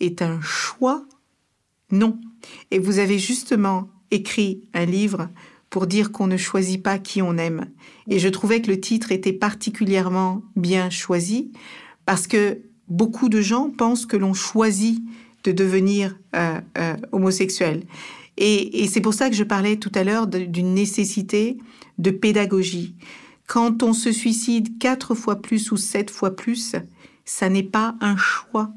est 0.00 0.22
un 0.22 0.40
choix, 0.40 1.04
non. 1.90 2.20
Et 2.70 2.78
vous 2.78 2.98
avez 2.98 3.18
justement 3.18 3.88
écrit 4.10 4.62
un 4.74 4.84
livre 4.84 5.28
pour 5.70 5.86
dire 5.86 6.12
qu'on 6.12 6.26
ne 6.26 6.36
choisit 6.36 6.82
pas 6.82 6.98
qui 6.98 7.22
on 7.22 7.36
aime. 7.36 7.66
Et 8.08 8.18
je 8.18 8.28
trouvais 8.28 8.62
que 8.62 8.70
le 8.70 8.80
titre 8.80 9.12
était 9.12 9.32
particulièrement 9.32 10.42
bien 10.56 10.90
choisi 10.90 11.52
parce 12.06 12.26
que 12.26 12.62
beaucoup 12.88 13.28
de 13.28 13.40
gens 13.40 13.70
pensent 13.70 14.06
que 14.06 14.16
l'on 14.16 14.34
choisit 14.34 15.02
de 15.44 15.52
devenir 15.52 16.18
euh, 16.34 16.60
euh, 16.78 16.96
homosexuel. 17.12 17.84
Et, 18.38 18.86
c'est 18.86 19.00
pour 19.00 19.14
ça 19.14 19.28
que 19.28 19.36
je 19.36 19.42
parlais 19.42 19.76
tout 19.76 19.90
à 19.94 20.04
l'heure 20.04 20.28
d'une 20.28 20.72
nécessité 20.72 21.58
de 21.98 22.10
pédagogie. 22.12 22.94
Quand 23.48 23.82
on 23.82 23.92
se 23.92 24.12
suicide 24.12 24.78
quatre 24.78 25.14
fois 25.14 25.42
plus 25.42 25.72
ou 25.72 25.76
sept 25.76 26.10
fois 26.10 26.36
plus, 26.36 26.76
ça 27.24 27.48
n'est 27.48 27.64
pas 27.64 27.96
un 28.00 28.16
choix. 28.16 28.70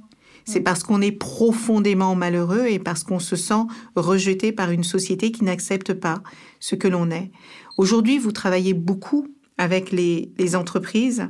C'est 0.46 0.62
parce 0.62 0.84
qu'on 0.84 1.02
est 1.02 1.12
profondément 1.12 2.16
malheureux 2.16 2.66
et 2.68 2.80
parce 2.80 3.04
qu'on 3.04 3.20
se 3.20 3.36
sent 3.36 3.64
rejeté 3.96 4.52
par 4.52 4.72
une 4.72 4.84
société 4.84 5.32
qui 5.32 5.44
n'accepte 5.44 5.94
pas 5.94 6.22
ce 6.60 6.76
que 6.76 6.88
l'on 6.88 7.12
est. 7.12 7.32
Aujourd'hui, 7.78 8.18
vous 8.18 8.32
travaillez 8.32 8.74
beaucoup 8.74 9.28
avec 9.58 9.92
les, 9.92 10.56
entreprises 10.56 11.28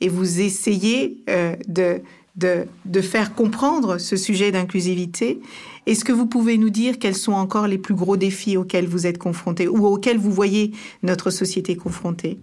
et 0.00 0.08
vous 0.08 0.40
essayez 0.40 1.22
euh, 1.30 1.54
de, 1.68 2.02
de, 2.36 3.00
faire 3.00 3.34
comprendre 3.34 3.98
ce 3.98 4.16
sujet 4.16 4.52
d'inclusivité. 4.52 5.40
Est-ce 5.86 6.04
que 6.04 6.12
vous 6.12 6.26
pouvez 6.26 6.58
nous 6.58 6.70
dire 6.70 6.98
quels 6.98 7.16
sont 7.16 7.32
encore 7.32 7.66
les 7.66 7.78
plus 7.78 7.94
gros 7.94 8.16
défis 8.16 8.56
auxquels 8.56 8.86
vous 8.86 9.06
êtes 9.06 9.18
confrontés 9.18 9.68
ou 9.68 9.86
auxquels 9.86 10.18
vous 10.18 10.32
voyez 10.32 10.72
notre 11.02 11.30
société 11.30 11.76
confrontée? 11.76 12.38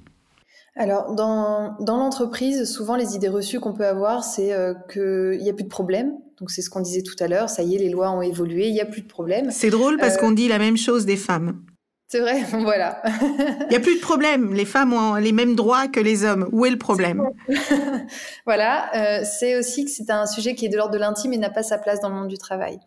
Alors, 0.77 1.15
dans, 1.15 1.77
dans 1.79 1.97
l'entreprise, 1.97 2.69
souvent 2.69 2.97
les 2.97 3.15
idées 3.15 3.29
reçues 3.29 3.61
qu'on 3.61 3.73
peut 3.73 3.85
avoir, 3.85 4.25
c'est 4.25 4.51
euh, 4.51 4.73
qu'il 4.91 5.41
n'y 5.41 5.49
a 5.49 5.53
plus 5.53 5.63
de 5.63 5.69
problème. 5.69 6.13
Donc, 6.39 6.51
c'est 6.51 6.61
ce 6.61 6.69
qu'on 6.69 6.81
disait 6.81 7.01
tout 7.01 7.15
à 7.19 7.29
l'heure. 7.29 7.49
Ça 7.49 7.63
y 7.63 7.75
est, 7.75 7.79
les 7.79 7.89
lois 7.89 8.11
ont 8.11 8.21
évolué, 8.21 8.67
il 8.67 8.73
n'y 8.73 8.81
a 8.81 8.85
plus 8.85 9.01
de 9.01 9.07
problème. 9.07 9.51
C'est 9.51 9.69
drôle 9.69 9.97
parce 9.97 10.15
euh, 10.15 10.19
qu'on 10.19 10.31
dit 10.31 10.49
la 10.49 10.59
même 10.59 10.75
chose 10.75 11.05
des 11.05 11.15
femmes. 11.15 11.61
C'est 12.09 12.19
vrai, 12.19 12.43
voilà. 12.51 13.01
Il 13.21 13.67
n'y 13.69 13.75
a 13.77 13.79
plus 13.79 13.95
de 13.95 14.01
problème. 14.01 14.53
Les 14.53 14.65
femmes 14.65 14.91
ont 14.91 15.15
les 15.15 15.31
mêmes 15.31 15.55
droits 15.55 15.87
que 15.87 16.01
les 16.01 16.25
hommes. 16.25 16.49
Où 16.51 16.65
est 16.65 16.71
le 16.71 16.77
problème? 16.77 17.23
Voilà. 18.45 18.89
Euh, 18.95 19.25
c'est 19.25 19.57
aussi 19.57 19.85
que 19.85 19.91
c'est 19.91 20.09
un 20.09 20.25
sujet 20.25 20.55
qui 20.55 20.65
est 20.65 20.69
de 20.69 20.77
l'ordre 20.77 20.93
de 20.93 20.99
l'intime 20.99 21.33
et 21.33 21.37
n'a 21.37 21.49
pas 21.49 21.63
sa 21.63 21.77
place 21.77 22.01
dans 22.01 22.09
le 22.09 22.15
monde 22.15 22.27
du 22.27 22.37
travail. 22.37 22.79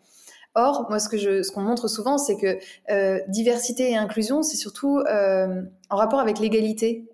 Or, 0.55 0.87
moi, 0.89 0.99
ce 0.99 1.09
que 1.09 1.17
je, 1.17 1.43
ce 1.43 1.51
qu'on 1.51 1.61
montre 1.61 1.87
souvent, 1.87 2.17
c'est 2.17 2.35
que 2.35 2.57
euh, 2.91 3.19
diversité 3.27 3.91
et 3.91 3.95
inclusion, 3.95 4.41
c'est 4.41 4.57
surtout 4.57 4.97
euh, 4.97 5.61
en 5.89 5.95
rapport 5.95 6.19
avec 6.19 6.39
l'égalité, 6.39 7.05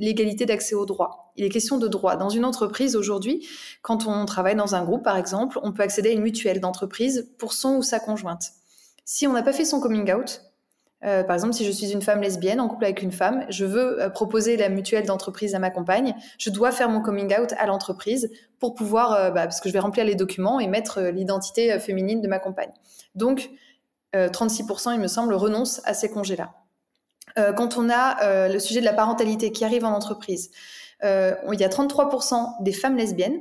l'égalité 0.00 0.46
d'accès 0.46 0.74
aux 0.74 0.86
droits. 0.86 1.32
Il 1.36 1.44
est 1.44 1.48
question 1.48 1.78
de 1.78 1.88
droits. 1.88 2.16
Dans 2.16 2.30
une 2.30 2.44
entreprise 2.44 2.96
aujourd'hui, 2.96 3.46
quand 3.82 4.06
on 4.06 4.24
travaille 4.24 4.56
dans 4.56 4.74
un 4.74 4.84
groupe, 4.84 5.02
par 5.02 5.16
exemple, 5.16 5.58
on 5.62 5.72
peut 5.72 5.82
accéder 5.82 6.10
à 6.10 6.12
une 6.12 6.22
mutuelle 6.22 6.60
d'entreprise 6.60 7.30
pour 7.38 7.52
son 7.52 7.76
ou 7.76 7.82
sa 7.82 8.00
conjointe. 8.00 8.52
Si 9.04 9.26
on 9.26 9.32
n'a 9.32 9.42
pas 9.42 9.52
fait 9.52 9.64
son 9.64 9.80
coming 9.80 10.12
out, 10.12 10.45
euh, 11.04 11.22
par 11.22 11.34
exemple, 11.34 11.52
si 11.52 11.64
je 11.64 11.70
suis 11.70 11.92
une 11.92 12.00
femme 12.00 12.22
lesbienne 12.22 12.60
en 12.60 12.68
couple 12.68 12.84
avec 12.84 13.02
une 13.02 13.12
femme, 13.12 13.44
je 13.48 13.64
veux 13.64 14.02
euh, 14.02 14.08
proposer 14.08 14.56
la 14.56 14.68
mutuelle 14.68 15.04
d'entreprise 15.04 15.54
à 15.54 15.58
ma 15.58 15.70
compagne, 15.70 16.14
je 16.38 16.50
dois 16.50 16.72
faire 16.72 16.88
mon 16.88 17.02
coming 17.02 17.32
out 17.38 17.52
à 17.58 17.66
l'entreprise 17.66 18.30
pour 18.58 18.74
pouvoir, 18.74 19.12
euh, 19.12 19.30
bah, 19.30 19.42
parce 19.42 19.60
que 19.60 19.68
je 19.68 19.74
vais 19.74 19.78
remplir 19.78 20.04
les 20.04 20.14
documents 20.14 20.58
et 20.58 20.66
mettre 20.68 21.00
l'identité 21.02 21.78
féminine 21.78 22.20
de 22.20 22.28
ma 22.28 22.38
compagne. 22.38 22.72
Donc, 23.14 23.50
36%, 24.14 24.94
il 24.94 25.00
me 25.00 25.08
semble, 25.08 25.34
renoncent 25.34 25.82
à 25.84 25.92
ces 25.92 26.08
congés-là. 26.08 26.54
quand 27.54 27.76
on 27.76 27.90
a 27.90 28.48
le 28.48 28.58
sujet 28.58 28.80
de 28.80 28.86
la 28.86 28.94
parentalité 28.94 29.52
qui 29.52 29.62
arrive 29.62 29.84
en 29.84 29.92
entreprise, 29.92 30.50
il 31.02 31.60
y 31.60 31.64
a 31.64 31.68
33% 31.68 32.62
des 32.62 32.72
femmes 32.72 32.96
lesbiennes 32.96 33.40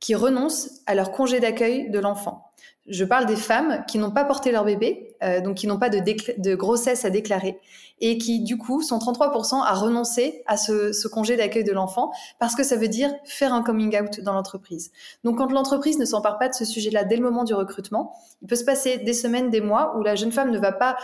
qui 0.00 0.16
renoncent 0.16 0.80
à 0.86 0.96
leur 0.96 1.12
congé 1.12 1.38
d'accueil 1.38 1.90
de 1.90 1.98
l'enfant. 2.00 2.50
Je 2.90 3.04
parle 3.04 3.26
des 3.26 3.36
femmes 3.36 3.84
qui 3.88 3.98
n'ont 3.98 4.10
pas 4.10 4.24
porté 4.24 4.52
leur 4.52 4.64
bébé, 4.64 5.16
euh, 5.22 5.40
donc 5.40 5.56
qui 5.56 5.66
n'ont 5.66 5.78
pas 5.78 5.88
de, 5.88 6.00
de, 6.38 6.54
grossesse 6.54 7.04
à 7.04 7.10
déclarer, 7.10 7.58
et 8.00 8.18
qui 8.18 8.40
du 8.40 8.58
coup 8.58 8.82
sont 8.82 8.98
33% 8.98 9.62
à 9.64 9.72
renoncer 9.72 10.42
à 10.46 10.56
ce, 10.56 10.92
ce 10.92 11.08
congé 11.08 11.36
d'accueil 11.36 11.64
de 11.64 11.72
l'enfant, 11.72 12.10
parce 12.38 12.54
que 12.54 12.62
ça 12.62 12.76
veut 12.76 12.88
dire 12.88 13.12
faire 13.24 13.54
un 13.54 13.62
coming 13.62 13.98
out 14.00 14.20
dans 14.20 14.32
l'entreprise. 14.32 14.90
Donc 15.24 15.38
quand 15.38 15.50
l'entreprise 15.52 15.98
ne 15.98 16.04
s'empare 16.04 16.38
pas 16.38 16.48
de 16.48 16.54
ce 16.54 16.64
sujet-là 16.64 17.04
dès 17.04 17.16
le 17.16 17.22
moment 17.22 17.44
du 17.44 17.54
recrutement, 17.54 18.14
il 18.42 18.48
peut 18.48 18.56
se 18.56 18.64
passer 18.64 18.98
des 18.98 19.14
semaines, 19.14 19.50
des 19.50 19.60
mois 19.60 19.96
où 19.96 20.02
la 20.02 20.16
jeune 20.16 20.32
femme 20.32 20.50
ne 20.50 20.58
va 20.58 20.72
pas 20.72 20.96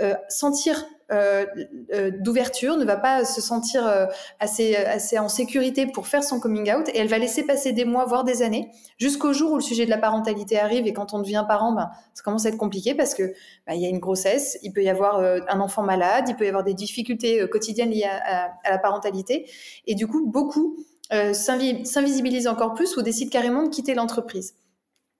euh, 0.00 0.14
sentir 0.28 0.84
euh, 1.12 1.44
euh, 1.92 2.10
d'ouverture, 2.10 2.76
ne 2.78 2.84
va 2.84 2.96
pas 2.96 3.26
se 3.26 3.42
sentir 3.42 3.86
euh, 3.86 4.06
assez, 4.40 4.74
assez 4.74 5.18
en 5.18 5.28
sécurité 5.28 5.86
pour 5.86 6.06
faire 6.06 6.24
son 6.24 6.40
coming 6.40 6.72
out 6.72 6.88
et 6.88 6.98
elle 6.98 7.08
va 7.08 7.18
laisser 7.18 7.44
passer 7.44 7.72
des 7.72 7.84
mois, 7.84 8.06
voire 8.06 8.24
des 8.24 8.42
années, 8.42 8.70
jusqu'au 8.98 9.34
jour 9.34 9.52
où 9.52 9.56
le 9.56 9.60
sujet 9.60 9.84
de 9.84 9.90
la 9.90 9.98
parentalité 9.98 10.58
arrive 10.58 10.86
et 10.86 10.94
quand 10.94 11.12
on 11.12 11.18
devient 11.18 11.44
parent, 11.46 11.72
ben, 11.72 11.90
ça 12.14 12.22
commence 12.22 12.46
à 12.46 12.48
être 12.48 12.56
compliqué 12.56 12.94
parce 12.94 13.14
que 13.14 13.34
ben, 13.66 13.74
il 13.74 13.82
y 13.82 13.86
a 13.86 13.90
une 13.90 13.98
grossesse, 13.98 14.58
il 14.62 14.72
peut 14.72 14.82
y 14.82 14.88
avoir 14.88 15.20
un 15.20 15.60
enfant 15.60 15.82
malade, 15.82 16.24
il 16.28 16.36
peut 16.36 16.46
y 16.46 16.48
avoir 16.48 16.64
des 16.64 16.74
difficultés 16.74 17.46
quotidiennes 17.50 17.90
liées 17.90 18.04
à, 18.04 18.52
à, 18.64 18.70
la 18.70 18.78
parentalité 18.78 19.50
et 19.86 19.94
du 19.94 20.06
coup 20.06 20.26
beaucoup 20.26 20.76
s'invisibilisent 21.10 22.48
encore 22.48 22.72
plus 22.74 22.96
ou 22.96 23.02
décident 23.02 23.30
carrément 23.30 23.62
de 23.64 23.68
quitter 23.68 23.94
l'entreprise. 23.94 24.54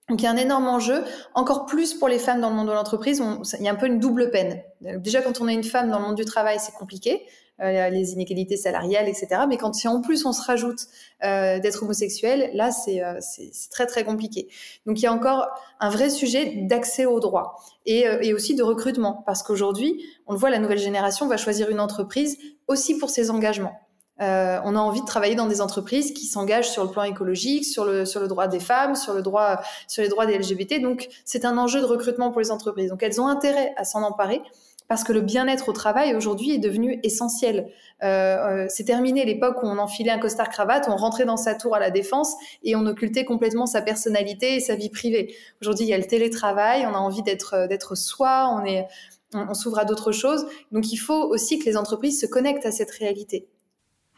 Donc 0.09 0.21
il 0.21 0.25
y 0.25 0.27
a 0.27 0.31
un 0.31 0.37
énorme 0.37 0.67
enjeu, 0.67 1.03
encore 1.33 1.65
plus 1.65 1.95
pour 1.95 2.07
les 2.07 2.19
femmes 2.19 2.39
dans 2.39 2.49
le 2.49 2.55
monde 2.55 2.67
de 2.67 2.73
l'entreprise. 2.73 3.23
Il 3.59 3.65
y 3.65 3.67
a 3.67 3.71
un 3.71 3.75
peu 3.75 3.87
une 3.87 3.99
double 3.99 4.29
peine. 4.29 4.61
Déjà 4.81 5.21
quand 5.21 5.41
on 5.41 5.47
est 5.47 5.53
une 5.53 5.63
femme 5.63 5.89
dans 5.89 5.97
le 5.97 6.05
monde 6.05 6.15
du 6.15 6.25
travail, 6.25 6.57
c'est 6.59 6.73
compliqué, 6.73 7.25
euh, 7.59 7.89
les 7.89 8.11
inégalités 8.11 8.55
salariales, 8.55 9.07
etc. 9.07 9.43
Mais 9.47 9.57
quand 9.57 9.73
si 9.73 9.87
en 9.87 10.01
plus 10.01 10.25
on 10.27 10.33
se 10.33 10.43
rajoute 10.43 10.87
euh, 11.23 11.57
d'être 11.57 11.81
homosexuel, 11.81 12.51
là 12.53 12.69
euh, 12.89 13.17
c'est 13.19 13.69
très 13.71 13.87
très 13.87 14.03
compliqué. 14.03 14.47
Donc 14.85 14.99
il 14.99 15.03
y 15.03 15.07
a 15.07 15.13
encore 15.13 15.47
un 15.79 15.89
vrai 15.89 16.11
sujet 16.11 16.53
d'accès 16.67 17.05
aux 17.05 17.19
droits 17.19 17.55
et 17.87 18.33
aussi 18.33 18.55
de 18.55 18.63
recrutement, 18.63 19.23
parce 19.25 19.41
qu'aujourd'hui, 19.41 20.03
on 20.27 20.33
le 20.33 20.39
voit, 20.39 20.49
la 20.49 20.59
nouvelle 20.59 20.79
génération 20.79 21.27
va 21.27 21.37
choisir 21.37 21.69
une 21.69 21.79
entreprise 21.79 22.37
aussi 22.67 22.97
pour 22.97 23.09
ses 23.09 23.29
engagements. 23.29 23.79
Euh, 24.21 24.59
on 24.63 24.75
a 24.75 24.79
envie 24.79 25.01
de 25.01 25.05
travailler 25.05 25.35
dans 25.35 25.47
des 25.47 25.61
entreprises 25.61 26.13
qui 26.13 26.25
s'engagent 26.25 26.69
sur 26.69 26.83
le 26.83 26.89
plan 26.89 27.03
écologique, 27.03 27.65
sur 27.65 27.85
le, 27.85 28.05
sur 28.05 28.21
le 28.21 28.27
droit 28.27 28.47
des 28.47 28.59
femmes, 28.59 28.95
sur 28.95 29.13
le 29.13 29.21
droit, 29.21 29.61
sur 29.87 30.03
les 30.03 30.09
droits 30.09 30.25
des 30.25 30.37
LGBT. 30.37 30.81
Donc, 30.81 31.07
c'est 31.25 31.45
un 31.45 31.57
enjeu 31.57 31.81
de 31.81 31.85
recrutement 31.85 32.31
pour 32.31 32.39
les 32.39 32.51
entreprises. 32.51 32.89
Donc, 32.89 33.03
elles 33.03 33.19
ont 33.19 33.27
intérêt 33.27 33.73
à 33.77 33.83
s'en 33.83 34.03
emparer 34.03 34.41
parce 34.87 35.03
que 35.03 35.13
le 35.13 35.21
bien-être 35.21 35.69
au 35.69 35.73
travail 35.73 36.15
aujourd'hui 36.15 36.51
est 36.51 36.59
devenu 36.59 36.99
essentiel. 37.03 37.71
Euh, 38.03 38.07
euh, 38.07 38.65
c'est 38.69 38.83
terminé 38.83 39.25
l'époque 39.25 39.63
où 39.63 39.65
on 39.65 39.77
enfilait 39.77 40.11
un 40.11 40.19
costard 40.19 40.49
cravate, 40.49 40.87
on 40.89 40.95
rentrait 40.95 41.25
dans 41.25 41.37
sa 41.37 41.55
tour 41.55 41.75
à 41.75 41.79
la 41.79 41.89
défense 41.89 42.35
et 42.63 42.75
on 42.75 42.85
occultait 42.85 43.25
complètement 43.25 43.65
sa 43.65 43.81
personnalité 43.81 44.55
et 44.55 44.59
sa 44.59 44.75
vie 44.75 44.89
privée. 44.89 45.35
Aujourd'hui, 45.61 45.85
il 45.85 45.89
y 45.89 45.93
a 45.93 45.97
le 45.97 46.05
télétravail, 46.05 46.85
on 46.85 46.93
a 46.93 46.99
envie 46.99 47.23
d'être 47.23 47.55
euh, 47.55 47.95
soi, 47.95 48.55
on 48.55 48.65
est 48.65 48.85
on, 49.33 49.53
s'ouvre 49.53 49.79
à 49.79 49.85
d'autres 49.85 50.11
choses. 50.11 50.45
Donc 50.71 50.93
il 50.93 50.97
faut 50.97 51.29
aussi 51.29 51.59
que 51.59 51.65
les 51.65 51.75
entreprises 51.75 52.21
se 52.21 52.25
connectent 52.25 52.65
à 52.65 52.71
cette 52.71 52.91
réalité. 52.91 53.49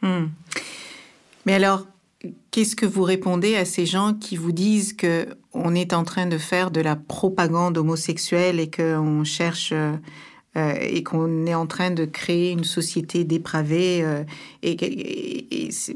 Hmm. 0.02 0.26
Mais 1.46 1.54
alors, 1.54 1.86
qu'est-ce 2.50 2.76
que 2.76 2.86
vous 2.86 3.02
répondez 3.02 3.56
à 3.56 3.64
ces 3.64 3.86
gens 3.86 4.14
qui 4.14 4.36
vous 4.36 4.52
disent 4.52 4.92
que 4.92 5.26
on 5.52 5.74
est 5.74 5.92
en 5.92 6.04
train 6.04 6.26
de 6.26 6.38
faire 6.38 6.70
de 6.70 6.80
la 6.80 6.96
propagande 6.96 7.78
homosexuelle 7.78 8.60
et 8.60 8.70
qu'on 8.70 9.24
cherche 9.24 9.72
euh, 10.56 10.74
et 10.80 11.02
qu'on 11.02 11.46
est 11.46 11.54
en 11.54 11.66
train 11.66 11.90
de 11.90 12.04
créer 12.04 12.52
une 12.52 12.64
société 12.64 13.24
dépravée. 13.24 14.00
Euh, 14.02 14.24
et, 14.62 14.76
qu'est-ce 14.76 15.92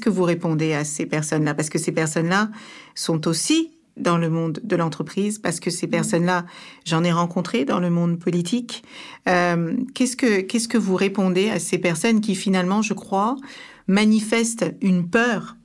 que 0.00 0.10
vous 0.10 0.24
répondez 0.24 0.72
à 0.72 0.84
ces 0.84 1.06
personnes-là? 1.06 1.54
Parce 1.54 1.68
que 1.68 1.78
ces 1.78 1.92
personnes-là 1.92 2.50
sont 2.94 3.28
aussi 3.28 3.70
dans 3.96 4.18
le 4.18 4.28
monde 4.28 4.60
de 4.62 4.76
l'entreprise, 4.76 5.38
parce 5.38 5.60
que 5.60 5.70
ces 5.70 5.86
mmh. 5.86 5.90
personnes-là, 5.90 6.46
j'en 6.84 7.04
ai 7.04 7.12
rencontré 7.12 7.64
dans 7.64 7.80
le 7.80 7.90
monde 7.90 8.18
politique. 8.18 8.82
Euh, 9.28 9.76
qu'est-ce 9.94 10.16
que 10.16 10.40
qu'est-ce 10.40 10.68
que 10.68 10.78
vous 10.78 10.96
répondez 10.96 11.50
à 11.50 11.58
ces 11.58 11.78
personnes 11.78 12.20
qui 12.20 12.34
finalement, 12.34 12.82
je 12.82 12.94
crois, 12.94 13.36
manifestent 13.86 14.74
une 14.80 15.08
peur 15.08 15.56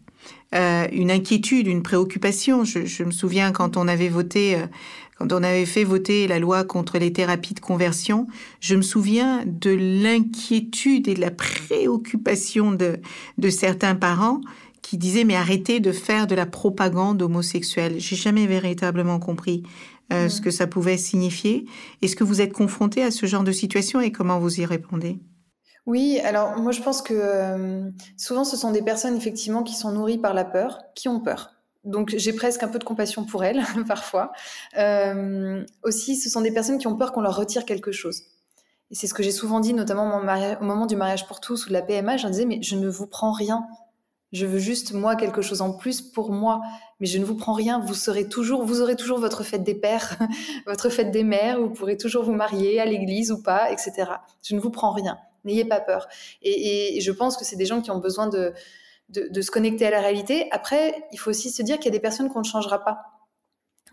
une 0.51 1.11
inquiétude, 1.11 1.67
une 1.67 1.83
préoccupation? 1.83 2.63
Je, 2.63 2.83
je, 2.83 3.03
me 3.03 3.11
souviens 3.11 3.51
quand 3.51 3.77
on 3.77 3.87
avait 3.87 4.09
voté 4.09 4.57
quand 5.19 5.33
on 5.33 5.43
avait 5.43 5.65
fait 5.65 5.83
voter 5.83 6.27
la 6.27 6.39
loi 6.39 6.63
contre 6.63 6.97
les 6.97 7.11
thérapies 7.11 7.53
de 7.53 7.59
conversion, 7.59 8.27
je 8.61 8.75
me 8.75 8.81
souviens 8.81 9.43
de 9.45 9.71
l'inquiétude 9.71 11.09
et 11.09 11.13
de 11.13 11.19
la 11.19 11.29
préoccupation 11.29 12.71
de, 12.71 12.99
de 13.37 13.49
certains 13.49 13.95
parents 13.95 14.39
qui 14.89 14.97
disaient 14.97 15.23
mais 15.23 15.35
arrêtez 15.35 15.79
de 15.79 15.91
faire 15.91 16.25
de 16.25 16.33
la 16.33 16.47
propagande 16.47 17.21
homosexuelle. 17.21 17.99
J'ai 17.99 18.15
jamais 18.15 18.47
véritablement 18.47 19.19
compris 19.19 19.61
euh, 20.11 20.29
ce 20.29 20.41
que 20.41 20.49
ça 20.49 20.65
pouvait 20.65 20.97
signifier. 20.97 21.65
Est-ce 22.01 22.15
que 22.15 22.23
vous 22.23 22.41
êtes 22.41 22.53
confronté 22.53 23.03
à 23.03 23.11
ce 23.11 23.27
genre 23.27 23.43
de 23.43 23.51
situation 23.51 24.01
et 24.01 24.11
comment 24.11 24.39
vous 24.39 24.61
y 24.61 24.65
répondez? 24.65 25.19
Oui, 25.85 26.19
alors 26.23 26.57
moi 26.57 26.71
je 26.71 26.81
pense 26.81 27.03
que 27.03 27.13
euh, 27.15 27.87
souvent 28.17 28.43
ce 28.43 28.57
sont 28.57 28.71
des 28.71 28.81
personnes 28.81 29.15
effectivement 29.15 29.61
qui 29.61 29.75
sont 29.75 29.91
nourries 29.91 30.17
par 30.17 30.33
la 30.33 30.43
peur, 30.43 30.79
qui 30.95 31.07
ont 31.07 31.19
peur. 31.19 31.51
Donc 31.83 32.15
j'ai 32.17 32.33
presque 32.33 32.63
un 32.63 32.67
peu 32.67 32.79
de 32.79 32.83
compassion 32.83 33.25
pour 33.25 33.43
elles 33.43 33.63
parfois. 33.87 34.31
Euh, 34.79 35.63
aussi, 35.83 36.15
ce 36.15 36.31
sont 36.31 36.41
des 36.41 36.51
personnes 36.51 36.79
qui 36.79 36.87
ont 36.87 36.97
peur 36.97 37.11
qu'on 37.11 37.21
leur 37.21 37.35
retire 37.35 37.63
quelque 37.65 37.91
chose. 37.91 38.23
Et 38.89 38.95
c'est 38.95 39.05
ce 39.05 39.13
que 39.13 39.21
j'ai 39.21 39.31
souvent 39.31 39.59
dit, 39.59 39.75
notamment 39.75 40.17
au 40.17 40.63
moment 40.63 40.87
du 40.87 40.95
mariage 40.95 41.27
pour 41.27 41.41
tous 41.41 41.67
ou 41.67 41.69
de 41.69 41.73
la 41.73 41.83
PMA. 41.83 42.17
Je 42.17 42.27
disais, 42.27 42.45
mais 42.45 42.59
je 42.63 42.75
ne 42.75 42.89
vous 42.89 43.05
prends 43.05 43.31
rien. 43.31 43.67
Je 44.31 44.45
veux 44.45 44.59
juste 44.59 44.93
moi 44.93 45.15
quelque 45.15 45.41
chose 45.41 45.61
en 45.61 45.73
plus 45.73 46.01
pour 46.01 46.31
moi, 46.31 46.61
mais 46.99 47.07
je 47.07 47.17
ne 47.17 47.25
vous 47.25 47.35
prends 47.35 47.53
rien. 47.53 47.79
Vous 47.79 47.95
serez 47.95 48.29
toujours, 48.29 48.63
vous 48.63 48.81
aurez 48.81 48.95
toujours 48.95 49.19
votre 49.19 49.43
fête 49.43 49.63
des 49.63 49.75
pères, 49.75 50.17
votre 50.67 50.89
fête 50.89 51.11
des 51.11 51.23
mères. 51.23 51.59
Vous 51.59 51.69
pourrez 51.69 51.97
toujours 51.97 52.23
vous 52.23 52.33
marier 52.33 52.79
à 52.79 52.85
l'église 52.85 53.31
ou 53.31 53.41
pas, 53.41 53.71
etc. 53.71 54.11
Je 54.43 54.55
ne 54.55 54.59
vous 54.59 54.69
prends 54.69 54.91
rien. 54.91 55.17
N'ayez 55.45 55.65
pas 55.65 55.79
peur. 55.79 56.07
et 56.41 56.99
je 57.01 57.11
pense 57.11 57.37
que 57.37 57.45
c'est 57.45 57.55
des 57.55 57.65
gens 57.65 57.81
qui 57.81 57.91
ont 57.91 57.99
besoin 57.99 58.27
de, 58.27 58.53
de, 59.09 59.41
se 59.41 59.51
connecter 59.51 59.87
à 59.87 59.91
la 59.91 60.01
réalité. 60.01 60.47
Après, 60.51 61.07
il 61.11 61.19
faut 61.19 61.29
aussi 61.29 61.49
se 61.49 61.61
dire 61.61 61.77
qu'il 61.77 61.85
y 61.85 61.89
a 61.89 61.91
des 61.91 61.99
personnes 61.99 62.29
qu'on 62.29 62.39
ne 62.39 62.45
changera 62.45 62.83
pas. 62.83 62.99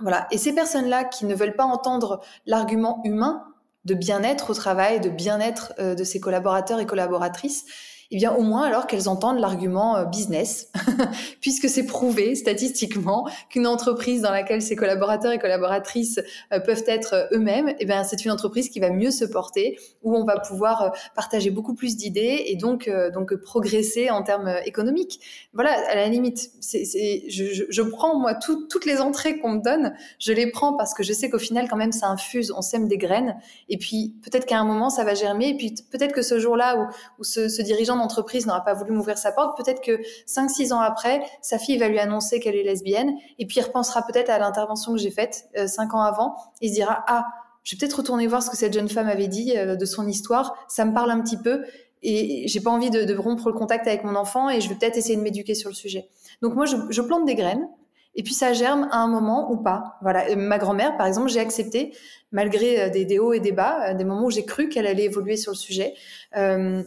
Voilà. 0.00 0.26
Et 0.30 0.38
ces 0.38 0.54
personnes-là 0.54 1.04
qui 1.04 1.24
ne 1.24 1.34
veulent 1.34 1.56
pas 1.56 1.64
entendre 1.64 2.20
l'argument 2.44 3.00
humain 3.04 3.44
de 3.84 3.94
bien-être 3.94 4.50
au 4.50 4.54
travail, 4.54 5.00
de 5.00 5.08
bien-être 5.08 5.72
euh, 5.78 5.94
de 5.94 6.04
ses 6.04 6.20
collaborateurs 6.20 6.80
et 6.80 6.86
collaboratrices, 6.86 7.64
eh 8.10 8.16
bien 8.16 8.32
au 8.32 8.42
moins 8.42 8.64
alors 8.64 8.86
qu'elles 8.86 9.08
entendent 9.08 9.38
l'argument 9.38 9.96
euh, 9.96 10.04
business, 10.04 10.70
puisque 11.40 11.68
c'est 11.68 11.86
prouvé 11.86 12.34
statistiquement 12.34 13.28
qu'une 13.50 13.66
entreprise 13.66 14.22
dans 14.22 14.30
laquelle 14.30 14.62
ses 14.62 14.76
collaborateurs 14.76 15.32
et 15.32 15.38
collaboratrices 15.38 16.20
euh, 16.52 16.60
peuvent 16.60 16.84
être 16.86 17.14
euh, 17.14 17.36
eux-mêmes, 17.36 17.74
eh 17.78 17.84
bien 17.84 18.04
c'est 18.04 18.24
une 18.24 18.30
entreprise 18.30 18.68
qui 18.68 18.80
va 18.80 18.90
mieux 18.90 19.10
se 19.10 19.24
porter, 19.24 19.78
où 20.02 20.16
on 20.16 20.24
va 20.24 20.38
pouvoir 20.38 20.92
partager 21.14 21.50
beaucoup 21.50 21.74
plus 21.74 21.96
d'idées 21.96 22.44
et 22.46 22.56
donc 22.56 22.90
donc 23.12 23.34
progresser 23.36 24.10
en 24.10 24.22
termes 24.22 24.50
économiques. 24.64 25.20
Voilà, 25.52 25.72
à 25.88 25.94
la 25.94 26.08
limite, 26.08 26.50
c'est, 26.60 26.84
je, 27.28 27.64
je, 27.68 27.82
prends 27.82 28.18
moi 28.18 28.34
toutes 28.34 28.84
les 28.84 29.00
entrées 29.00 29.38
qu'on 29.38 29.52
me 29.52 29.62
donne, 29.62 29.94
je 30.18 30.32
les 30.32 30.50
prends 30.50 30.74
parce 30.74 30.94
que 30.94 31.02
je 31.02 31.12
sais 31.12 31.30
qu'au 31.30 31.38
final 31.38 31.68
quand 31.68 31.76
même 31.76 31.92
ça 31.92 32.08
infuse, 32.08 32.52
on 32.56 32.62
sème 32.62 32.88
des 32.88 32.98
graines, 32.98 33.36
et 33.68 33.78
puis 33.78 34.14
peut-être 34.22 34.46
qu'à 34.46 34.58
un 34.58 34.64
moment 34.64 34.90
ça 34.90 35.04
va 35.04 35.14
germer, 35.14 35.48
et 35.48 35.56
puis 35.56 35.74
peut-être 35.90 36.12
que 36.12 36.22
ce 36.22 36.38
jour-là 36.38 36.78
où, 36.78 36.86
où 37.20 37.24
ce, 37.24 37.48
ce 37.48 37.62
dirigeant 37.62 37.95
d'entreprise 37.98 38.46
n'aura 38.46 38.64
pas 38.64 38.74
voulu 38.74 38.92
m'ouvrir 38.92 39.18
sa 39.18 39.32
porte, 39.32 39.56
peut-être 39.56 39.80
que 39.80 40.00
5-6 40.26 40.72
ans 40.72 40.80
après, 40.80 41.20
sa 41.42 41.58
fille 41.58 41.78
va 41.78 41.88
lui 41.88 41.98
annoncer 41.98 42.40
qu'elle 42.40 42.56
est 42.56 42.62
lesbienne, 42.62 43.14
et 43.38 43.46
puis 43.46 43.58
il 43.58 43.62
repensera 43.62 44.02
peut-être 44.02 44.30
à 44.30 44.38
l'intervention 44.38 44.92
que 44.92 44.98
j'ai 44.98 45.10
faite 45.10 45.48
euh, 45.56 45.66
5 45.66 45.94
ans 45.94 46.02
avant, 46.02 46.36
il 46.60 46.70
se 46.70 46.74
dira, 46.74 47.04
ah, 47.08 47.26
je 47.66 47.74
vais 47.74 47.80
peut-être 47.80 47.94
retourner 47.94 48.26
voir 48.28 48.42
ce 48.42 48.50
que 48.50 48.56
cette 48.56 48.72
jeune 48.72 48.88
femme 48.88 49.08
avait 49.08 49.26
dit 49.26 49.56
euh, 49.56 49.74
de 49.76 49.84
son 49.84 50.06
histoire, 50.06 50.54
ça 50.68 50.84
me 50.84 50.94
parle 50.94 51.10
un 51.10 51.20
petit 51.20 51.36
peu, 51.36 51.64
et 52.02 52.46
j'ai 52.46 52.60
pas 52.60 52.70
envie 52.70 52.90
de, 52.90 53.16
rompre 53.16 53.48
le 53.48 53.54
contact 53.54 53.86
avec 53.88 54.04
mon 54.04 54.14
enfant, 54.14 54.48
et 54.48 54.60
je 54.60 54.68
vais 54.68 54.76
peut-être 54.76 54.96
essayer 54.96 55.16
de 55.16 55.22
m'éduquer 55.22 55.54
sur 55.54 55.68
le 55.68 55.74
sujet. 55.74 56.08
Donc 56.42 56.54
moi, 56.54 56.64
je, 56.66 57.00
plante 57.00 57.24
des 57.26 57.34
graines, 57.34 57.68
et 58.14 58.22
puis 58.22 58.32
ça 58.32 58.52
germe 58.52 58.88
à 58.92 58.98
un 58.98 59.08
moment 59.08 59.50
ou 59.50 59.56
pas. 59.56 59.96
Voilà. 60.02 60.34
ma 60.36 60.58
grand-mère, 60.58 60.96
par 60.96 61.06
exemple, 61.06 61.28
j'ai 61.28 61.40
accepté, 61.40 61.92
malgré 62.30 62.82
euh, 62.82 62.88
des, 62.90 63.18
hauts 63.18 63.32
et 63.32 63.40
des 63.40 63.52
bas, 63.52 63.94
des 63.94 64.04
moments 64.04 64.26
où 64.26 64.30
j'ai 64.30 64.44
cru 64.44 64.68
qu'elle 64.68 64.86
allait 64.86 65.04
évoluer 65.04 65.36
sur 65.36 65.52
le 65.52 65.56
sujet. 65.56 65.94
Euh, 66.36 66.82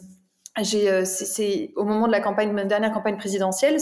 euh, 0.75 1.05
c'est, 1.05 1.71
au 1.75 1.83
moment 1.83 2.07
de 2.07 2.11
la 2.11 2.19
ma 2.19 2.65
dernière 2.65 2.91
campagne 2.91 3.17
présidentielle, 3.17 3.77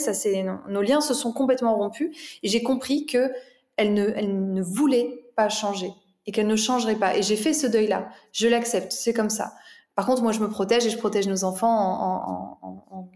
nos 0.69 0.81
liens 0.81 1.01
se 1.01 1.13
sont 1.13 1.31
complètement 1.31 1.75
rompus 1.75 2.39
et 2.43 2.47
j'ai 2.47 2.63
compris 2.63 3.05
que 3.05 3.31
elle 3.75 3.93
ne, 3.93 4.61
voulait 4.61 5.23
pas 5.35 5.49
changer 5.49 5.91
et 6.25 6.31
qu'elle 6.31 6.47
ne 6.47 6.55
changerait 6.55 6.95
pas. 6.95 7.15
Et 7.15 7.21
j'ai 7.21 7.35
fait 7.35 7.53
ce 7.53 7.67
deuil-là. 7.67 8.09
Je 8.31 8.47
l'accepte, 8.47 8.91
c'est 8.91 9.13
comme 9.13 9.29
ça. 9.29 9.53
Par 9.95 10.05
contre, 10.05 10.21
moi, 10.21 10.31
je 10.31 10.39
me 10.39 10.49
protège 10.49 10.85
et 10.85 10.89
je 10.89 10.97
protège 10.97 11.27
nos 11.27 11.43
enfants 11.43 12.57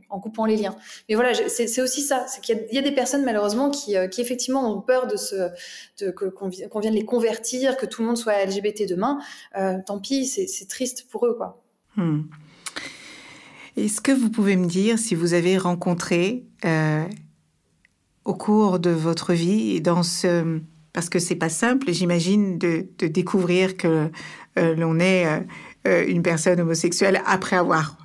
en, 0.09 0.19
coupant 0.19 0.45
les 0.45 0.55
liens. 0.55 0.75
Mais 1.09 1.15
voilà, 1.15 1.33
c'est, 1.47 1.81
aussi 1.81 2.01
ça. 2.01 2.25
Il 2.47 2.73
y 2.73 2.77
a, 2.77 2.81
des 2.81 2.91
personnes, 2.91 3.23
malheureusement, 3.23 3.69
qui, 3.69 3.97
euh, 3.97 4.07
effectivement 4.17 4.71
ont 4.71 4.81
peur 4.81 5.07
que, 5.07 6.29
qu'on, 6.29 6.79
vienne 6.79 6.93
les 6.93 7.05
convertir, 7.05 7.77
que 7.77 7.85
tout 7.85 8.01
le 8.01 8.07
monde 8.07 8.17
soit 8.17 8.45
LGBT 8.45 8.87
demain. 8.87 9.19
Euh, 9.57 9.77
tant 9.85 9.99
pis, 9.99 10.25
c'est, 10.25 10.47
c'est 10.47 10.67
triste 10.67 11.07
pour 11.09 11.25
eux, 11.25 11.35
quoi. 11.35 11.61
Hmm. 11.97 12.21
Est-ce 13.77 14.01
que 14.01 14.11
vous 14.11 14.29
pouvez 14.29 14.57
me 14.57 14.65
dire 14.65 14.99
si 14.99 15.15
vous 15.15 15.33
avez 15.33 15.57
rencontré 15.57 16.43
euh, 16.65 17.05
au 18.25 18.33
cours 18.33 18.79
de 18.79 18.89
votre 18.89 19.33
vie 19.33 19.75
et 19.75 19.79
dans 19.79 20.03
ce 20.03 20.59
parce 20.93 21.07
que 21.07 21.19
c'est 21.19 21.35
pas 21.35 21.47
simple, 21.47 21.93
j'imagine, 21.93 22.57
de, 22.57 22.85
de, 22.97 23.07
découvrir 23.07 23.77
que 23.77 24.11
euh, 24.59 24.75
l'on 24.75 24.99
est 24.99 25.25
euh, 25.87 26.05
une 26.05 26.21
personne 26.21 26.59
homosexuelle 26.59 27.21
après 27.25 27.55
avoir 27.55 27.97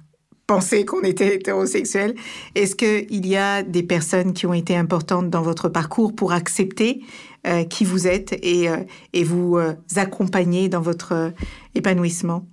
pensé 0.46 0.84
qu'on 0.84 1.00
était 1.00 1.34
hétérosexuel. 1.34 2.14
Est-ce 2.54 2.76
qu'il 2.76 3.26
y 3.26 3.36
a 3.36 3.64
des 3.64 3.82
personnes 3.82 4.34
qui 4.34 4.46
ont 4.46 4.54
été 4.54 4.76
importantes 4.76 5.30
dans 5.30 5.42
votre 5.42 5.68
parcours 5.68 6.14
pour 6.14 6.30
accepter 6.32 7.00
qui 7.68 7.84
vous 7.84 8.06
êtes 8.06 8.32
et, 8.44 8.68
et 9.12 9.24
vous 9.24 9.58
accompagner 9.96 10.68
dans 10.68 10.80
votre 10.80 11.32
épanouissement? 11.74 12.46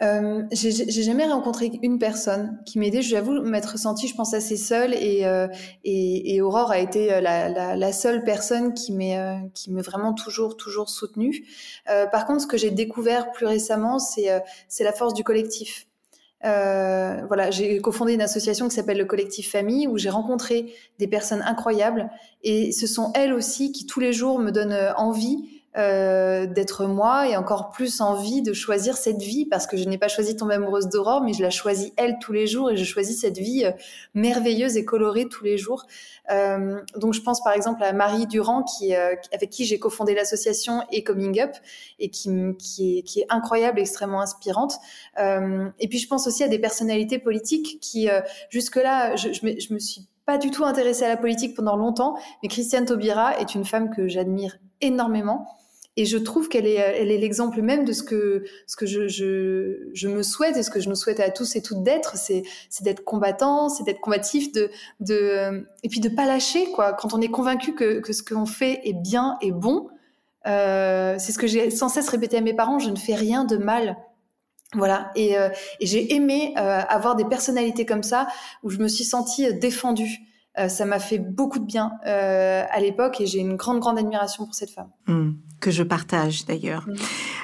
Euh, 0.00 0.44
j'ai 0.52 1.02
jamais 1.02 1.26
rencontré 1.26 1.72
une 1.82 1.98
personne 1.98 2.60
qui 2.64 2.78
m'aidait. 2.78 3.02
J'avoue 3.02 3.42
m'être 3.42 3.78
sentie, 3.78 4.06
je 4.06 4.14
pense, 4.14 4.32
assez 4.32 4.56
seule 4.56 4.94
et, 4.94 5.26
euh, 5.26 5.48
et, 5.84 6.36
et, 6.36 6.40
Aurore 6.40 6.70
a 6.70 6.78
été 6.78 7.12
euh, 7.12 7.20
la, 7.20 7.48
la, 7.48 7.74
la 7.74 7.92
seule 7.92 8.22
personne 8.22 8.74
qui 8.74 8.92
m'est 8.92 9.18
euh, 9.18 9.34
qui 9.54 9.72
m'est 9.72 9.82
vraiment 9.82 10.14
toujours 10.14 10.56
toujours 10.56 10.88
soutenue. 10.88 11.44
Euh, 11.90 12.06
par 12.06 12.26
contre, 12.26 12.42
ce 12.42 12.46
que 12.46 12.56
j'ai 12.56 12.70
découvert 12.70 13.32
plus 13.32 13.46
récemment, 13.46 13.98
c'est 13.98 14.28
c'est 14.68 14.84
la 14.84 14.92
force 14.92 15.14
du 15.14 15.24
collectif. 15.24 15.88
voilà, 16.42 17.50
j'ai 17.50 17.80
cofondé 17.80 18.14
une 18.14 18.22
association 18.22 18.68
qui 18.68 18.76
s'appelle 18.76 18.98
le 18.98 19.04
Collectif 19.04 19.50
Famille 19.50 19.88
où 19.88 19.98
j'ai 19.98 20.10
rencontré 20.10 20.72
des 21.00 21.08
personnes 21.08 21.42
incroyables 21.42 22.08
et 22.44 22.70
ce 22.70 22.86
sont 22.86 23.10
elles 23.14 23.32
aussi 23.32 23.72
qui 23.72 23.86
tous 23.86 23.98
les 23.98 24.12
jours 24.12 24.38
me 24.38 24.52
donnent 24.52 24.78
envie 24.96 25.57
euh, 25.76 26.46
d'être 26.46 26.86
moi 26.86 27.28
et 27.28 27.36
encore 27.36 27.68
plus 27.68 28.00
envie 28.00 28.40
de 28.40 28.54
choisir 28.54 28.96
cette 28.96 29.20
vie 29.20 29.44
parce 29.44 29.66
que 29.66 29.76
je 29.76 29.84
n'ai 29.84 29.98
pas 29.98 30.08
choisi 30.08 30.34
tomber 30.34 30.54
amoureuse 30.54 30.88
d'Aurore, 30.88 31.22
mais 31.22 31.34
je 31.34 31.42
la 31.42 31.50
choisis 31.50 31.92
elle 31.96 32.18
tous 32.20 32.32
les 32.32 32.46
jours 32.46 32.70
et 32.70 32.76
je 32.76 32.84
choisis 32.84 33.20
cette 33.20 33.36
vie 33.36 33.66
euh, 33.66 33.72
merveilleuse 34.14 34.76
et 34.78 34.84
colorée 34.84 35.28
tous 35.28 35.44
les 35.44 35.58
jours. 35.58 35.86
Euh, 36.30 36.80
donc 36.96 37.12
je 37.12 37.20
pense 37.20 37.42
par 37.42 37.52
exemple 37.52 37.82
à 37.84 37.92
Marie 37.92 38.26
Durand 38.26 38.62
qui, 38.62 38.94
euh, 38.94 39.14
avec 39.32 39.50
qui 39.50 39.66
j'ai 39.66 39.78
cofondé 39.78 40.14
l'association 40.14 40.82
et 40.90 41.04
Coming 41.04 41.38
Up 41.40 41.54
et 41.98 42.08
qui, 42.08 42.30
qui, 42.58 42.98
est, 42.98 43.02
qui 43.02 43.20
est 43.20 43.26
incroyable, 43.28 43.78
extrêmement 43.78 44.22
inspirante. 44.22 44.74
et 45.18 45.88
puis 45.88 45.98
je 45.98 46.08
pense 46.08 46.26
aussi 46.26 46.42
à 46.42 46.48
des 46.48 46.58
personnalités 46.58 47.18
politiques 47.18 47.78
qui 47.80 48.08
jusque-là, 48.48 49.16
je, 49.16 49.32
je, 49.32 49.44
me, 49.44 49.60
je 49.60 49.74
me 49.74 49.78
suis 49.78 50.08
pas 50.24 50.38
du 50.38 50.50
tout 50.50 50.64
intéressée 50.64 51.04
à 51.04 51.08
la 51.08 51.16
politique 51.16 51.54
pendant 51.54 51.76
longtemps, 51.76 52.16
mais 52.42 52.48
Christiane 52.48 52.84
Taubira 52.84 53.38
est 53.38 53.54
une 53.54 53.64
femme 53.64 53.94
que 53.94 54.08
j'admire 54.08 54.58
énormément 54.80 55.46
Et 55.96 56.04
je 56.04 56.16
trouve 56.16 56.48
qu'elle 56.48 56.66
est, 56.66 56.74
elle 56.74 57.10
est 57.10 57.18
l'exemple 57.18 57.60
même 57.62 57.84
de 57.84 57.92
ce 57.92 58.02
que, 58.02 58.44
ce 58.66 58.76
que 58.76 58.86
je, 58.86 59.08
je, 59.08 60.08
me 60.08 60.22
souhaite 60.22 60.56
et 60.56 60.62
ce 60.62 60.70
que 60.70 60.80
je 60.80 60.88
nous 60.88 60.94
souhaite 60.94 61.20
à 61.20 61.30
tous 61.30 61.56
et 61.56 61.62
toutes 61.62 61.82
d'être, 61.82 62.16
c'est, 62.16 62.42
c'est 62.70 62.84
d'être 62.84 63.04
combattant, 63.04 63.68
c'est 63.68 63.84
d'être 63.84 64.00
combatif, 64.00 64.52
de, 64.52 64.70
de, 65.00 65.66
et 65.82 65.88
puis 65.88 66.00
de 66.00 66.08
pas 66.08 66.26
lâcher, 66.26 66.70
quoi. 66.72 66.92
Quand 66.92 67.14
on 67.14 67.20
est 67.20 67.30
convaincu 67.30 67.74
que, 67.74 68.00
que 68.00 68.12
ce 68.12 68.22
qu'on 68.22 68.46
fait 68.46 68.80
est 68.84 68.92
bien 68.92 69.38
et 69.42 69.52
bon, 69.52 69.88
euh, 70.46 71.16
c'est 71.18 71.32
ce 71.32 71.38
que 71.38 71.46
j'ai 71.46 71.70
sans 71.70 71.88
cesse 71.88 72.08
répété 72.08 72.38
à 72.38 72.40
mes 72.40 72.54
parents, 72.54 72.78
je 72.78 72.90
ne 72.90 72.96
fais 72.96 73.14
rien 73.14 73.44
de 73.44 73.56
mal. 73.56 73.96
Voilà, 74.74 75.10
et, 75.16 75.38
euh, 75.38 75.48
j'ai 75.80 76.14
aimé 76.14 76.54
euh, 76.58 76.80
avoir 76.88 77.16
des 77.16 77.24
personnalités 77.24 77.86
comme 77.86 78.02
ça, 78.02 78.28
où 78.62 78.70
je 78.70 78.78
me 78.78 78.88
suis 78.88 79.04
sentie 79.04 79.52
défendue. 79.54 80.18
Euh, 80.58 80.68
ça 80.68 80.84
m'a 80.84 80.98
fait 80.98 81.18
beaucoup 81.18 81.58
de 81.58 81.64
bien 81.64 81.92
euh, 82.06 82.64
à 82.68 82.80
l'époque 82.80 83.20
et 83.20 83.26
j'ai 83.26 83.38
une 83.38 83.56
grande, 83.56 83.80
grande 83.80 83.98
admiration 83.98 84.44
pour 84.44 84.54
cette 84.54 84.70
femme. 84.70 84.88
Mmh, 85.06 85.30
que 85.60 85.70
je 85.70 85.82
partage 85.82 86.46
d'ailleurs. 86.46 86.86
Mmh. 86.88 86.94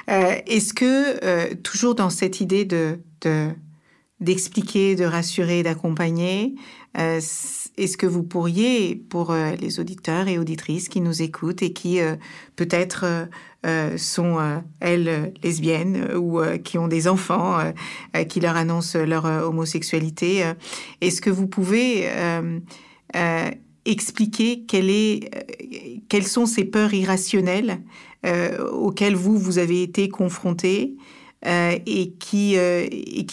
Euh, 0.09 0.35
est-ce 0.47 0.73
que, 0.73 1.53
toujours 1.55 1.95
dans 1.95 2.09
cette 2.09 2.41
idée 2.41 2.65
de, 2.65 2.99
d'expliquer, 4.19 4.95
de 4.95 5.05
rassurer, 5.05 5.63
d'accompagner, 5.63 6.55
est-ce 6.93 7.97
que 7.97 8.05
vous 8.05 8.23
pourriez, 8.23 8.95
pour 8.95 9.33
les 9.33 9.79
auditeurs 9.81 10.29
et 10.29 10.37
auditrices 10.37 10.87
qui 10.87 11.01
nous 11.01 11.21
écoutent 11.21 11.61
et 11.61 11.73
qui 11.73 11.99
peut-être 12.55 13.27
sont, 13.97 14.61
elles, 14.79 15.33
lesbiennes 15.43 16.15
ou 16.15 16.39
qui 16.63 16.77
ont 16.77 16.87
des 16.87 17.09
enfants 17.09 17.57
qui 18.29 18.39
leur 18.39 18.55
annoncent 18.55 18.97
leur 18.97 19.25
homosexualité, 19.25 20.53
est-ce 21.01 21.19
que 21.19 21.31
vous 21.31 21.47
pouvez 21.47 22.07
euh, 23.15 23.49
expliquer 23.87 24.65
euh, 24.73 25.19
quelles 26.09 26.25
sont 26.25 26.47
ces 26.47 26.65
peurs 26.65 26.93
irrationnelles 26.95 27.81
euh, 28.25 28.67
auxquelles 28.71 29.15
vous, 29.15 29.37
vous 29.37 29.59
avez 29.59 29.83
été 29.83 30.09
confrontés 30.09 30.97
et, 31.43 32.13
qui, 32.17 32.57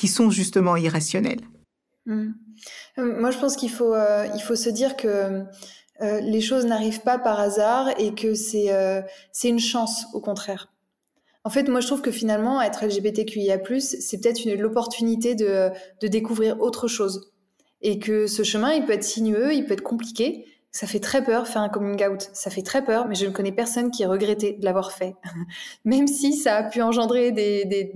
sont 0.06 0.28
justement 0.28 0.76
irrationnelles. 0.76 1.40
Mmh. 2.04 2.32
Moi, 2.98 3.30
je 3.30 3.38
pense 3.38 3.56
qu'il 3.56 3.70
faut, 3.70 3.94
se 3.94 4.68
dire 4.68 4.96
que 4.96 5.44
les 6.00 6.42
choses 6.42 6.66
n'arrivent 6.66 7.00
pas 7.00 7.18
par 7.18 7.40
hasard 7.40 7.88
et 7.98 8.12
que 8.14 8.34
c'est 8.34 8.68
une 9.42 9.58
chance, 9.58 10.04
au 10.12 10.20
contraire. 10.20 10.70
En 11.44 11.48
fait, 11.48 11.70
moi, 11.70 11.80
je 11.80 11.86
trouve 11.86 12.02
que 12.02 12.10
finalement, 12.10 12.60
être 12.60 12.84
LGBTQIA+, 12.84 13.58
c'est 13.80 14.20
peut-être 14.20 14.44
l'opportunité 14.44 15.34
de 15.34 15.72
découvrir 16.06 16.60
autre 16.60 16.88
chose 16.88 17.31
et 17.82 17.98
que 17.98 18.26
ce 18.26 18.42
chemin, 18.42 18.72
il 18.72 18.84
peut 18.84 18.92
être 18.92 19.04
sinueux, 19.04 19.52
il 19.52 19.66
peut 19.66 19.74
être 19.74 19.82
compliqué. 19.82 20.46
Ça 20.70 20.86
fait 20.86 21.00
très 21.00 21.22
peur 21.22 21.46
faire 21.46 21.60
un 21.60 21.68
coming 21.68 22.02
out, 22.06 22.30
ça 22.32 22.48
fait 22.48 22.62
très 22.62 22.82
peur, 22.82 23.06
mais 23.06 23.14
je 23.14 23.26
ne 23.26 23.30
connais 23.30 23.52
personne 23.52 23.90
qui 23.90 24.04
ait 24.04 24.06
regretté 24.06 24.54
de 24.54 24.64
l'avoir 24.64 24.92
fait. 24.92 25.16
même 25.84 26.06
si 26.06 26.32
ça 26.32 26.56
a 26.56 26.62
pu 26.62 26.80
engendrer 26.80 27.30
des, 27.30 27.92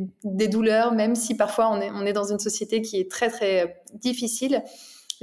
douleurs, 0.49 0.93
même 0.93 1.15
si 1.15 1.37
parfois 1.37 1.71
on 1.71 2.05
est, 2.05 2.13
dans 2.13 2.31
une 2.31 2.39
société 2.39 2.83
qui 2.83 3.01
est 3.01 3.11
très 3.11 3.31
très 3.31 3.83
difficile, 3.95 4.63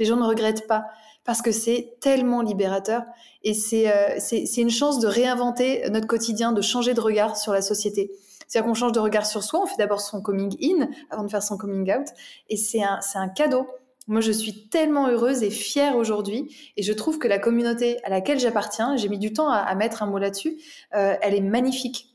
les 0.00 0.04
gens 0.04 0.16
ne 0.16 0.26
regrettent 0.26 0.66
pas 0.66 0.86
parce 1.24 1.42
que 1.42 1.52
c'est 1.52 1.94
tellement 2.00 2.42
libérateur 2.42 3.02
et 3.44 3.54
c'est 3.54 3.90
euh, 3.90 4.16
c'est 4.18 4.60
une 4.60 4.70
chance 4.70 4.98
de 4.98 5.06
réinventer 5.06 5.88
notre 5.90 6.06
quotidien, 6.06 6.52
de 6.52 6.60
changer 6.60 6.92
de 6.92 7.00
regard 7.00 7.36
sur 7.36 7.52
la 7.52 7.62
société. 7.62 8.10
C'est-à-dire 8.48 8.68
qu'on 8.68 8.74
change 8.74 8.92
de 8.92 8.98
regard 8.98 9.24
sur 9.24 9.42
soi, 9.42 9.62
on 9.62 9.66
fait 9.66 9.78
d'abord 9.78 10.00
son 10.00 10.20
coming 10.20 10.54
in 10.60 10.88
avant 11.10 11.22
de 11.22 11.30
faire 11.30 11.42
son 11.42 11.56
coming 11.56 11.90
out 11.92 12.08
et 12.50 12.56
c'est 12.56 12.82
un 12.82 13.28
cadeau 13.28 13.66
moi, 14.06 14.20
je 14.20 14.32
suis 14.32 14.68
tellement 14.68 15.08
heureuse 15.08 15.42
et 15.42 15.50
fière 15.50 15.96
aujourd'hui, 15.96 16.54
et 16.76 16.82
je 16.82 16.92
trouve 16.92 17.18
que 17.18 17.26
la 17.26 17.38
communauté 17.38 18.02
à 18.04 18.10
laquelle 18.10 18.38
j'appartiens, 18.38 18.96
j'ai 18.96 19.08
mis 19.08 19.18
du 19.18 19.32
temps 19.32 19.48
à, 19.48 19.74
mettre 19.74 20.02
un 20.02 20.06
mot 20.06 20.18
là-dessus, 20.18 20.58
euh, 20.94 21.16
elle 21.22 21.34
est 21.34 21.40
magnifique. 21.40 22.10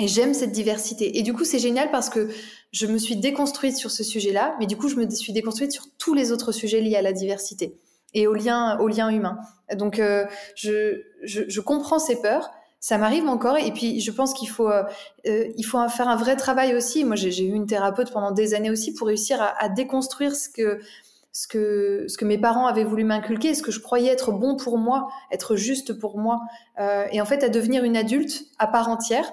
Et 0.00 0.08
j'aime 0.08 0.34
cette 0.34 0.52
diversité. 0.52 1.18
Et 1.18 1.22
du 1.22 1.34
coup, 1.34 1.44
c'est 1.44 1.58
génial 1.58 1.90
parce 1.90 2.08
que 2.08 2.28
je 2.72 2.86
me 2.86 2.98
suis 2.98 3.16
déconstruite 3.16 3.76
sur 3.76 3.90
ce 3.90 4.02
sujet-là, 4.02 4.56
mais 4.58 4.66
du 4.66 4.76
coup, 4.76 4.88
je 4.88 4.96
me 4.96 5.08
suis 5.10 5.32
déconstruite 5.32 5.70
sur 5.70 5.84
tous 5.98 6.14
les 6.14 6.32
autres 6.32 6.50
sujets 6.50 6.80
liés 6.80 6.96
à 6.96 7.02
la 7.02 7.12
diversité 7.12 7.78
et 8.14 8.26
au 8.26 8.34
lien, 8.34 8.78
au 8.80 8.88
lien 8.88 9.08
humain. 9.10 9.38
Donc, 9.76 9.98
euh, 9.98 10.24
je, 10.56 11.02
je, 11.22 11.60
comprends 11.60 11.98
ces 11.98 12.20
peurs. 12.20 12.50
Ça 12.80 12.98
m'arrive 12.98 13.28
encore, 13.28 13.56
et 13.58 13.70
puis 13.70 14.00
je 14.00 14.10
pense 14.10 14.34
qu'il 14.34 14.48
faut, 14.48 14.68
euh, 14.68 14.82
il 15.24 15.62
faut 15.62 15.78
faire 15.88 16.08
un 16.08 16.16
vrai 16.16 16.34
travail 16.34 16.74
aussi. 16.74 17.04
Moi, 17.04 17.14
j'ai 17.14 17.44
eu 17.44 17.52
une 17.52 17.66
thérapeute 17.66 18.10
pendant 18.10 18.32
des 18.32 18.54
années 18.54 18.70
aussi 18.70 18.92
pour 18.92 19.06
réussir 19.06 19.40
à 19.40 19.68
déconstruire 19.68 20.34
ce 20.34 20.48
que 20.48 20.80
ce 21.32 21.48
que, 21.48 22.04
ce 22.08 22.16
que 22.18 22.24
mes 22.24 22.38
parents 22.38 22.66
avaient 22.66 22.84
voulu 22.84 23.04
m'inculquer, 23.04 23.54
ce 23.54 23.62
que 23.62 23.72
je 23.72 23.80
croyais 23.80 24.10
être 24.10 24.32
bon 24.32 24.56
pour 24.56 24.78
moi, 24.78 25.08
être 25.30 25.56
juste 25.56 25.94
pour 25.94 26.18
moi. 26.18 26.42
Euh, 26.78 27.06
et 27.10 27.20
en 27.20 27.24
fait, 27.24 27.42
à 27.42 27.48
devenir 27.48 27.84
une 27.84 27.96
adulte 27.96 28.44
à 28.58 28.66
part 28.66 28.88
entière, 28.88 29.32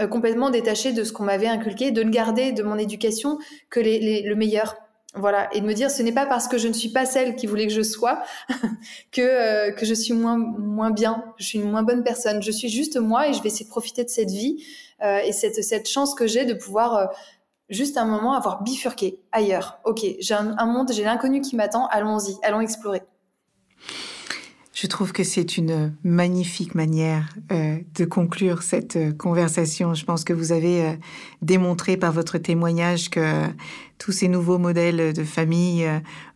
euh, 0.00 0.06
complètement 0.06 0.50
détachée 0.50 0.92
de 0.92 1.04
ce 1.04 1.12
qu'on 1.12 1.24
m'avait 1.24 1.48
inculqué, 1.48 1.90
de 1.90 2.02
ne 2.02 2.10
garder 2.10 2.52
de 2.52 2.62
mon 2.62 2.78
éducation 2.78 3.38
que 3.68 3.80
les, 3.80 3.98
les, 3.98 4.22
le 4.22 4.34
meilleur. 4.34 4.76
Voilà, 5.14 5.48
et 5.52 5.60
de 5.60 5.66
me 5.66 5.74
dire 5.74 5.90
ce 5.90 6.04
n'est 6.04 6.12
pas 6.12 6.24
parce 6.24 6.46
que 6.46 6.56
je 6.56 6.68
ne 6.68 6.72
suis 6.72 6.90
pas 6.90 7.04
celle 7.04 7.34
qui 7.34 7.48
voulait 7.48 7.66
que 7.66 7.72
je 7.72 7.82
sois 7.82 8.22
que 9.10 9.20
euh, 9.20 9.72
que 9.72 9.84
je 9.84 9.92
suis 9.92 10.12
moins 10.12 10.36
moins 10.36 10.92
bien, 10.92 11.24
je 11.36 11.46
suis 11.46 11.58
une 11.58 11.68
moins 11.68 11.82
bonne 11.82 12.04
personne. 12.04 12.40
Je 12.44 12.52
suis 12.52 12.68
juste 12.68 12.96
moi 12.96 13.28
et 13.28 13.32
je 13.32 13.42
vais 13.42 13.48
essayer 13.48 13.64
de 13.64 13.70
profiter 13.70 14.04
de 14.04 14.08
cette 14.08 14.30
vie 14.30 14.64
euh, 15.02 15.18
et 15.18 15.32
cette 15.32 15.64
cette 15.64 15.88
chance 15.88 16.14
que 16.14 16.28
j'ai 16.28 16.44
de 16.44 16.54
pouvoir 16.54 16.94
euh, 16.94 17.06
juste 17.70 17.96
un 17.96 18.04
moment 18.04 18.34
avoir 18.34 18.62
bifurqué 18.62 19.20
ailleurs. 19.32 19.78
Ok, 19.84 20.04
j'ai 20.18 20.34
un, 20.34 20.66
monde, 20.66 20.92
j'ai 20.92 21.04
l'inconnu 21.04 21.40
qui 21.40 21.56
m'attend, 21.56 21.86
allons-y, 21.86 22.36
allons 22.42 22.60
explorer. 22.60 23.02
Je 24.72 24.86
trouve 24.86 25.12
que 25.12 25.24
c'est 25.24 25.58
une 25.58 25.94
magnifique 26.04 26.74
manière 26.74 27.28
euh, 27.52 27.76
de 27.94 28.04
conclure 28.06 28.62
cette 28.62 28.96
euh, 28.96 29.12
conversation. 29.12 29.92
Je 29.92 30.06
pense 30.06 30.24
que 30.24 30.32
vous 30.32 30.52
avez 30.52 30.86
euh, 30.86 30.92
démontré 31.42 31.98
par 31.98 32.12
votre 32.12 32.38
témoignage 32.38 33.10
que 33.10 33.46
tous 33.98 34.12
ces 34.12 34.28
nouveaux 34.28 34.56
modèles 34.56 35.12
de 35.12 35.24
famille 35.24 35.86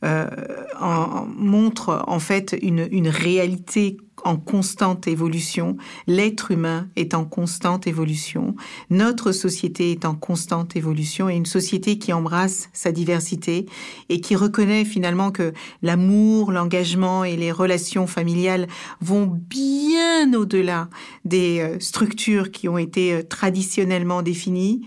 en, 0.02 1.26
montrent 1.26 2.04
en 2.06 2.18
fait 2.18 2.54
une, 2.60 2.86
une 2.90 3.08
réalité 3.08 3.96
en 4.24 4.36
constante 4.36 5.06
évolution, 5.06 5.76
l'être 6.06 6.50
humain 6.50 6.88
est 6.96 7.14
en 7.14 7.24
constante 7.24 7.86
évolution, 7.86 8.54
notre 8.90 9.32
société 9.32 9.90
est 9.90 10.04
en 10.04 10.14
constante 10.14 10.76
évolution 10.76 11.28
et 11.28 11.34
une 11.34 11.46
société 11.46 11.98
qui 11.98 12.12
embrasse 12.12 12.68
sa 12.72 12.92
diversité 12.92 13.66
et 14.08 14.20
qui 14.20 14.36
reconnaît 14.36 14.84
finalement 14.84 15.30
que 15.30 15.52
l'amour, 15.82 16.52
l'engagement 16.52 17.24
et 17.24 17.36
les 17.36 17.52
relations 17.52 18.06
familiales 18.06 18.66
vont 19.00 19.26
bien 19.26 20.32
au-delà 20.34 20.88
des 21.24 21.60
euh, 21.60 21.80
structures 21.80 22.50
qui 22.50 22.68
ont 22.68 22.78
été 22.78 23.12
euh, 23.12 23.22
traditionnellement 23.22 24.22
définies 24.22 24.82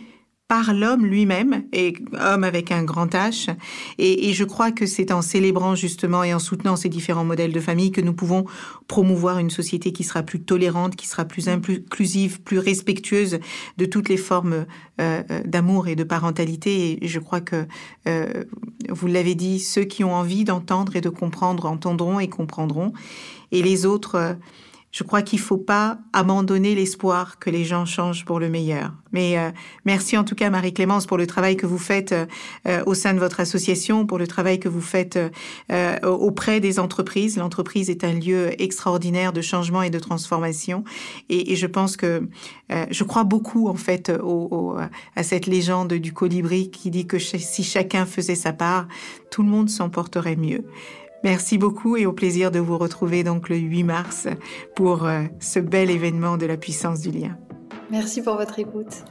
par 0.48 0.74
l'homme 0.74 1.06
lui-même, 1.06 1.64
et 1.74 1.94
homme 2.14 2.46
avec 2.46 2.72
un 2.72 2.84
grand 2.84 3.14
H. 3.14 3.50
Et, 3.98 4.32
je 4.32 4.44
crois 4.46 4.72
que 4.72 4.86
c'est 4.86 5.12
en 5.12 5.22
célébrant 5.22 5.76
justement 5.76 6.24
et 6.24 6.34
en 6.34 6.40
soutenant 6.40 6.78
ces 6.78 6.88
différents 6.88 7.26
modèles 7.26 7.52
de 7.52 7.60
famille 7.60 7.92
que 7.92 8.00
nous 8.00 8.14
pouvons 8.14 8.46
promouvoir 8.88 9.40
une 9.40 9.50
société 9.50 9.92
qui 9.92 10.06
sera 10.06 10.24
plus 10.24 10.42
tolérante, 10.42 10.96
qui 10.96 11.08
sera 11.08 11.26
plus 11.26 11.50
inclusive, 11.50 12.42
plus 12.42 12.60
respectueuse 12.60 13.40
de 13.78 13.86
toutes 13.86 14.08
les 14.08 14.18
formes 14.18 14.66
euh, 15.02 15.24
euh, 15.30 15.42
d'amour 15.44 15.90
et 15.90 15.96
de 15.96 16.06
parentalité. 16.06 17.04
Et 17.04 17.08
je 17.08 17.20
crois 17.20 17.42
que, 17.42 17.68
euh, 18.08 18.46
vous 18.90 19.08
l'avez 19.08 19.36
dit, 19.36 19.60
ceux 19.60 19.84
qui 19.84 20.06
ont 20.06 20.16
envie 20.16 20.46
d'entendre 20.46 20.96
et 20.96 21.02
de 21.02 21.10
comprendre 21.10 21.66
entendront 21.66 22.20
et 22.22 22.30
comprendront. 22.30 22.94
Et 23.52 23.62
les 23.62 23.86
autres... 23.86 24.16
Euh, 24.16 24.34
je 24.92 25.04
crois 25.04 25.22
qu'il 25.22 25.40
faut 25.40 25.58
pas 25.58 26.00
abandonner 26.14 26.74
l'espoir 26.74 27.40
que 27.40 27.50
les 27.50 27.66
gens 27.66 27.86
changent 27.86 28.26
pour 28.26 28.40
le 28.40 28.50
meilleur. 28.50 28.94
Mais 29.12 29.38
euh, 29.38 29.52
merci 29.86 30.18
en 30.18 30.24
tout 30.24 30.34
cas 30.34 30.50
Marie-Clémence 30.50 31.06
pour 31.06 31.18
le 31.18 31.28
travail 31.28 31.58
que 31.58 31.66
vous 31.66 31.78
faites 31.78 32.14
euh, 32.66 32.84
au 32.86 32.94
sein 32.94 33.14
de 33.14 33.20
votre 33.20 33.40
association, 33.40 34.06
pour 34.06 34.18
le 34.18 34.28
travail 34.28 34.60
que 34.60 34.70
vous 34.70 34.82
faites 34.82 35.20
euh, 35.72 36.00
auprès 36.04 36.60
des 36.60 36.80
entreprises. 36.80 37.38
L'entreprise 37.38 37.90
est 37.90 38.04
un 38.04 38.14
lieu 38.14 38.60
extraordinaire 38.62 39.34
de 39.34 39.42
changement 39.42 39.82
et 39.82 39.90
de 39.90 40.00
transformation. 40.00 40.84
Et, 41.30 41.52
et 41.52 41.56
je 41.56 41.68
pense 41.68 41.98
que 41.98 42.28
je 42.70 43.04
crois 43.04 43.24
beaucoup 43.24 43.70
en 43.70 43.76
fait 43.76 44.10
au, 44.10 44.48
au, 44.52 44.78
à 45.16 45.24
cette 45.24 45.46
légende 45.48 45.94
du 45.94 46.14
colibri 46.14 46.70
qui 46.70 46.92
dit 46.92 47.08
que 47.08 47.20
si 47.20 47.64
chacun 47.64 48.06
faisait 48.06 48.36
sa 48.36 48.54
part, 48.54 48.88
tout 49.32 49.44
le 49.44 49.50
monde 49.50 49.70
s'en 49.70 49.90
porterait 49.90 50.36
mieux. 50.36 50.64
Merci 51.24 51.58
beaucoup 51.58 51.98
et 51.98 52.06
au 52.06 52.14
plaisir 52.14 52.52
de 52.52 52.60
vous 52.60 52.78
retrouver 52.78 53.24
donc 53.24 53.50
le 53.50 53.58
8 53.58 53.84
mars 53.84 54.28
pour 54.76 55.06
euh, 55.06 55.24
ce 55.40 55.60
bel 55.60 55.90
événement 55.90 56.38
de 56.38 56.46
la 56.46 56.58
puissance 56.58 57.02
du 57.02 57.12
lien. 57.12 57.38
Merci 57.90 58.22
pour 58.22 58.36
votre 58.36 58.60
écoute. 58.60 59.04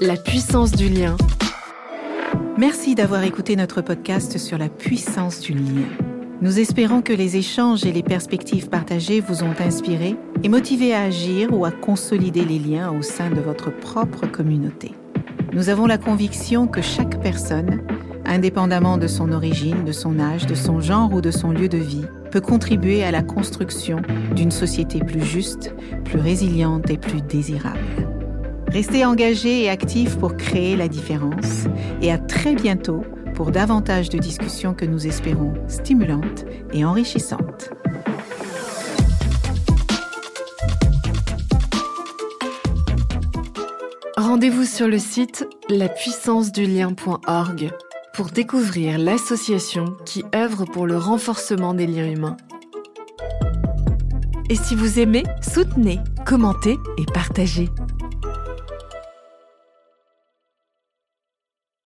La 0.00 0.16
puissance 0.16 0.72
du 0.72 0.88
lien. 0.88 1.16
Merci 2.58 2.94
d'avoir 2.94 3.22
écouté 3.24 3.56
notre 3.56 3.80
podcast 3.80 4.38
sur 4.38 4.58
la 4.58 4.68
puissance 4.68 5.40
du 5.40 5.54
lien. 5.54 5.88
Nous 6.42 6.58
espérons 6.58 7.00
que 7.00 7.12
les 7.12 7.36
échanges 7.36 7.86
et 7.86 7.92
les 7.92 8.02
perspectives 8.02 8.68
partagées 8.68 9.20
vous 9.20 9.42
ont 9.42 9.54
inspiré 9.58 10.16
et 10.42 10.48
motivé 10.48 10.94
à 10.94 11.02
agir 11.02 11.52
ou 11.52 11.64
à 11.64 11.70
consolider 11.70 12.44
les 12.44 12.58
liens 12.58 12.92
au 12.92 13.02
sein 13.02 13.30
de 13.30 13.40
votre 13.40 13.70
propre 13.70 14.26
communauté. 14.26 14.92
Nous 15.54 15.68
avons 15.68 15.86
la 15.86 15.98
conviction 15.98 16.66
que 16.66 16.82
chaque 16.82 17.20
personne 17.22 17.80
indépendamment 18.24 18.98
de 18.98 19.06
son 19.06 19.30
origine, 19.30 19.84
de 19.84 19.92
son 19.92 20.18
âge, 20.18 20.46
de 20.46 20.56
son 20.56 20.80
genre 20.80 21.12
ou 21.12 21.20
de 21.20 21.30
son 21.30 21.52
lieu 21.52 21.68
de 21.68 21.78
vie, 21.78 22.06
peut 22.32 22.40
contribuer 22.40 23.04
à 23.04 23.12
la 23.12 23.22
construction 23.22 24.02
d'une 24.34 24.50
société 24.50 24.98
plus 24.98 25.22
juste, 25.22 25.72
plus 26.04 26.18
résiliente 26.18 26.90
et 26.90 26.96
plus 26.96 27.22
désirable. 27.22 27.78
Restez 28.72 29.04
engagés 29.04 29.62
et 29.62 29.70
actifs 29.70 30.16
pour 30.18 30.36
créer 30.36 30.74
la 30.74 30.88
différence 30.88 31.66
et 32.02 32.10
à 32.10 32.18
très 32.18 32.56
bientôt 32.56 33.02
pour 33.34 33.52
davantage 33.52 34.08
de 34.08 34.18
discussions 34.18 34.74
que 34.74 34.84
nous 34.84 35.06
espérons 35.06 35.54
stimulantes 35.68 36.46
et 36.72 36.84
enrichissantes. 36.84 37.70
Rendez-vous 44.34 44.64
sur 44.64 44.88
le 44.88 44.98
site 44.98 45.46
lapuissancedulien.org 45.68 47.70
pour 48.14 48.30
découvrir 48.30 48.98
l'association 48.98 49.96
qui 50.04 50.24
œuvre 50.34 50.64
pour 50.64 50.88
le 50.88 50.98
renforcement 50.98 51.72
des 51.72 51.86
liens 51.86 52.10
humains. 52.10 52.36
Et 54.50 54.56
si 54.56 54.74
vous 54.74 54.98
aimez, 54.98 55.22
soutenez, 55.40 56.00
commentez 56.26 56.76
et 56.98 57.04
partagez. 57.14 57.68